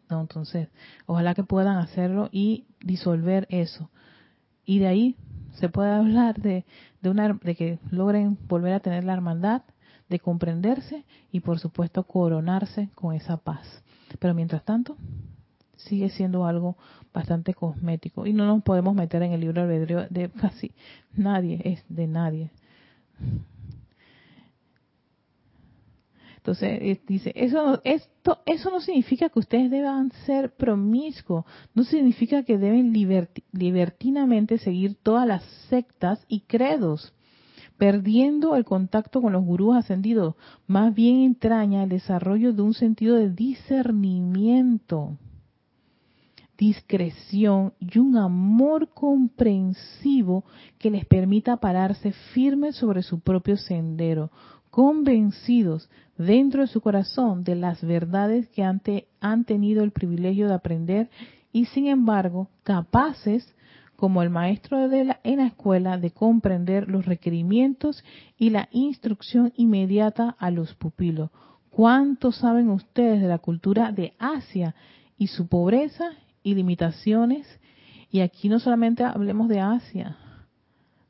No, 0.08 0.20
entonces, 0.20 0.68
ojalá 1.06 1.34
que 1.34 1.44
puedan 1.44 1.76
hacerlo 1.76 2.28
y 2.32 2.64
disolver 2.80 3.46
eso. 3.50 3.90
Y 4.64 4.78
de 4.78 4.86
ahí 4.86 5.16
se 5.54 5.68
puede 5.68 5.90
hablar 5.94 6.40
de, 6.40 6.64
de, 7.02 7.10
una, 7.10 7.34
de 7.34 7.54
que 7.54 7.78
logren 7.90 8.38
volver 8.48 8.72
a 8.72 8.80
tener 8.80 9.04
la 9.04 9.12
hermandad, 9.12 9.62
de 10.08 10.18
comprenderse 10.18 11.04
y 11.30 11.40
por 11.40 11.58
supuesto 11.58 12.04
coronarse 12.04 12.88
con 12.94 13.14
esa 13.14 13.36
paz. 13.36 13.82
Pero 14.18 14.34
mientras 14.34 14.64
tanto, 14.64 14.96
sigue 15.78 16.10
siendo 16.10 16.44
algo 16.44 16.76
bastante 17.12 17.54
cosmético. 17.54 18.26
Y 18.26 18.32
no 18.32 18.46
nos 18.46 18.62
podemos 18.62 18.94
meter 18.94 19.22
en 19.22 19.32
el 19.32 19.40
libro 19.40 19.62
albedrío 19.62 20.06
de 20.10 20.28
casi 20.40 20.72
nadie, 21.14 21.60
es 21.64 21.84
de 21.88 22.06
nadie. 22.06 22.50
Entonces 26.36 26.78
eh, 26.80 27.00
dice, 27.06 27.32
eso, 27.34 27.80
esto, 27.84 28.38
eso 28.46 28.70
no 28.70 28.80
significa 28.80 29.28
que 29.28 29.38
ustedes 29.38 29.70
deban 29.70 30.12
ser 30.24 30.54
promiscuos, 30.54 31.44
no 31.74 31.84
significa 31.84 32.42
que 32.42 32.56
deben 32.56 32.92
libertinamente 33.52 34.56
seguir 34.56 34.96
todas 35.02 35.26
las 35.26 35.42
sectas 35.68 36.24
y 36.26 36.40
credos, 36.40 37.12
perdiendo 37.76 38.56
el 38.56 38.64
contacto 38.64 39.20
con 39.20 39.34
los 39.34 39.44
gurús 39.44 39.76
ascendidos, 39.76 40.36
más 40.66 40.94
bien 40.94 41.20
entraña 41.20 41.82
el 41.82 41.90
desarrollo 41.90 42.54
de 42.54 42.62
un 42.62 42.72
sentido 42.72 43.16
de 43.16 43.30
discernimiento 43.30 45.18
discreción 46.58 47.72
y 47.78 47.98
un 48.00 48.16
amor 48.16 48.88
comprensivo 48.88 50.44
que 50.78 50.90
les 50.90 51.06
permita 51.06 51.58
pararse 51.58 52.10
firmes 52.34 52.74
sobre 52.74 53.02
su 53.02 53.20
propio 53.20 53.56
sendero, 53.56 54.32
convencidos 54.68 55.88
dentro 56.18 56.62
de 56.62 56.66
su 56.66 56.80
corazón 56.80 57.44
de 57.44 57.54
las 57.54 57.82
verdades 57.82 58.48
que 58.48 58.64
han 58.64 59.44
tenido 59.44 59.84
el 59.84 59.92
privilegio 59.92 60.48
de 60.48 60.54
aprender 60.54 61.10
y 61.52 61.66
sin 61.66 61.86
embargo 61.86 62.50
capaces 62.64 63.54
como 63.94 64.22
el 64.22 64.30
maestro 64.30 64.88
de 64.88 65.04
la, 65.04 65.20
en 65.24 65.38
la 65.38 65.46
escuela 65.46 65.96
de 65.96 66.10
comprender 66.10 66.88
los 66.88 67.06
requerimientos 67.06 68.04
y 68.36 68.50
la 68.50 68.68
instrucción 68.72 69.52
inmediata 69.56 70.36
a 70.38 70.50
los 70.50 70.74
pupilos. 70.74 71.30
¿Cuánto 71.70 72.32
saben 72.32 72.68
ustedes 72.68 73.20
de 73.20 73.28
la 73.28 73.38
cultura 73.38 73.92
de 73.92 74.14
Asia 74.18 74.74
y 75.16 75.28
su 75.28 75.48
pobreza 75.48 76.12
y 76.48 76.54
limitaciones. 76.54 77.46
Y 78.10 78.20
aquí 78.20 78.48
no 78.48 78.58
solamente 78.58 79.04
hablemos 79.04 79.48
de 79.48 79.60
Asia, 79.60 80.16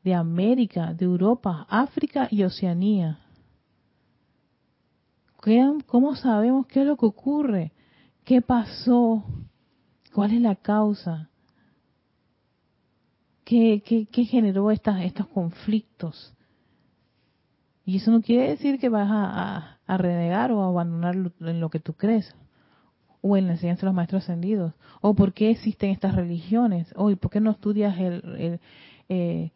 de 0.03 0.15
América, 0.15 0.93
de 0.95 1.05
Europa, 1.05 1.67
África 1.71 2.27
y 2.31 2.43
Oceanía. 2.43 3.21
¿Cómo 5.87 6.17
sabemos 6.17 6.67
qué 6.67 6.81
es 6.81 6.87
lo 6.87 6.97
que 6.97 7.07
ocurre? 7.07 7.73
¿Qué 8.25 8.43
pasó? 8.43 9.25
¿Cuál 10.13 10.33
es 10.33 10.41
la 10.41 10.57
causa? 10.57 11.31
¿Qué, 13.45 13.83
qué, 14.11 14.25
generó 14.25 14.71
estas, 14.71 15.03
estos 15.05 15.29
conflictos? 15.29 16.35
Y 17.87 17.97
eso 17.97 18.11
no 18.11 18.21
quiere 18.21 18.51
decir 18.51 18.79
que 18.79 18.91
vas 18.91 19.09
a, 19.11 19.79
a 19.87 19.97
renegar 19.97 20.53
o 20.53 20.63
a 20.63 20.69
abandonar 20.69 21.15
en 21.41 21.61
lo 21.61 21.71
que 21.71 21.81
tú 21.81 21.95
crees 21.95 22.35
o 23.21 23.37
en 23.37 23.47
la 23.47 23.53
enseñanza 23.53 23.83
de 23.83 23.87
los 23.87 23.95
maestros 23.95 24.23
ascendidos, 24.23 24.75
o 25.01 25.15
por 25.15 25.33
qué 25.33 25.51
existen 25.51 25.91
estas 25.91 26.15
religiones, 26.15 26.93
o 26.97 27.15
por 27.17 27.31
qué 27.31 27.41
no 27.41 27.51
estudias 27.51 27.99
el, 27.99 28.61
eh, 29.09 29.51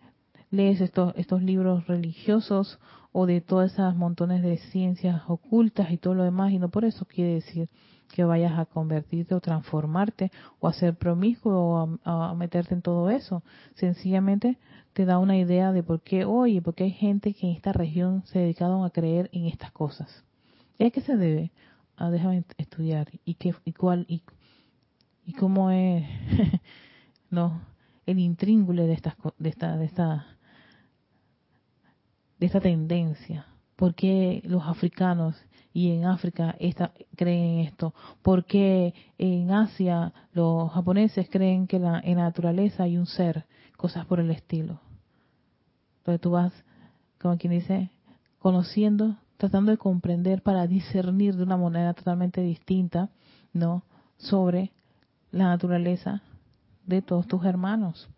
lees 0.51 0.81
estos 0.81 1.15
estos 1.17 1.43
libros 1.43 1.87
religiosos 1.87 2.79
o 3.13 3.27
de 3.27 3.41
todas 3.41 3.73
esas 3.73 3.95
montones 3.97 4.43
de 4.43 4.57
ciencias 4.59 5.23
ocultas 5.29 5.91
y 5.91 5.99
todo 5.99 6.15
lo 6.15 6.25
demás 6.25 6.53
y 6.53 6.59
no 6.59 6.71
por 6.71 6.85
eso 6.85 7.05
quiere 7.05 7.35
decir 7.35 7.69
que 8.13 8.25
vayas 8.25 8.59
a 8.59 8.67
convertirte 8.67 9.35
o 9.35 9.41
transformarte 9.41 10.31
o 10.61 10.69
a 10.69 10.73
ser 10.73 10.95
promiscuo 10.95 11.53
o 11.55 11.99
a, 12.05 12.35
meterte 12.35 12.75
en 12.75 12.83
todo 12.83 13.11
eso. 13.11 13.43
Sencillamente 13.75 14.59
te 14.93 15.07
da 15.07 15.19
una 15.19 15.39
idea 15.39 15.73
de 15.73 15.83
por 15.83 16.03
qué 16.03 16.25
hoy, 16.25 16.61
porque 16.61 16.85
hay 16.85 16.91
gente 16.91 17.33
que 17.33 17.49
en 17.49 17.57
esta 17.57 17.73
región 17.73 18.23
se 18.27 18.39
dedicaron 18.39 18.85
a 18.85 18.91
creer 18.91 19.31
en 19.33 19.47
estas 19.47 19.73
cosas. 19.73 20.25
¿Y 20.79 20.85
a 20.85 20.91
qué 20.91 21.01
se 21.01 21.17
debe? 21.17 21.51
Ah, 22.03 22.11
déjame 22.11 22.45
estudiar 22.59 23.09
y 23.25 23.35
qué 23.35 23.55
y 23.65 23.73
cuál 23.73 24.05
y, 24.09 24.23
y 25.25 25.33
cómo 25.35 25.71
es 25.71 26.05
no 27.31 27.61
el 28.07 28.19
intríngule 28.19 28.87
de 28.87 28.95
estas 28.95 29.15
de 29.39 29.49
esta 29.49 29.77
de 29.77 29.85
esta 29.85 30.27
de 32.39 32.47
esta 32.47 32.61
tendencia. 32.61 33.47
Por 33.77 33.95
qué 33.95 34.43
los 34.45 34.65
africanos 34.65 35.37
y 35.73 35.93
en 35.93 36.05
África 36.05 36.57
esta, 36.59 36.93
creen 37.17 37.61
esto 37.61 37.95
por 38.21 38.45
qué 38.45 38.95
en 39.17 39.51
Asia 39.51 40.13
los 40.33 40.71
japoneses 40.73 41.29
creen 41.31 41.67
que 41.67 41.79
la, 41.79 42.01
en 42.01 42.19
la 42.19 42.25
naturaleza 42.25 42.83
hay 42.83 42.99
un 42.99 43.07
ser 43.07 43.47
cosas 43.77 44.05
por 44.07 44.21
el 44.21 44.31
estilo 44.31 44.81
entonces 45.99 46.21
tú 46.21 46.33
vas 46.33 46.53
como 47.19 47.39
quien 47.39 47.55
dice 47.55 47.91
conociendo 48.39 49.17
tratando 49.37 49.71
de 49.73 49.79
comprender 49.79 50.43
para 50.43 50.67
discernir 50.67 51.37
de 51.37 51.43
una 51.43 51.57
manera 51.57 51.95
totalmente 51.95 52.41
distinta, 52.41 53.11
¿no? 53.53 53.85
Sobre 54.19 54.73
la 55.31 55.45
naturaleza 55.47 56.23
de 56.87 57.03
todos 57.03 57.27
tus 57.27 57.45
hermanos 57.45 58.09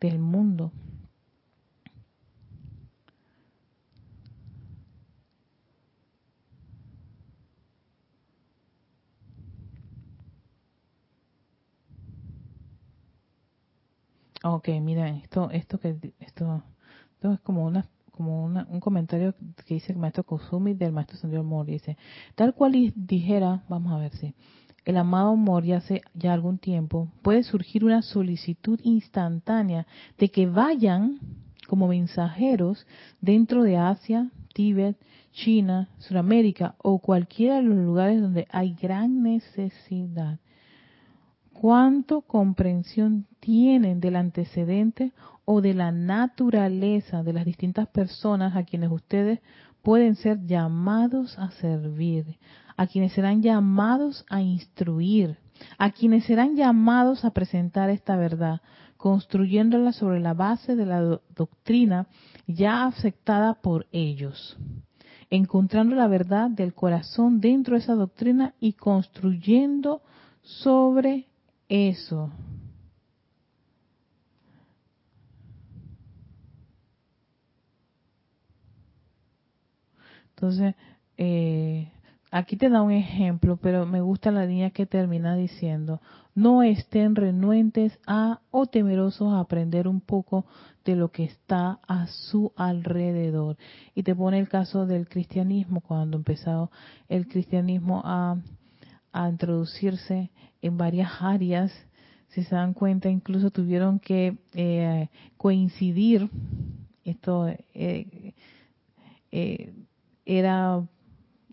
del 0.00 0.18
mundo. 0.18 0.72
Ok, 14.44 14.68
mira, 14.80 15.08
esto, 15.08 15.50
esto 15.50 15.78
que 15.80 15.96
esto, 16.20 16.62
esto 17.10 17.32
es 17.32 17.40
como 17.40 17.64
una 17.66 17.84
como 18.16 18.44
un 18.44 18.80
comentario 18.80 19.34
que 19.66 19.74
dice 19.74 19.92
el 19.92 19.98
maestro 19.98 20.24
Kusumi 20.24 20.74
del 20.74 20.92
maestro 20.92 21.18
Señor 21.18 21.44
Mori. 21.44 21.74
Dice, 21.74 21.96
tal 22.34 22.54
cual 22.54 22.92
dijera, 22.94 23.62
vamos 23.68 23.92
a 23.92 23.98
ver 23.98 24.12
si, 24.16 24.34
el 24.84 24.96
amado 24.96 25.36
Mori 25.36 25.72
hace 25.72 26.02
ya 26.14 26.32
algún 26.32 26.58
tiempo, 26.58 27.08
puede 27.22 27.42
surgir 27.42 27.84
una 27.84 28.02
solicitud 28.02 28.80
instantánea 28.84 29.86
de 30.16 30.30
que 30.30 30.46
vayan 30.46 31.18
como 31.66 31.88
mensajeros 31.88 32.86
dentro 33.20 33.64
de 33.64 33.76
Asia, 33.76 34.30
Tíbet, 34.54 34.96
China, 35.32 35.88
Sudamérica 35.98 36.76
o 36.78 37.00
cualquiera 37.00 37.56
de 37.56 37.62
los 37.62 37.76
lugares 37.76 38.22
donde 38.22 38.46
hay 38.50 38.74
gran 38.80 39.22
necesidad. 39.22 40.38
Cuánto 41.60 42.20
comprensión 42.22 43.26
tienen 43.40 44.00
del 44.00 44.16
antecedente 44.16 45.12
o 45.44 45.60
de 45.60 45.74
la 45.74 45.90
naturaleza 45.90 47.22
de 47.22 47.32
las 47.32 47.44
distintas 47.44 47.88
personas 47.88 48.56
a 48.56 48.64
quienes 48.64 48.90
ustedes 48.90 49.40
pueden 49.82 50.16
ser 50.16 50.44
llamados 50.46 51.38
a 51.38 51.50
servir, 51.52 52.38
a 52.76 52.86
quienes 52.86 53.12
serán 53.12 53.42
llamados 53.42 54.26
a 54.28 54.42
instruir, 54.42 55.38
a 55.78 55.92
quienes 55.92 56.24
serán 56.24 56.56
llamados 56.56 57.24
a 57.24 57.30
presentar 57.30 57.88
esta 57.90 58.16
verdad, 58.16 58.60
construyéndola 58.96 59.92
sobre 59.92 60.20
la 60.20 60.34
base 60.34 60.76
de 60.76 60.86
la 60.86 61.20
doctrina 61.34 62.06
ya 62.46 62.86
aceptada 62.86 63.54
por 63.54 63.86
ellos, 63.92 64.58
encontrando 65.30 65.94
la 65.94 66.08
verdad 66.08 66.50
del 66.50 66.74
corazón 66.74 67.40
dentro 67.40 67.74
de 67.74 67.82
esa 67.82 67.94
doctrina 67.94 68.54
y 68.60 68.74
construyendo 68.74 70.02
sobre 70.42 71.26
eso. 71.68 72.30
Entonces, 80.30 80.74
eh, 81.16 81.90
aquí 82.30 82.56
te 82.56 82.68
da 82.68 82.82
un 82.82 82.92
ejemplo, 82.92 83.56
pero 83.56 83.86
me 83.86 84.02
gusta 84.02 84.30
la 84.30 84.44
línea 84.44 84.70
que 84.70 84.84
termina 84.84 85.34
diciendo, 85.34 86.00
no 86.34 86.62
estén 86.62 87.14
renuentes 87.14 87.98
a 88.06 88.40
o 88.50 88.66
temerosos 88.66 89.32
a 89.32 89.40
aprender 89.40 89.88
un 89.88 90.02
poco 90.02 90.44
de 90.84 90.94
lo 90.94 91.10
que 91.10 91.24
está 91.24 91.80
a 91.88 92.06
su 92.06 92.52
alrededor. 92.56 93.56
Y 93.94 94.02
te 94.02 94.14
pone 94.14 94.38
el 94.38 94.48
caso 94.48 94.84
del 94.84 95.08
cristianismo, 95.08 95.80
cuando 95.80 96.18
empezó 96.18 96.70
el 97.08 97.26
cristianismo 97.26 98.02
a, 98.04 98.36
a 99.16 99.28
introducirse 99.28 100.30
en 100.62 100.76
varias 100.76 101.10
áreas, 101.20 101.72
si 102.28 102.44
se 102.44 102.54
dan 102.54 102.74
cuenta, 102.74 103.08
incluso 103.08 103.50
tuvieron 103.50 103.98
que 103.98 104.36
eh, 104.54 105.08
coincidir, 105.36 106.28
esto 107.04 107.48
eh, 107.48 108.34
eh, 109.32 109.72
era 110.26 110.82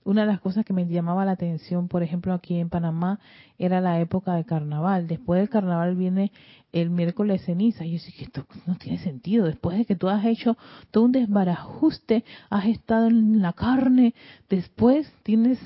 una 0.03 0.21
de 0.21 0.27
las 0.27 0.41
cosas 0.41 0.65
que 0.65 0.73
me 0.73 0.85
llamaba 0.85 1.23
la 1.23 1.31
atención, 1.31 1.87
por 1.87 2.03
ejemplo, 2.03 2.33
aquí 2.33 2.59
en 2.59 2.69
Panamá, 2.69 3.19
era 3.57 3.79
la 3.79 4.01
época 4.01 4.35
de 4.35 4.43
carnaval. 4.43 5.07
Después 5.07 5.39
del 5.39 5.49
carnaval 5.49 5.95
viene 5.95 6.33
el 6.73 6.89
miércoles 6.89 7.45
ceniza. 7.45 7.85
Y 7.85 7.97
yo 7.97 8.05
dije, 8.05 8.25
esto 8.25 8.45
no 8.65 8.75
tiene 8.75 8.97
sentido. 8.97 9.45
Después 9.45 9.77
de 9.77 9.85
que 9.85 9.95
tú 9.95 10.09
has 10.09 10.25
hecho 10.25 10.57
todo 10.91 11.05
un 11.05 11.13
desbarajuste, 11.13 12.25
has 12.49 12.65
estado 12.65 13.07
en 13.07 13.41
la 13.41 13.53
carne, 13.53 14.13
después 14.49 15.09
tienes 15.23 15.59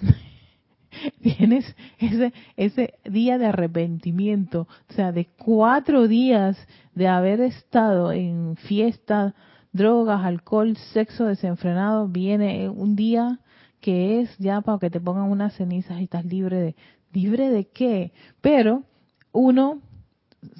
tienes 1.21 1.75
ese, 1.99 2.33
ese 2.55 2.93
día 3.05 3.37
de 3.37 3.47
arrepentimiento, 3.47 4.67
o 4.89 4.93
sea, 4.93 5.11
de 5.11 5.25
cuatro 5.25 6.07
días 6.07 6.57
de 6.93 7.07
haber 7.07 7.41
estado 7.41 8.11
en 8.11 8.55
fiesta, 8.55 9.35
drogas, 9.71 10.25
alcohol, 10.25 10.75
sexo 10.93 11.25
desenfrenado, 11.25 12.07
viene 12.07 12.69
un 12.69 12.95
día 12.95 13.39
que 13.81 14.21
es 14.21 14.37
ya 14.37 14.61
para 14.61 14.79
que 14.79 14.89
te 14.89 14.99
pongan 14.99 15.29
unas 15.29 15.53
cenizas 15.55 15.99
y 15.99 16.05
estás 16.05 16.25
libre 16.25 16.57
de, 16.57 16.75
libre 17.13 17.49
de 17.49 17.65
qué, 17.65 18.11
pero 18.41 18.83
uno, 19.31 19.81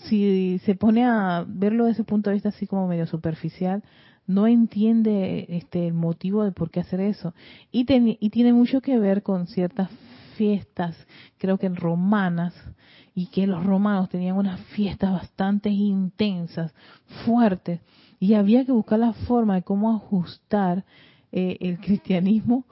si 0.04 0.60
se 0.60 0.76
pone 0.76 1.04
a 1.04 1.46
verlo 1.48 1.86
desde 1.86 2.02
ese 2.02 2.04
punto 2.04 2.30
de 2.30 2.36
vista 2.36 2.50
así 2.50 2.68
como 2.68 2.88
medio 2.88 3.08
superficial, 3.08 3.84
no 4.28 4.46
entiende 4.46 5.46
este 5.50 5.88
el 5.88 5.94
motivo 5.94 6.44
de 6.44 6.52
por 6.52 6.70
qué 6.70 6.82
hacer 6.82 7.00
eso. 7.00 7.34
Y, 7.72 7.86
y 8.20 8.30
tiene 8.30 8.54
mucho 8.54 8.82
que 8.82 9.00
ver 9.00 9.24
con 9.24 9.48
ciertas 9.48 9.90
fiestas, 10.38 10.96
creo 11.38 11.58
que 11.58 11.70
romanas, 11.70 12.54
y 13.18 13.26
que 13.26 13.48
los 13.48 13.66
romanos 13.66 14.10
tenían 14.10 14.38
unas 14.38 14.60
fiestas 14.76 15.12
bastante 15.12 15.70
intensas, 15.70 16.72
fuertes, 17.26 17.82
y 18.20 18.36
había 18.36 18.64
que 18.64 18.72
buscar 18.72 19.00
la 19.00 19.14
forma 19.14 19.56
de 19.56 19.64
cómo 19.64 19.92
ajustar 19.92 20.86
eh, 21.32 21.58
el 21.60 21.80
cristianismo 21.80 22.64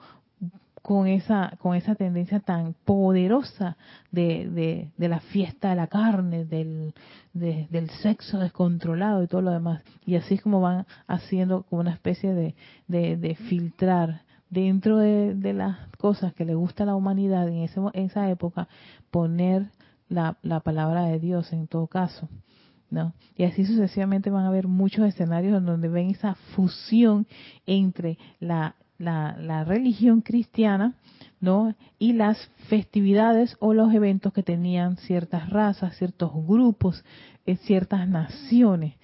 con 0.82 1.08
esa 1.08 1.56
con 1.58 1.74
esa 1.74 1.96
tendencia 1.96 2.38
tan 2.38 2.74
poderosa 2.84 3.76
de, 4.12 4.92
de, 4.96 5.08
la 5.08 5.18
fiesta 5.18 5.70
de 5.70 5.74
la 5.74 5.88
carne, 5.88 6.44
del, 6.44 6.94
del 7.32 7.90
sexo 8.02 8.38
descontrolado 8.38 9.24
y 9.24 9.26
todo 9.26 9.42
lo 9.42 9.50
demás. 9.50 9.82
Y 10.04 10.14
así 10.14 10.34
es 10.34 10.42
como 10.42 10.60
van 10.60 10.86
haciendo 11.08 11.64
como 11.64 11.80
una 11.80 11.92
especie 11.92 12.32
de, 12.32 12.54
de 12.86 13.34
filtrar 13.34 14.22
dentro 14.50 14.98
de, 14.98 15.52
las 15.52 15.76
cosas 15.98 16.32
que 16.34 16.44
le 16.44 16.54
gusta 16.54 16.84
a 16.84 16.86
la 16.86 16.94
humanidad 16.94 17.48
en, 17.48 17.58
ese, 17.58 17.80
esa 17.94 18.30
época, 18.30 18.68
poner 19.10 19.70
la, 20.08 20.36
la 20.42 20.60
palabra 20.60 21.04
de 21.04 21.18
Dios 21.18 21.52
en 21.52 21.66
todo 21.66 21.86
caso. 21.86 22.28
¿no? 22.90 23.14
Y 23.36 23.44
así 23.44 23.64
sucesivamente 23.64 24.30
van 24.30 24.44
a 24.44 24.48
haber 24.48 24.68
muchos 24.68 25.06
escenarios 25.06 25.58
en 25.58 25.66
donde 25.66 25.88
ven 25.88 26.10
esa 26.10 26.36
fusión 26.54 27.26
entre 27.66 28.16
la, 28.38 28.76
la, 28.98 29.36
la, 29.40 29.64
religión 29.64 30.20
cristiana, 30.20 30.94
¿no? 31.40 31.74
Y 31.98 32.12
las 32.12 32.38
festividades 32.68 33.56
o 33.58 33.74
los 33.74 33.92
eventos 33.92 34.32
que 34.32 34.44
tenían 34.44 34.96
ciertas 34.98 35.50
razas, 35.50 35.96
ciertos 35.96 36.30
grupos, 36.32 37.04
eh, 37.44 37.56
ciertas 37.56 38.08
naciones 38.08 38.94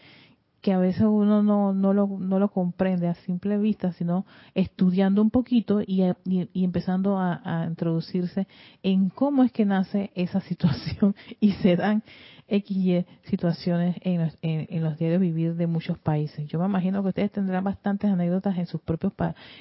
que 0.63 0.73
a 0.73 0.79
veces 0.79 1.03
uno 1.03 1.43
no, 1.43 1.75
no, 1.75 1.93
lo, 1.93 2.07
no 2.07 2.39
lo 2.39 2.49
comprende 2.49 3.09
a 3.09 3.15
simple 3.17 3.59
vista, 3.59 3.93
sino 3.95 4.25
estudiando 4.55 5.21
un 5.21 5.31
poquito 5.31 5.83
y, 5.83 6.05
y, 6.25 6.65
empezando 6.65 7.19
a, 7.19 7.67
introducirse 7.69 8.47
en 8.83 9.09
cómo 9.09 9.43
es 9.43 9.51
que 9.51 9.65
nace 9.65 10.13
esa 10.15 10.41
situación 10.49 11.17
y 11.41 11.53
se 11.55 11.77
dan 11.77 12.03
X 12.47 13.05
situaciones 13.25 13.97
en 14.03 14.21
los, 14.21 14.39
en, 14.43 14.85
los 14.85 14.99
diarios 14.99 15.21
vivir 15.21 15.57
de 15.57 15.67
muchos 15.67 15.99
países. 15.99 16.47
Yo 16.49 16.61
me 16.61 16.67
imagino 16.67 17.03
que 17.03 17.09
ustedes 17.09 17.33
tendrán 17.33 17.65
bastantes 17.65 18.11
anécdotas 18.11 18.57
en 18.57 18.67
sus 18.67 18.81
propios 18.83 19.13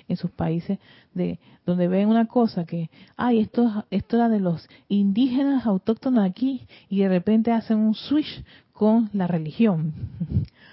en 0.07 0.17
sus 0.17 0.29
países 0.29 0.77
de 1.13 1.39
donde 1.65 1.87
ven 1.87 2.09
una 2.09 2.25
cosa 2.25 2.65
que, 2.65 2.89
ay, 3.17 3.39
esto, 3.39 3.85
esto 3.89 4.17
era 4.17 4.29
de 4.29 4.39
los 4.39 4.67
indígenas 4.87 5.65
autóctonos 5.65 6.23
aquí 6.23 6.67
y 6.89 6.99
de 6.99 7.09
repente 7.09 7.51
hacen 7.51 7.77
un 7.77 7.95
switch 7.95 8.43
con 8.73 9.09
la 9.13 9.25
religión 9.25 9.93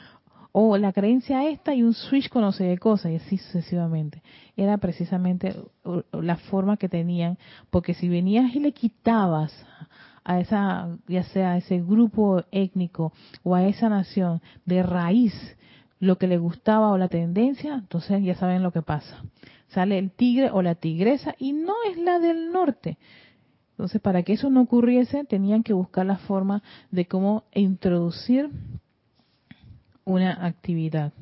o 0.60 0.76
la 0.76 0.92
creencia 0.92 1.48
esta 1.48 1.72
y 1.72 1.84
un 1.84 1.94
switch 1.94 2.28
con 2.28 2.42
no 2.42 2.50
sé 2.50 2.64
de 2.64 2.78
cosas 2.78 3.12
y 3.12 3.14
así 3.14 3.38
sucesivamente. 3.38 4.24
Era 4.56 4.76
precisamente 4.78 5.54
la 6.10 6.36
forma 6.36 6.76
que 6.76 6.88
tenían, 6.88 7.38
porque 7.70 7.94
si 7.94 8.08
venías 8.08 8.52
y 8.56 8.58
le 8.58 8.72
quitabas 8.72 9.52
a 10.24 10.40
esa, 10.40 10.98
ya 11.06 11.22
sea 11.22 11.52
a 11.52 11.56
ese 11.58 11.80
grupo 11.80 12.42
étnico 12.50 13.12
o 13.44 13.54
a 13.54 13.66
esa 13.68 13.88
nación 13.88 14.42
de 14.64 14.82
raíz 14.82 15.32
lo 16.00 16.18
que 16.18 16.26
le 16.26 16.38
gustaba 16.38 16.90
o 16.90 16.98
la 16.98 17.06
tendencia, 17.06 17.74
entonces 17.74 18.20
ya 18.24 18.34
saben 18.34 18.64
lo 18.64 18.72
que 18.72 18.82
pasa. 18.82 19.22
Sale 19.68 19.96
el 19.96 20.10
tigre 20.10 20.50
o 20.50 20.60
la 20.60 20.74
tigresa 20.74 21.36
y 21.38 21.52
no 21.52 21.74
es 21.88 21.98
la 21.98 22.18
del 22.18 22.50
norte. 22.50 22.98
Entonces, 23.70 24.00
para 24.00 24.24
que 24.24 24.32
eso 24.32 24.50
no 24.50 24.62
ocurriese, 24.62 25.22
tenían 25.22 25.62
que 25.62 25.72
buscar 25.72 26.04
la 26.04 26.16
forma 26.16 26.64
de 26.90 27.06
cómo 27.06 27.44
introducir 27.54 28.50
una 30.08 30.46
actividad. 30.46 31.12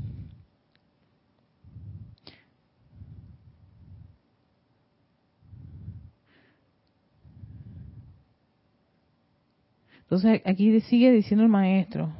Entonces 10.03 10.41
aquí 10.45 10.81
sigue 10.83 11.11
diciendo 11.11 11.43
el 11.43 11.51
maestro, 11.51 12.13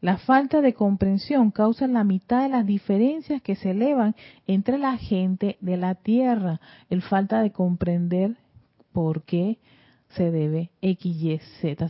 la 0.00 0.16
falta 0.16 0.62
de 0.62 0.72
comprensión 0.72 1.50
causa 1.50 1.84
la 1.92 2.04
mitad 2.04 2.42
de 2.42 2.48
las 2.48 2.64
diferencias 2.64 3.42
que 3.42 3.54
se 3.54 3.72
elevan 3.72 4.16
entre 4.46 4.78
la 4.78 4.96
gente 4.96 5.58
de 5.60 5.76
la 5.76 5.94
tierra. 5.94 6.58
El 6.88 7.02
falta 7.02 7.42
de 7.42 7.52
comprender 7.52 8.38
por 8.92 9.24
qué 9.24 9.58
se 10.16 10.30
debe 10.30 10.70
X, 10.80 11.22
Y, 11.22 11.38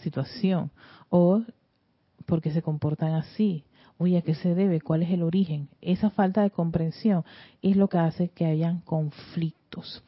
situación. 0.00 0.72
O 1.08 1.44
porque 2.30 2.52
se 2.52 2.62
comportan 2.62 3.12
así. 3.12 3.64
Oye, 3.98 4.16
¿a 4.16 4.22
qué 4.22 4.34
se 4.34 4.54
debe? 4.54 4.80
¿Cuál 4.80 5.02
es 5.02 5.10
el 5.10 5.22
origen? 5.22 5.68
Esa 5.82 6.08
falta 6.08 6.42
de 6.42 6.50
comprensión 6.50 7.24
es 7.60 7.76
lo 7.76 7.88
que 7.88 7.98
hace 7.98 8.28
que 8.28 8.46
hayan 8.46 8.80
conflictos. 8.80 10.02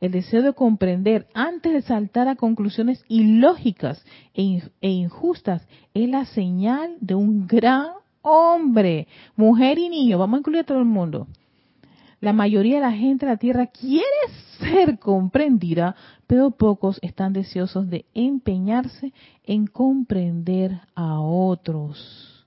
El 0.00 0.12
deseo 0.12 0.40
de 0.42 0.54
comprender 0.54 1.26
antes 1.34 1.72
de 1.72 1.82
saltar 1.82 2.28
a 2.28 2.36
conclusiones 2.36 3.04
ilógicas 3.08 4.02
e, 4.32 4.62
e 4.80 4.88
injustas 4.88 5.66
es 5.92 6.08
la 6.08 6.24
señal 6.24 6.96
de 7.00 7.14
un 7.16 7.46
gran 7.46 7.88
hombre, 8.22 9.08
mujer 9.36 9.78
y 9.78 9.90
niño. 9.90 10.18
Vamos 10.18 10.38
a 10.38 10.40
incluir 10.40 10.60
a 10.60 10.64
todo 10.64 10.78
el 10.78 10.86
mundo. 10.86 11.26
La 12.20 12.32
mayoría 12.32 12.76
de 12.76 12.80
la 12.80 12.92
gente 12.92 13.26
de 13.26 13.32
la 13.32 13.38
Tierra 13.38 13.66
quiere 13.66 14.06
ser 14.58 14.98
comprendida, 14.98 15.94
pero 16.26 16.50
pocos 16.50 16.98
están 17.02 17.32
deseosos 17.32 17.88
de 17.90 18.04
empeñarse 18.14 19.12
en 19.44 19.66
comprender 19.66 20.80
a 20.94 21.20
otros. 21.20 22.46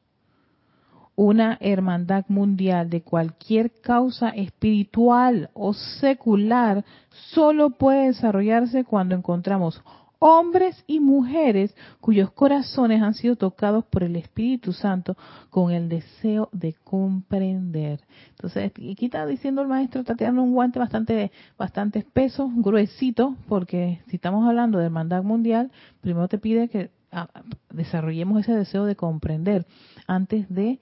Una 1.15 1.57
hermandad 1.61 2.25
mundial 2.27 2.89
de 2.89 3.01
cualquier 3.01 3.71
causa 3.81 4.29
espiritual 4.29 5.49
o 5.53 5.73
secular 5.73 6.85
solo 7.33 7.71
puede 7.71 8.07
desarrollarse 8.07 8.83
cuando 8.83 9.15
encontramos 9.15 9.81
hombres 10.19 10.83
y 10.87 10.99
mujeres 10.99 11.75
cuyos 11.99 12.31
corazones 12.31 13.01
han 13.01 13.13
sido 13.13 13.35
tocados 13.35 13.85
por 13.85 14.03
el 14.03 14.15
Espíritu 14.15 14.73
Santo 14.73 15.15
con 15.49 15.71
el 15.71 15.89
deseo 15.89 16.49
de 16.51 16.73
comprender. 16.83 18.01
Entonces, 18.31 18.71
aquí 18.71 19.05
está 19.05 19.25
diciendo 19.25 19.61
el 19.61 19.67
maestro, 19.67 20.01
está 20.01 20.15
tirando 20.15 20.41
un 20.41 20.53
guante 20.53 20.79
bastante, 20.79 21.31
bastante 21.57 21.99
espeso, 21.99 22.51
gruesito, 22.55 23.35
porque 23.47 24.01
si 24.07 24.15
estamos 24.15 24.47
hablando 24.47 24.79
de 24.79 24.85
hermandad 24.85 25.23
mundial, 25.23 25.71
primero 26.01 26.27
te 26.27 26.37
pide 26.37 26.69
que 26.69 26.91
ah, 27.11 27.27
desarrollemos 27.71 28.41
ese 28.41 28.53
deseo 28.53 28.85
de 28.85 28.95
comprender 28.95 29.65
antes 30.07 30.49
de 30.49 30.79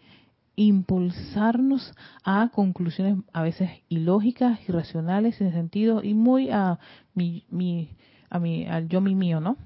impulsarnos 0.55 1.93
a 2.23 2.49
conclusiones 2.53 3.17
a 3.33 3.41
veces 3.41 3.69
ilógicas, 3.89 4.59
irracionales, 4.69 5.35
sin 5.35 5.51
sentido 5.51 6.01
y 6.01 6.13
muy 6.13 6.49
a 6.49 6.79
mi, 7.13 7.45
mi 7.49 7.89
a 8.35 8.39
mi, 8.39 8.65
al 8.67 8.87
yo 8.87 9.01
mi 9.01 9.15
mío, 9.15 9.39
¿no? 9.39 9.57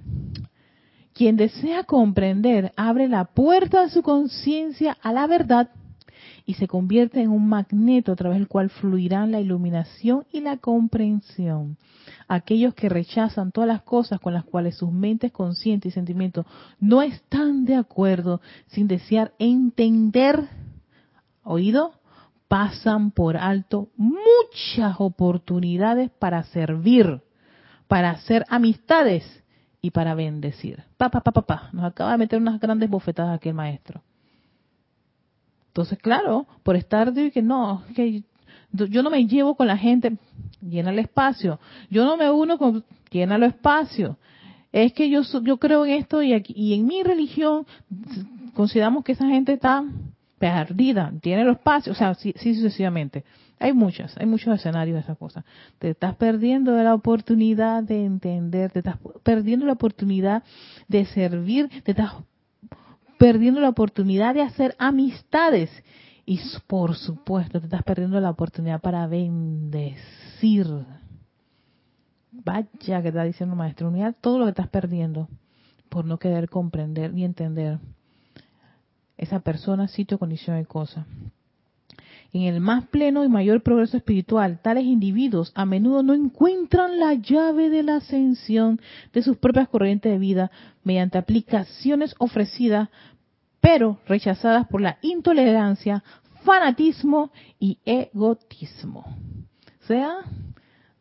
Quien 1.13 1.35
desea 1.35 1.83
comprender 1.83 2.71
abre 2.77 3.07
la 3.07 3.25
puerta 3.25 3.81
de 3.81 3.89
su 3.89 4.03
conciencia 4.03 4.97
a 5.01 5.11
la 5.11 5.27
verdad 5.27 5.69
y 6.45 6.53
se 6.53 6.67
convierte 6.67 7.21
en 7.21 7.29
un 7.29 7.47
magneto 7.47 8.11
a 8.11 8.15
través 8.15 8.37
del 8.37 8.47
cual 8.47 8.69
fluirán 8.69 9.31
la 9.31 9.39
iluminación 9.39 10.25
y 10.31 10.41
la 10.41 10.57
comprensión. 10.57 11.77
Aquellos 12.27 12.73
que 12.73 12.89
rechazan 12.89 13.51
todas 13.51 13.67
las 13.67 13.81
cosas 13.81 14.19
con 14.19 14.33
las 14.33 14.45
cuales 14.45 14.75
sus 14.75 14.91
mentes 14.91 15.31
conscientes 15.31 15.91
y 15.91 15.93
sentimientos 15.93 16.45
no 16.79 17.01
están 17.01 17.65
de 17.65 17.75
acuerdo, 17.75 18.41
sin 18.67 18.87
desear 18.87 19.33
entender, 19.39 20.47
oído, 21.43 21.93
pasan 22.47 23.11
por 23.11 23.37
alto 23.37 23.89
muchas 23.97 24.95
oportunidades 24.99 26.09
para 26.11 26.43
servir 26.43 27.21
para 27.89 28.11
hacer 28.11 28.45
amistades 28.49 29.25
y 29.81 29.89
para 29.89 30.13
bendecir. 30.13 30.83
Papá, 30.95 31.21
papá, 31.21 31.31
papá, 31.31 31.69
nos 31.73 31.85
acaba 31.85 32.11
de 32.11 32.19
meter 32.19 32.39
unas 32.39 32.59
grandes 32.59 32.87
bofetadas 32.87 33.35
aquí 33.35 33.49
el 33.49 33.55
maestro. 33.55 34.03
Entonces, 35.69 35.97
claro, 35.97 36.45
por 36.61 36.75
estar 36.75 37.11
de 37.11 37.31
que 37.31 37.41
no, 37.41 37.83
que 37.95 38.21
yo 38.71 39.01
no 39.01 39.09
me 39.09 39.25
llevo 39.25 39.55
con 39.55 39.65
la 39.65 39.75
gente, 39.75 40.17
llena 40.61 40.91
el 40.91 40.99
espacio. 40.99 41.59
Yo 41.89 42.05
no 42.05 42.15
me 42.15 42.29
uno 42.29 42.59
con, 42.59 42.85
llena 43.09 43.37
el 43.37 43.43
espacio. 43.43 44.17
Es 44.71 44.93
que 44.93 45.09
yo, 45.09 45.23
yo 45.41 45.57
creo 45.57 45.83
en 45.83 45.93
esto 45.93 46.21
y, 46.21 46.33
aquí, 46.33 46.53
y 46.55 46.75
en 46.75 46.85
mi 46.85 47.01
religión 47.01 47.65
consideramos 48.53 49.03
que 49.03 49.13
esa 49.13 49.25
gente 49.25 49.53
está 49.53 49.83
perdida, 50.37 51.11
tiene 51.21 51.41
el 51.41 51.49
espacio, 51.49 51.91
o 51.91 51.95
sea, 51.95 52.13
sí 52.13 52.33
sucesivamente. 52.35 53.23
Hay 53.59 53.73
muchas, 53.73 54.17
hay 54.17 54.25
muchos 54.25 54.55
escenarios 54.55 54.95
de 54.95 55.01
esas 55.01 55.17
cosas. 55.17 55.43
Te 55.79 55.89
estás 55.89 56.15
perdiendo 56.15 56.71
la 56.81 56.93
oportunidad 56.93 57.83
de 57.83 58.05
entender, 58.05 58.71
te 58.71 58.79
estás 58.79 58.97
perdiendo 59.21 59.65
la 59.65 59.73
oportunidad 59.73 60.43
de 60.87 61.05
servir, 61.05 61.69
te 61.83 61.91
estás 61.91 62.13
perdiendo 63.17 63.59
la 63.59 63.69
oportunidad 63.69 64.33
de 64.33 64.43
hacer 64.43 64.75
amistades. 64.79 65.69
Y 66.25 66.39
por 66.67 66.95
supuesto, 66.95 67.59
te 67.59 67.65
estás 67.65 67.83
perdiendo 67.83 68.19
la 68.21 68.29
oportunidad 68.29 68.79
para 68.79 69.05
bendecir. 69.07 70.67
Vaya 72.31 73.01
que 73.01 73.07
está 73.09 73.23
diciendo 73.23 73.55
maestro, 73.55 73.91
mira 73.91 74.13
todo 74.13 74.39
lo 74.39 74.45
que 74.45 74.51
estás 74.51 74.69
perdiendo 74.69 75.27
por 75.89 76.05
no 76.05 76.17
querer 76.17 76.49
comprender 76.49 77.13
ni 77.13 77.25
entender 77.25 77.79
esa 79.17 79.41
persona, 79.41 79.89
sitio, 79.89 80.17
condición 80.17 80.59
y 80.59 80.65
cosa. 80.65 81.05
En 82.31 82.43
el 82.43 82.59
más 82.61 82.85
pleno 82.87 83.23
y 83.23 83.29
mayor 83.29 83.63
progreso 83.63 83.97
espiritual, 83.97 84.59
tales 84.61 84.83
individuos 84.83 85.51
a 85.55 85.65
menudo 85.65 86.03
no 86.03 86.13
encuentran 86.13 86.99
la 86.99 87.15
llave 87.15 87.69
de 87.69 87.81
la 87.81 87.95
ascensión 87.95 88.79
de 89.13 89.23
sus 89.23 89.37
propias 89.37 89.67
corrientes 89.67 90.11
de 90.11 90.19
vida 90.19 90.51
mediante 90.83 91.17
aplicaciones 91.17 92.15
ofrecidas, 92.19 92.89
pero 93.61 93.99
rechazadas 94.07 94.67
por 94.67 94.79
la 94.81 94.99
intolerancia, 95.01 96.03
fanatismo 96.43 97.31
y 97.59 97.79
egotismo. 97.83 99.05
O 99.81 99.87
sea, 99.87 100.17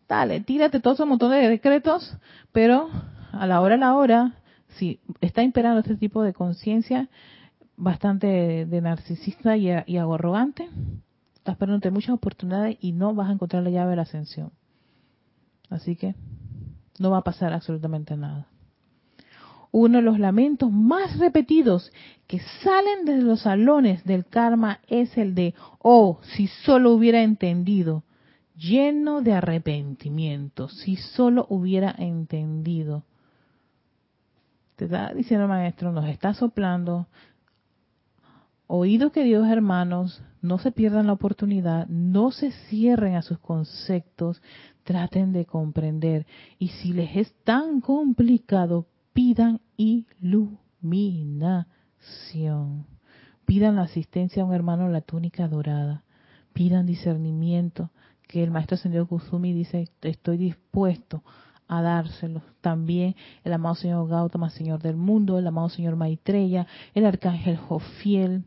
dale, 0.08 0.40
tírate 0.40 0.80
todo 0.80 0.94
ese 0.94 1.04
montón 1.04 1.30
de 1.32 1.46
decretos, 1.46 2.16
pero 2.52 2.88
a 3.32 3.46
la 3.46 3.60
hora 3.60 3.74
a 3.74 3.78
la 3.78 3.94
hora, 3.94 4.32
si 4.78 4.98
está 5.20 5.42
imperando 5.42 5.80
este 5.80 5.96
tipo 5.96 6.22
de 6.22 6.32
conciencia 6.32 7.10
bastante 7.76 8.64
de 8.64 8.80
narcisista 8.80 9.58
y, 9.58 9.68
y 9.86 9.98
arrogante, 9.98 10.68
estás 11.38 11.56
perdiendo 11.56 11.90
muchas 11.90 12.14
oportunidades 12.14 12.76
y 12.80 12.92
no 12.92 13.14
vas 13.14 13.28
a 13.28 13.32
encontrar 13.32 13.62
la 13.62 13.70
llave 13.70 13.90
de 13.90 13.96
la 13.96 14.02
ascensión. 14.02 14.52
Así 15.70 15.96
que 15.96 16.14
no 16.98 17.10
va 17.10 17.18
a 17.18 17.24
pasar 17.24 17.52
absolutamente 17.52 18.16
nada. 18.16 18.48
Uno 19.70 19.98
de 19.98 20.02
los 20.02 20.18
lamentos 20.18 20.72
más 20.72 21.18
repetidos 21.18 21.92
que 22.26 22.40
salen 22.62 23.04
de 23.04 23.18
los 23.18 23.42
salones 23.42 24.02
del 24.04 24.24
karma 24.24 24.80
es 24.88 25.16
el 25.18 25.34
de, 25.34 25.54
oh, 25.78 26.20
si 26.22 26.46
solo 26.46 26.92
hubiera 26.92 27.22
entendido, 27.22 28.02
lleno 28.56 29.20
de 29.20 29.34
arrepentimiento, 29.34 30.68
si 30.68 30.96
solo 30.96 31.46
hubiera 31.50 31.94
entendido. 31.98 33.04
Te 34.76 34.86
está 34.86 35.12
diciendo 35.12 35.44
el 35.44 35.50
maestro, 35.50 35.92
nos 35.92 36.06
está 36.06 36.34
soplando, 36.34 37.06
Oídos 38.70 39.14
Dios, 39.14 39.48
hermanos, 39.48 40.22
no 40.42 40.58
se 40.58 40.72
pierdan 40.72 41.06
la 41.06 41.14
oportunidad, 41.14 41.86
no 41.88 42.30
se 42.30 42.50
cierren 42.68 43.14
a 43.14 43.22
sus 43.22 43.38
conceptos, 43.38 44.42
traten 44.84 45.32
de 45.32 45.46
comprender. 45.46 46.26
Y 46.58 46.68
si 46.68 46.92
les 46.92 47.16
es 47.16 47.34
tan 47.44 47.80
complicado, 47.80 48.86
pidan 49.14 49.62
iluminación. 49.78 51.66
Pidan 53.46 53.76
la 53.76 53.84
asistencia 53.84 54.42
a 54.42 54.44
un 54.44 54.52
hermano 54.52 54.84
en 54.84 54.92
la 54.92 55.00
túnica 55.00 55.48
dorada. 55.48 56.04
Pidan 56.52 56.84
discernimiento, 56.84 57.90
que 58.26 58.44
el 58.44 58.50
maestro 58.50 58.74
Ascendido 58.74 59.06
Kusumi 59.08 59.54
dice, 59.54 59.88
estoy 60.02 60.36
dispuesto 60.36 61.22
a 61.68 61.80
dárselo. 61.80 62.42
También 62.60 63.16
el 63.44 63.54
amado 63.54 63.76
Señor 63.76 64.06
Gautama, 64.08 64.50
Señor 64.50 64.82
del 64.82 64.96
mundo, 64.96 65.38
el 65.38 65.46
amado 65.46 65.70
Señor 65.70 65.96
Maitreya, 65.96 66.66
el 66.92 67.06
Arcángel 67.06 67.56
Jofiel, 67.56 68.44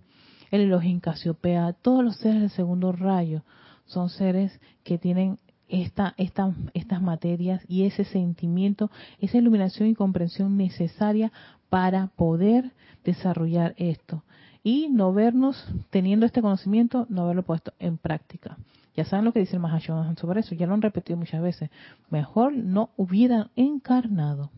el 0.52 0.62
Elohim 0.62 1.00
Casiopea, 1.00 1.74
todos 1.74 2.04
los 2.04 2.18
seres 2.18 2.42
del 2.42 2.50
segundo 2.52 2.92
rayo 2.92 3.44
son 3.86 4.10
seres 4.10 4.60
que 4.84 4.98
tienen 4.98 5.40
esta, 5.70 6.14
esta, 6.18 6.54
estas 6.74 7.02
materias 7.02 7.62
y 7.68 7.86
ese 7.86 8.04
sentimiento, 8.04 8.92
esa 9.20 9.38
iluminación 9.38 9.90
y 9.90 9.96
comprensión 9.96 10.58
necesaria 10.58 11.32
para 11.70 12.08
poder 12.08 12.72
desarrollar 13.06 13.74
esto. 13.78 14.24
Y 14.64 14.90
no 14.90 15.14
vernos 15.14 15.66
teniendo 15.90 16.26
este 16.26 16.42
conocimiento, 16.42 17.08
no 17.10 17.24
haberlo 17.24 17.44
puesto 17.44 17.74
en 17.80 17.98
práctica. 17.98 18.58
Ya 18.96 19.06
saben 19.06 19.26
lo 19.26 19.32
que 19.32 19.40
dice 19.40 19.56
el 19.56 19.62
Mahashoggi 19.62 20.16
sobre 20.18 20.42
eso, 20.42 20.54
ya 20.54 20.68
lo 20.68 20.74
han 20.74 20.82
repetido 20.82 21.18
muchas 21.18 21.42
veces. 21.42 21.70
Mejor 22.10 22.54
no 22.54 22.90
hubieran 22.98 23.50
encarnado, 23.56 24.52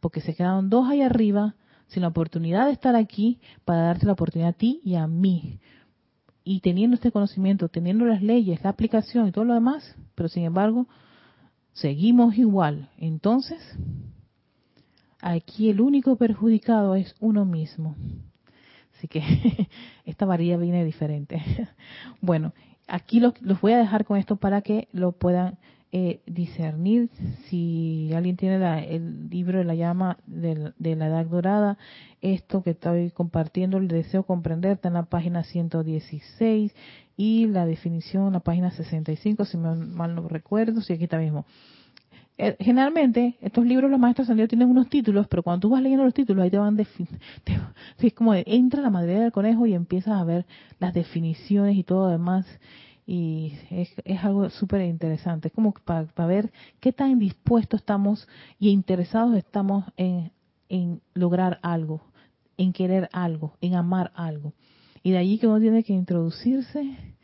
porque 0.00 0.22
se 0.22 0.34
quedaron 0.34 0.70
dos 0.70 0.88
ahí 0.88 1.02
arriba 1.02 1.54
sin 1.88 2.02
la 2.02 2.08
oportunidad 2.08 2.66
de 2.66 2.72
estar 2.72 2.96
aquí 2.96 3.40
para 3.64 3.82
darte 3.82 4.06
la 4.06 4.12
oportunidad 4.12 4.50
a 4.50 4.54
ti 4.54 4.80
y 4.84 4.94
a 4.96 5.06
mí. 5.06 5.60
Y 6.44 6.60
teniendo 6.60 6.94
este 6.96 7.12
conocimiento, 7.12 7.68
teniendo 7.68 8.04
las 8.04 8.22
leyes, 8.22 8.62
la 8.62 8.70
aplicación 8.70 9.28
y 9.28 9.32
todo 9.32 9.44
lo 9.44 9.54
demás, 9.54 9.96
pero 10.14 10.28
sin 10.28 10.44
embargo, 10.44 10.86
seguimos 11.72 12.36
igual. 12.36 12.90
Entonces, 12.98 13.60
aquí 15.20 15.70
el 15.70 15.80
único 15.80 16.16
perjudicado 16.16 16.94
es 16.94 17.14
uno 17.20 17.44
mismo. 17.44 17.96
Así 18.96 19.08
que 19.08 19.22
esta 20.04 20.26
varilla 20.26 20.56
viene 20.56 20.84
diferente. 20.84 21.42
Bueno, 22.20 22.54
aquí 22.86 23.20
los, 23.20 23.40
los 23.42 23.60
voy 23.60 23.72
a 23.72 23.78
dejar 23.78 24.04
con 24.04 24.18
esto 24.18 24.36
para 24.36 24.62
que 24.62 24.88
lo 24.92 25.12
puedan 25.12 25.58
eh, 25.96 26.18
discernir 26.26 27.08
si 27.44 28.10
alguien 28.16 28.36
tiene 28.36 28.56
el 28.92 29.30
libro 29.30 29.58
de 29.58 29.64
la 29.64 29.76
llama 29.76 30.18
de, 30.26 30.72
la 30.96 31.06
edad 31.06 31.24
dorada, 31.24 31.78
esto 32.20 32.64
que 32.64 32.70
estoy 32.70 33.12
compartiendo, 33.12 33.76
el 33.76 33.86
deseo 33.86 34.24
comprender, 34.24 34.72
está 34.72 34.88
en 34.88 34.94
la 34.94 35.04
página 35.04 35.44
116 35.44 36.74
y 37.16 37.46
la 37.46 37.64
definición 37.64 38.26
en 38.26 38.32
la 38.32 38.40
página 38.40 38.72
65, 38.72 39.44
si 39.44 39.56
mal 39.56 40.16
no 40.16 40.26
recuerdo, 40.26 40.80
si 40.80 40.94
aquí 40.94 41.04
está 41.04 41.16
mismo. 41.16 41.46
Eh, 42.38 42.56
generalmente, 42.58 43.36
estos 43.40 43.64
libros 43.64 43.88
los 43.88 44.00
maestros 44.00 44.26
ascendidos 44.26 44.48
tienen 44.48 44.68
unos 44.68 44.88
títulos, 44.88 45.28
pero 45.28 45.44
cuando 45.44 45.60
tú 45.60 45.70
vas 45.70 45.80
leyendo 45.80 46.04
los 46.04 46.12
títulos, 46.12 46.42
ahí 46.42 46.50
te 46.50 46.58
van 46.58 46.76
te, 47.44 47.60
es 48.00 48.14
como 48.14 48.34
entra 48.34 48.82
la 48.82 48.90
madera 48.90 49.20
del 49.20 49.30
conejo 49.30 49.64
y 49.66 49.74
empiezas 49.74 50.20
a 50.20 50.24
ver 50.24 50.44
las 50.80 50.92
definiciones 50.92 51.76
y 51.76 51.84
todo 51.84 52.06
lo 52.06 52.10
demás 52.10 52.46
y 53.06 53.52
es, 53.70 53.90
algo 54.22 54.48
súper 54.50 54.82
interesante. 54.82 55.48
Es 55.48 55.54
como 55.54 55.72
para, 55.72 56.26
ver 56.26 56.52
qué 56.80 56.92
tan 56.92 57.18
dispuestos 57.18 57.80
estamos 57.80 58.28
y 58.58 58.70
interesados 58.70 59.36
estamos 59.36 59.84
en, 59.96 60.32
en 60.68 61.00
lograr 61.12 61.58
algo, 61.62 62.02
en 62.56 62.72
querer 62.72 63.08
algo, 63.12 63.56
en 63.60 63.74
amar 63.74 64.10
algo. 64.14 64.54
Y 65.02 65.10
de 65.10 65.18
allí 65.18 65.38
que 65.38 65.46
uno 65.46 65.60
tiene 65.60 65.84
que 65.84 65.92
introducirse, 65.92 67.14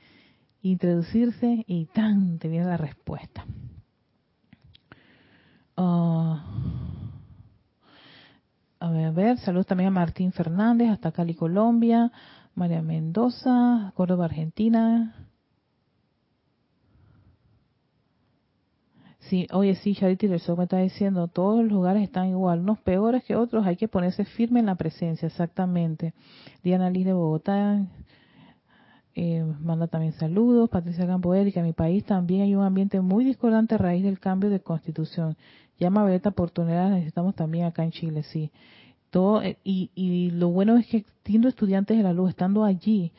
introducirse 0.63 1.65
y 1.67 1.87
tan 1.87 2.39
te 2.39 2.49
viene 2.49 2.67
la 2.67 2.77
respuesta. 2.77 3.47
Ah, 5.79 6.45
a 8.81 8.91
ver, 8.91 9.07
a 9.07 9.11
ver, 9.13 9.39
saludos 9.39 9.67
también 9.67 9.89
a 9.89 9.93
Martín 9.93 10.33
Fernández, 10.33 10.91
hasta 10.91 11.13
Cali, 11.13 11.35
Colombia, 11.35 12.13
María 12.55 12.83
Mendoza, 12.83 13.93
Córdoba, 13.95 14.27
Argentina. 14.27 15.30
Sí, 19.31 19.47
oye, 19.53 19.77
sí, 19.77 19.95
Charity 19.95 20.27
Resort 20.27 20.59
me 20.59 20.65
está 20.65 20.79
diciendo, 20.79 21.29
todos 21.29 21.63
los 21.63 21.71
lugares 21.71 22.03
están 22.03 22.29
igual, 22.31 22.59
unos 22.59 22.81
peores 22.81 23.23
que 23.23 23.37
otros, 23.37 23.65
hay 23.65 23.77
que 23.77 23.87
ponerse 23.87 24.25
firme 24.25 24.59
en 24.59 24.67
la 24.67 24.75
presencia, 24.75 25.27
exactamente. 25.29 26.15
Diana 26.65 26.91
Liz 26.91 27.07
de 27.07 27.13
Bogotá, 27.13 27.87
eh, 29.15 29.45
manda 29.61 29.87
también 29.87 30.15
saludos. 30.15 30.69
Patricia 30.69 31.07
Campo 31.07 31.33
Erika, 31.33 31.61
en 31.61 31.67
mi 31.67 31.73
país 31.73 32.05
también 32.05 32.43
hay 32.43 32.57
un 32.57 32.65
ambiente 32.65 33.01
muy 33.01 33.25
discordante 33.25 33.77
a 33.77 33.79
raíz 33.79 34.03
del 34.03 34.19
cambio 34.19 34.51
de 34.51 34.59
constitución. 34.59 35.37
Llama 35.79 36.05
a 36.05 36.13
esta 36.13 36.31
oportunidad, 36.31 36.91
necesitamos 36.91 37.37
también 37.37 37.67
acá 37.67 37.85
en 37.85 37.93
Chile, 37.93 38.25
sí. 38.25 38.51
Todo, 39.11 39.43
eh, 39.43 39.59
y, 39.63 39.93
y 39.95 40.33
lo 40.33 40.49
bueno 40.49 40.77
es 40.77 40.89
que 40.89 41.05
siendo 41.25 41.47
estudiantes 41.47 41.97
de 41.97 42.03
la 42.03 42.13
luz, 42.13 42.31
estando 42.31 42.65
allí, 42.65 43.13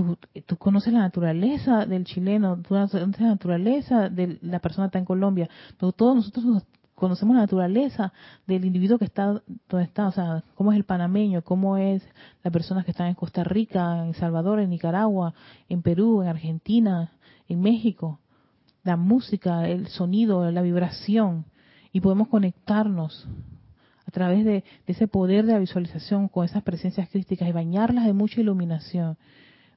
tú, 0.00 0.18
tú 0.46 0.56
conoces 0.56 0.92
la 0.92 1.00
naturaleza 1.00 1.86
del 1.86 2.04
chileno, 2.04 2.56
tú 2.56 2.70
conoces 2.70 3.00
la 3.20 3.28
naturaleza 3.28 4.08
de 4.08 4.38
la 4.42 4.58
persona 4.58 4.86
que 4.86 4.88
está 4.88 4.98
en 4.98 5.04
Colombia. 5.04 5.48
Todos 5.76 6.16
nosotros 6.16 6.64
conocemos 6.94 7.34
la 7.34 7.42
naturaleza 7.42 8.12
del 8.46 8.64
individuo 8.64 8.98
que 8.98 9.06
está 9.06 9.42
donde 9.68 9.84
está, 9.84 10.08
o 10.08 10.12
sea, 10.12 10.44
cómo 10.54 10.72
es 10.72 10.76
el 10.76 10.84
panameño, 10.84 11.42
cómo 11.42 11.76
es 11.76 12.02
la 12.42 12.50
persona 12.50 12.84
que 12.84 12.90
está 12.90 13.08
en 13.08 13.14
Costa 13.14 13.44
Rica, 13.44 14.04
en 14.04 14.14
Salvador, 14.14 14.60
en 14.60 14.70
Nicaragua, 14.70 15.34
en 15.68 15.82
Perú, 15.82 16.22
en 16.22 16.28
Argentina, 16.28 17.12
en 17.48 17.60
México. 17.60 18.20
La 18.82 18.96
música, 18.96 19.68
el 19.68 19.88
sonido, 19.88 20.50
la 20.50 20.62
vibración. 20.62 21.44
Y 21.92 22.00
podemos 22.00 22.28
conectarnos 22.28 23.26
a 24.06 24.10
través 24.10 24.44
de, 24.44 24.64
de 24.86 24.92
ese 24.92 25.06
poder 25.06 25.44
de 25.44 25.52
la 25.52 25.58
visualización 25.58 26.28
con 26.28 26.44
esas 26.44 26.62
presencias 26.62 27.08
crísticas 27.08 27.48
y 27.48 27.52
bañarlas 27.52 28.06
de 28.06 28.12
mucha 28.12 28.40
iluminación 28.40 29.16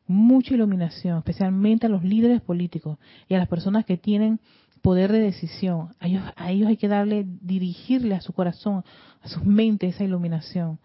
mucha 0.08 0.54
iluminación, 0.54 1.18
especialmente 1.18 1.86
a 1.86 1.90
los 1.90 2.04
líderes 2.04 2.42
políticos 2.42 2.98
y 3.28 3.36
a 3.36 3.38
las 3.38 3.48
personas 3.48 3.86
que 3.86 3.98
tienen 3.98 4.40
poder 4.82 5.12
de 5.12 5.20
decisión. 5.20 5.96
A 6.00 6.08
ellos, 6.08 6.24
a 6.36 6.52
ellos 6.52 6.68
hay 6.68 6.78
que 6.78 6.88
darle, 6.88 7.26
dirigirle 7.42 8.16
a 8.16 8.22
su 8.22 8.34
corazón, 8.34 8.84
a 9.22 9.28
sus 9.30 9.44
mentes 9.46 9.96
esa 9.96 10.04
iluminación, 10.04 10.80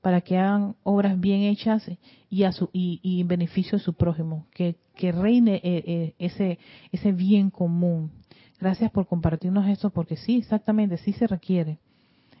para 0.00 0.20
que 0.22 0.38
hagan 0.38 0.74
obras 0.82 1.20
bien 1.20 1.42
hechas 1.42 1.88
y, 2.28 2.42
a 2.44 2.52
su, 2.52 2.70
y, 2.72 3.20
en 3.20 3.28
beneficio 3.28 3.78
de 3.78 3.84
su 3.84 3.94
prójimo, 3.94 4.46
que, 4.52 4.76
que 4.96 5.12
reine 5.12 5.56
eh, 5.56 5.84
eh, 5.86 6.14
ese, 6.18 6.58
ese 6.90 7.12
bien 7.12 7.50
común. 7.50 8.10
Gracias 8.58 8.90
por 8.90 9.06
compartirnos 9.06 9.68
esto, 9.68 9.90
porque 9.90 10.16
sí, 10.16 10.38
exactamente, 10.38 10.96
sí 10.96 11.12
se 11.12 11.26
requiere. 11.26 11.78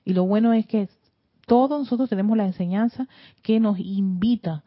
Y 0.04 0.14
lo 0.14 0.24
bueno 0.24 0.52
es 0.52 0.66
que 0.66 0.88
todos 1.46 1.78
nosotros 1.78 2.08
tenemos 2.08 2.36
la 2.36 2.46
enseñanza 2.46 3.06
que 3.42 3.60
nos 3.60 3.78
invita, 3.78 4.64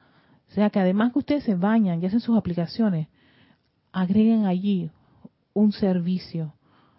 sea, 0.55 0.69
que 0.69 0.79
además 0.79 1.11
que 1.13 1.19
ustedes 1.19 1.43
se 1.43 1.55
bañan 1.55 2.01
y 2.01 2.05
hacen 2.05 2.19
sus 2.19 2.37
aplicaciones, 2.37 3.07
agreguen 3.91 4.45
allí 4.45 4.89
un 5.53 5.71
servicio, 5.71 6.53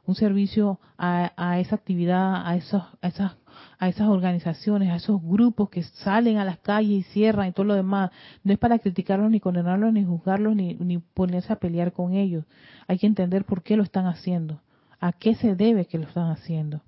un 0.06 0.14
servicio 0.14 0.78
a, 0.98 1.58
esa 1.58 1.74
actividad, 1.74 2.46
a, 2.46 2.56
esos, 2.56 2.82
a, 3.02 3.08
esas, 3.08 3.36
a 3.78 3.88
esas 3.88 4.08
organizaciones, 4.08 4.90
a 4.90 4.96
esos 4.96 5.22
grupos 5.22 5.68
que 5.68 5.82
salen 5.82 6.38
a 6.38 6.44
las 6.44 6.58
calles 6.58 6.90
y 6.90 7.02
cierran 7.02 7.48
y 7.48 7.52
todo 7.52 7.64
lo 7.64 7.74
demás. 7.74 8.10
No 8.44 8.52
es 8.52 8.58
para 8.58 8.78
criticarlos, 8.78 9.30
ni 9.30 9.40
condenarlos, 9.40 9.92
ni 9.92 10.04
juzgarlos, 10.04 10.54
ni, 10.54 10.74
ni 10.74 10.98
ponerse 10.98 11.52
a 11.52 11.56
pelear 11.56 11.92
con 11.92 12.14
ellos. 12.14 12.44
Hay 12.86 12.98
que 12.98 13.06
entender 13.06 13.44
por 13.44 13.62
qué 13.62 13.76
lo 13.76 13.82
están 13.82 14.06
haciendo, 14.06 14.60
a 15.00 15.12
qué 15.12 15.34
se 15.34 15.54
debe 15.54 15.86
que 15.86 15.98
lo 15.98 16.06
están 16.06 16.30
haciendo. 16.30 16.82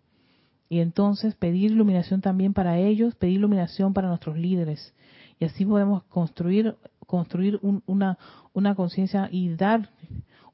Y 0.68 0.80
entonces 0.80 1.34
pedir 1.34 1.72
iluminación 1.72 2.20
también 2.20 2.52
para 2.52 2.78
ellos, 2.78 3.14
pedir 3.14 3.36
iluminación 3.36 3.94
para 3.94 4.08
nuestros 4.08 4.36
líderes. 4.36 4.94
Y 5.38 5.44
así 5.44 5.64
podemos 5.64 6.02
construir, 6.04 6.76
construir 7.06 7.60
una, 7.62 8.18
una 8.52 8.74
conciencia 8.74 9.28
y 9.30 9.54
dar 9.54 9.90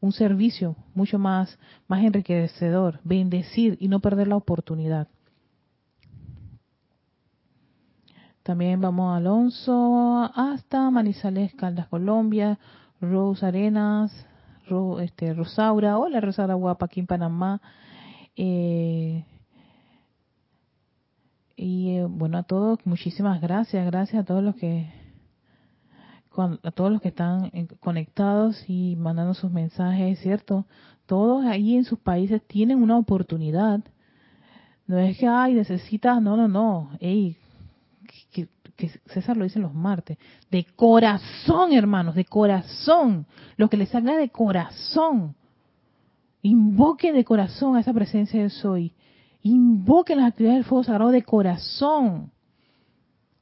un 0.00 0.12
servicio 0.12 0.76
mucho 0.94 1.18
más, 1.18 1.58
más 1.88 2.04
enriquecedor, 2.04 3.00
bendecir 3.04 3.78
y 3.80 3.88
no 3.88 4.00
perder 4.00 4.28
la 4.28 4.36
oportunidad. 4.36 5.08
También 8.42 8.78
vamos 8.82 9.10
a 9.10 9.16
Alonso 9.16 10.30
hasta 10.34 10.90
Manizales, 10.90 11.54
Caldas, 11.54 11.88
Colombia, 11.88 12.58
Rose 13.00 13.46
Arenas, 13.46 14.26
este, 15.00 15.32
Rosaura, 15.32 15.98
hola 15.98 16.20
Rosaura 16.20 16.52
Guapa 16.52 16.84
aquí 16.84 17.00
en 17.00 17.06
Panamá. 17.06 17.62
Eh, 18.36 19.24
y 21.56 21.96
eh, 21.96 22.04
bueno, 22.04 22.38
a 22.38 22.42
todos, 22.42 22.78
muchísimas 22.84 23.40
gracias, 23.40 23.86
gracias 23.86 24.22
a 24.22 24.24
todos 24.24 24.42
los 24.42 24.54
que 24.56 24.88
a 26.36 26.70
todos 26.72 26.90
los 26.90 27.00
que 27.00 27.08
están 27.08 27.50
conectados 27.78 28.64
y 28.66 28.96
mandando 28.96 29.34
sus 29.34 29.52
mensajes, 29.52 30.18
¿cierto? 30.18 30.66
Todos 31.06 31.44
ahí 31.44 31.76
en 31.76 31.84
sus 31.84 31.98
países 32.00 32.42
tienen 32.46 32.82
una 32.82 32.98
oportunidad. 32.98 33.84
No 34.86 34.98
es 34.98 35.16
que, 35.16 35.28
ay, 35.28 35.54
necesitas, 35.54 36.20
no, 36.20 36.36
no, 36.36 36.48
no. 36.48 36.90
Ey, 36.98 37.36
que, 38.32 38.48
César 39.06 39.36
lo 39.36 39.44
dice 39.44 39.60
los 39.60 39.74
martes. 39.74 40.18
De 40.50 40.64
corazón, 40.64 41.72
hermanos, 41.72 42.16
de 42.16 42.24
corazón. 42.24 43.26
Lo 43.56 43.68
que 43.68 43.76
les 43.76 43.90
salga 43.90 44.16
de 44.16 44.30
corazón. 44.30 45.36
Invoque 46.42 47.12
de 47.12 47.24
corazón 47.24 47.76
a 47.76 47.80
esa 47.80 47.92
presencia 47.92 48.42
de 48.42 48.50
soy. 48.50 48.92
Invoque 49.46 50.16
las 50.16 50.28
actividades 50.28 50.60
del 50.60 50.64
fuego 50.64 50.84
sagrado 50.84 51.10
de 51.10 51.22
corazón. 51.22 52.32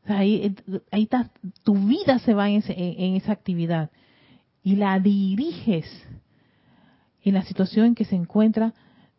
Ahí, 0.05 0.53
ahí 0.91 1.05
está, 1.05 1.31
tu 1.63 1.75
vida 1.75 2.19
se 2.19 2.35
va 2.35 2.51
en, 2.51 2.61
en, 2.67 3.15
esa 3.15 3.31
actividad 3.31 3.91
y 4.65 4.75
la 4.75 4.99
diriges 4.99 5.87
en 7.23 7.35
la 7.35 7.43
situación 7.43 7.87
en 7.87 7.95
que 7.95 8.05
se 8.05 8.17
encuentra, 8.17 8.75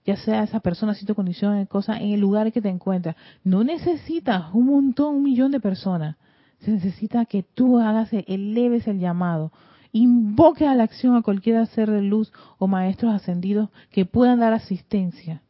ya 0.06 0.18
sea 0.18 0.44
esa 0.44 0.60
persona, 0.60 0.94
sitio, 0.94 1.16
condición, 1.16 1.66
cosa, 1.68 1.98
en 1.98 2.12
el 2.12 2.20
lugar 2.20 2.52
que 2.52 2.62
te 2.62 2.68
encuentras. 2.68 3.16
No 3.46 3.64
necesitas 3.64 4.54
un 4.54 4.66
montón, 4.66 5.16
un 5.16 5.24
millón 5.24 5.52
de 5.52 5.62
personas. 5.62 6.18
Se 6.60 6.72
necesita 6.72 7.24
que 7.24 7.44
tú 7.44 7.80
hagas, 7.80 8.10
eleves 8.12 8.88
el 8.88 9.00
llamado. 9.00 9.54
Invoque 9.94 10.68
a 10.68 10.76
la 10.76 10.84
acción 10.84 11.16
a 11.16 11.22
cualquier 11.22 11.66
ser 11.68 11.90
de 11.90 12.02
luz 12.02 12.34
o 12.58 12.68
maestros 12.68 13.14
ascendidos 13.14 13.70
que 13.90 14.04
puedan 14.04 14.40
dar 14.42 14.52
asistencia. 14.52 15.44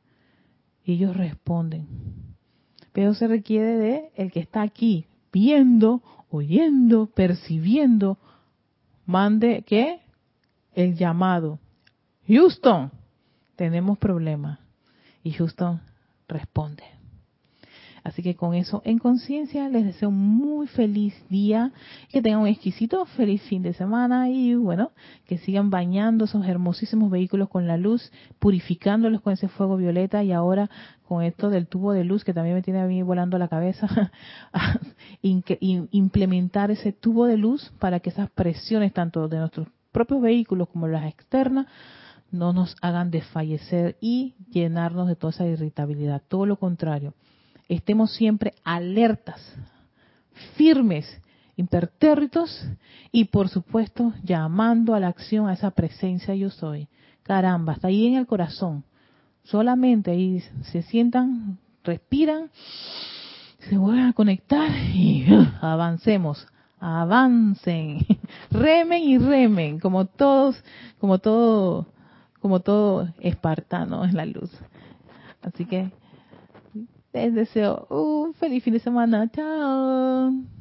Ellos 0.85 1.15
responden. 1.15 1.87
Pero 2.91 3.13
se 3.13 3.27
requiere 3.27 3.77
de 3.77 4.11
el 4.15 4.31
que 4.31 4.39
está 4.39 4.61
aquí, 4.61 5.07
viendo, 5.31 6.01
oyendo, 6.29 7.07
percibiendo, 7.07 8.17
mande 9.05 9.63
que 9.63 10.01
el 10.73 10.95
llamado. 10.95 11.59
Houston, 12.27 12.91
tenemos 13.55 13.97
problemas. 13.97 14.59
Y 15.23 15.31
Houston 15.31 15.81
responde. 16.27 16.83
Así 18.03 18.21
que 18.21 18.35
con 18.35 18.53
eso 18.53 18.81
en 18.83 18.99
conciencia 18.99 19.69
les 19.69 19.85
deseo 19.85 20.09
un 20.09 20.19
muy 20.19 20.67
feliz 20.67 21.15
día, 21.29 21.71
que 22.09 22.21
tengan 22.21 22.41
un 22.41 22.47
exquisito 22.47 23.05
feliz 23.05 23.41
fin 23.43 23.63
de 23.63 23.73
semana 23.73 24.29
y 24.29 24.55
bueno, 24.55 24.91
que 25.25 25.37
sigan 25.37 25.69
bañando 25.69 26.25
esos 26.25 26.45
hermosísimos 26.45 27.09
vehículos 27.09 27.47
con 27.47 27.65
la 27.65 27.77
luz, 27.77 28.11
purificándolos 28.39 29.21
con 29.21 29.31
ese 29.31 29.47
fuego 29.47 29.77
violeta 29.77 30.21
y 30.21 30.33
ahora 30.33 30.69
con 31.07 31.23
esto 31.23 31.49
del 31.49 31.67
tubo 31.67 31.93
de 31.93 32.03
luz 32.03 32.25
que 32.25 32.33
también 32.33 32.55
me 32.55 32.61
tiene 32.61 32.81
a 32.81 32.87
mí 32.87 33.01
volando 33.03 33.37
la 33.37 33.47
cabeza, 33.47 34.11
implementar 35.21 36.71
ese 36.71 36.91
tubo 36.91 37.25
de 37.25 37.37
luz 37.37 37.71
para 37.79 38.01
que 38.01 38.09
esas 38.09 38.29
presiones 38.31 38.91
tanto 38.91 39.29
de 39.29 39.37
nuestros 39.37 39.67
propios 39.93 40.21
vehículos 40.21 40.67
como 40.67 40.87
las 40.87 41.05
externas 41.05 41.67
no 42.31 42.51
nos 42.51 42.75
hagan 42.81 43.11
desfallecer 43.11 43.95
y 44.01 44.33
llenarnos 44.49 45.07
de 45.07 45.15
toda 45.15 45.31
esa 45.31 45.45
irritabilidad. 45.45 46.21
Todo 46.27 46.45
lo 46.47 46.57
contrario, 46.57 47.13
estemos 47.67 48.13
siempre 48.13 48.53
alertas, 48.63 49.41
firmes, 50.55 51.05
impertérritos 51.55 52.65
y 53.11 53.25
por 53.25 53.49
supuesto 53.49 54.13
llamando 54.23 54.95
a 54.95 54.99
la 54.99 55.07
acción 55.07 55.47
a 55.47 55.53
esa 55.53 55.71
presencia 55.71 56.35
yo 56.35 56.49
soy. 56.49 56.87
Caramba, 57.23 57.73
está 57.73 57.87
ahí 57.87 58.07
en 58.07 58.15
el 58.15 58.27
corazón. 58.27 58.83
Solamente 59.43 60.11
ahí 60.11 60.41
se 60.71 60.81
sientan, 60.83 61.57
respiran, 61.83 62.49
se 63.59 63.77
vuelven 63.77 64.05
a 64.05 64.13
conectar 64.13 64.69
y 64.93 65.25
avancemos, 65.61 66.47
avancen, 66.79 68.05
remen 68.51 69.03
y 69.03 69.17
remen, 69.17 69.79
como 69.79 70.05
todos, 70.05 70.61
como 70.99 71.19
todo, 71.19 71.87
como 72.39 72.61
todo 72.61 73.13
espartano 73.19 74.05
en 74.05 74.15
la 74.15 74.25
luz. 74.25 74.51
Así 75.41 75.65
que 75.65 75.91
les 77.13 77.31
deseo 77.33 77.87
un 77.89 78.33
feliz 78.33 78.63
fin 78.63 78.73
de 78.73 78.79
semana. 78.79 79.29
Chao. 79.31 80.53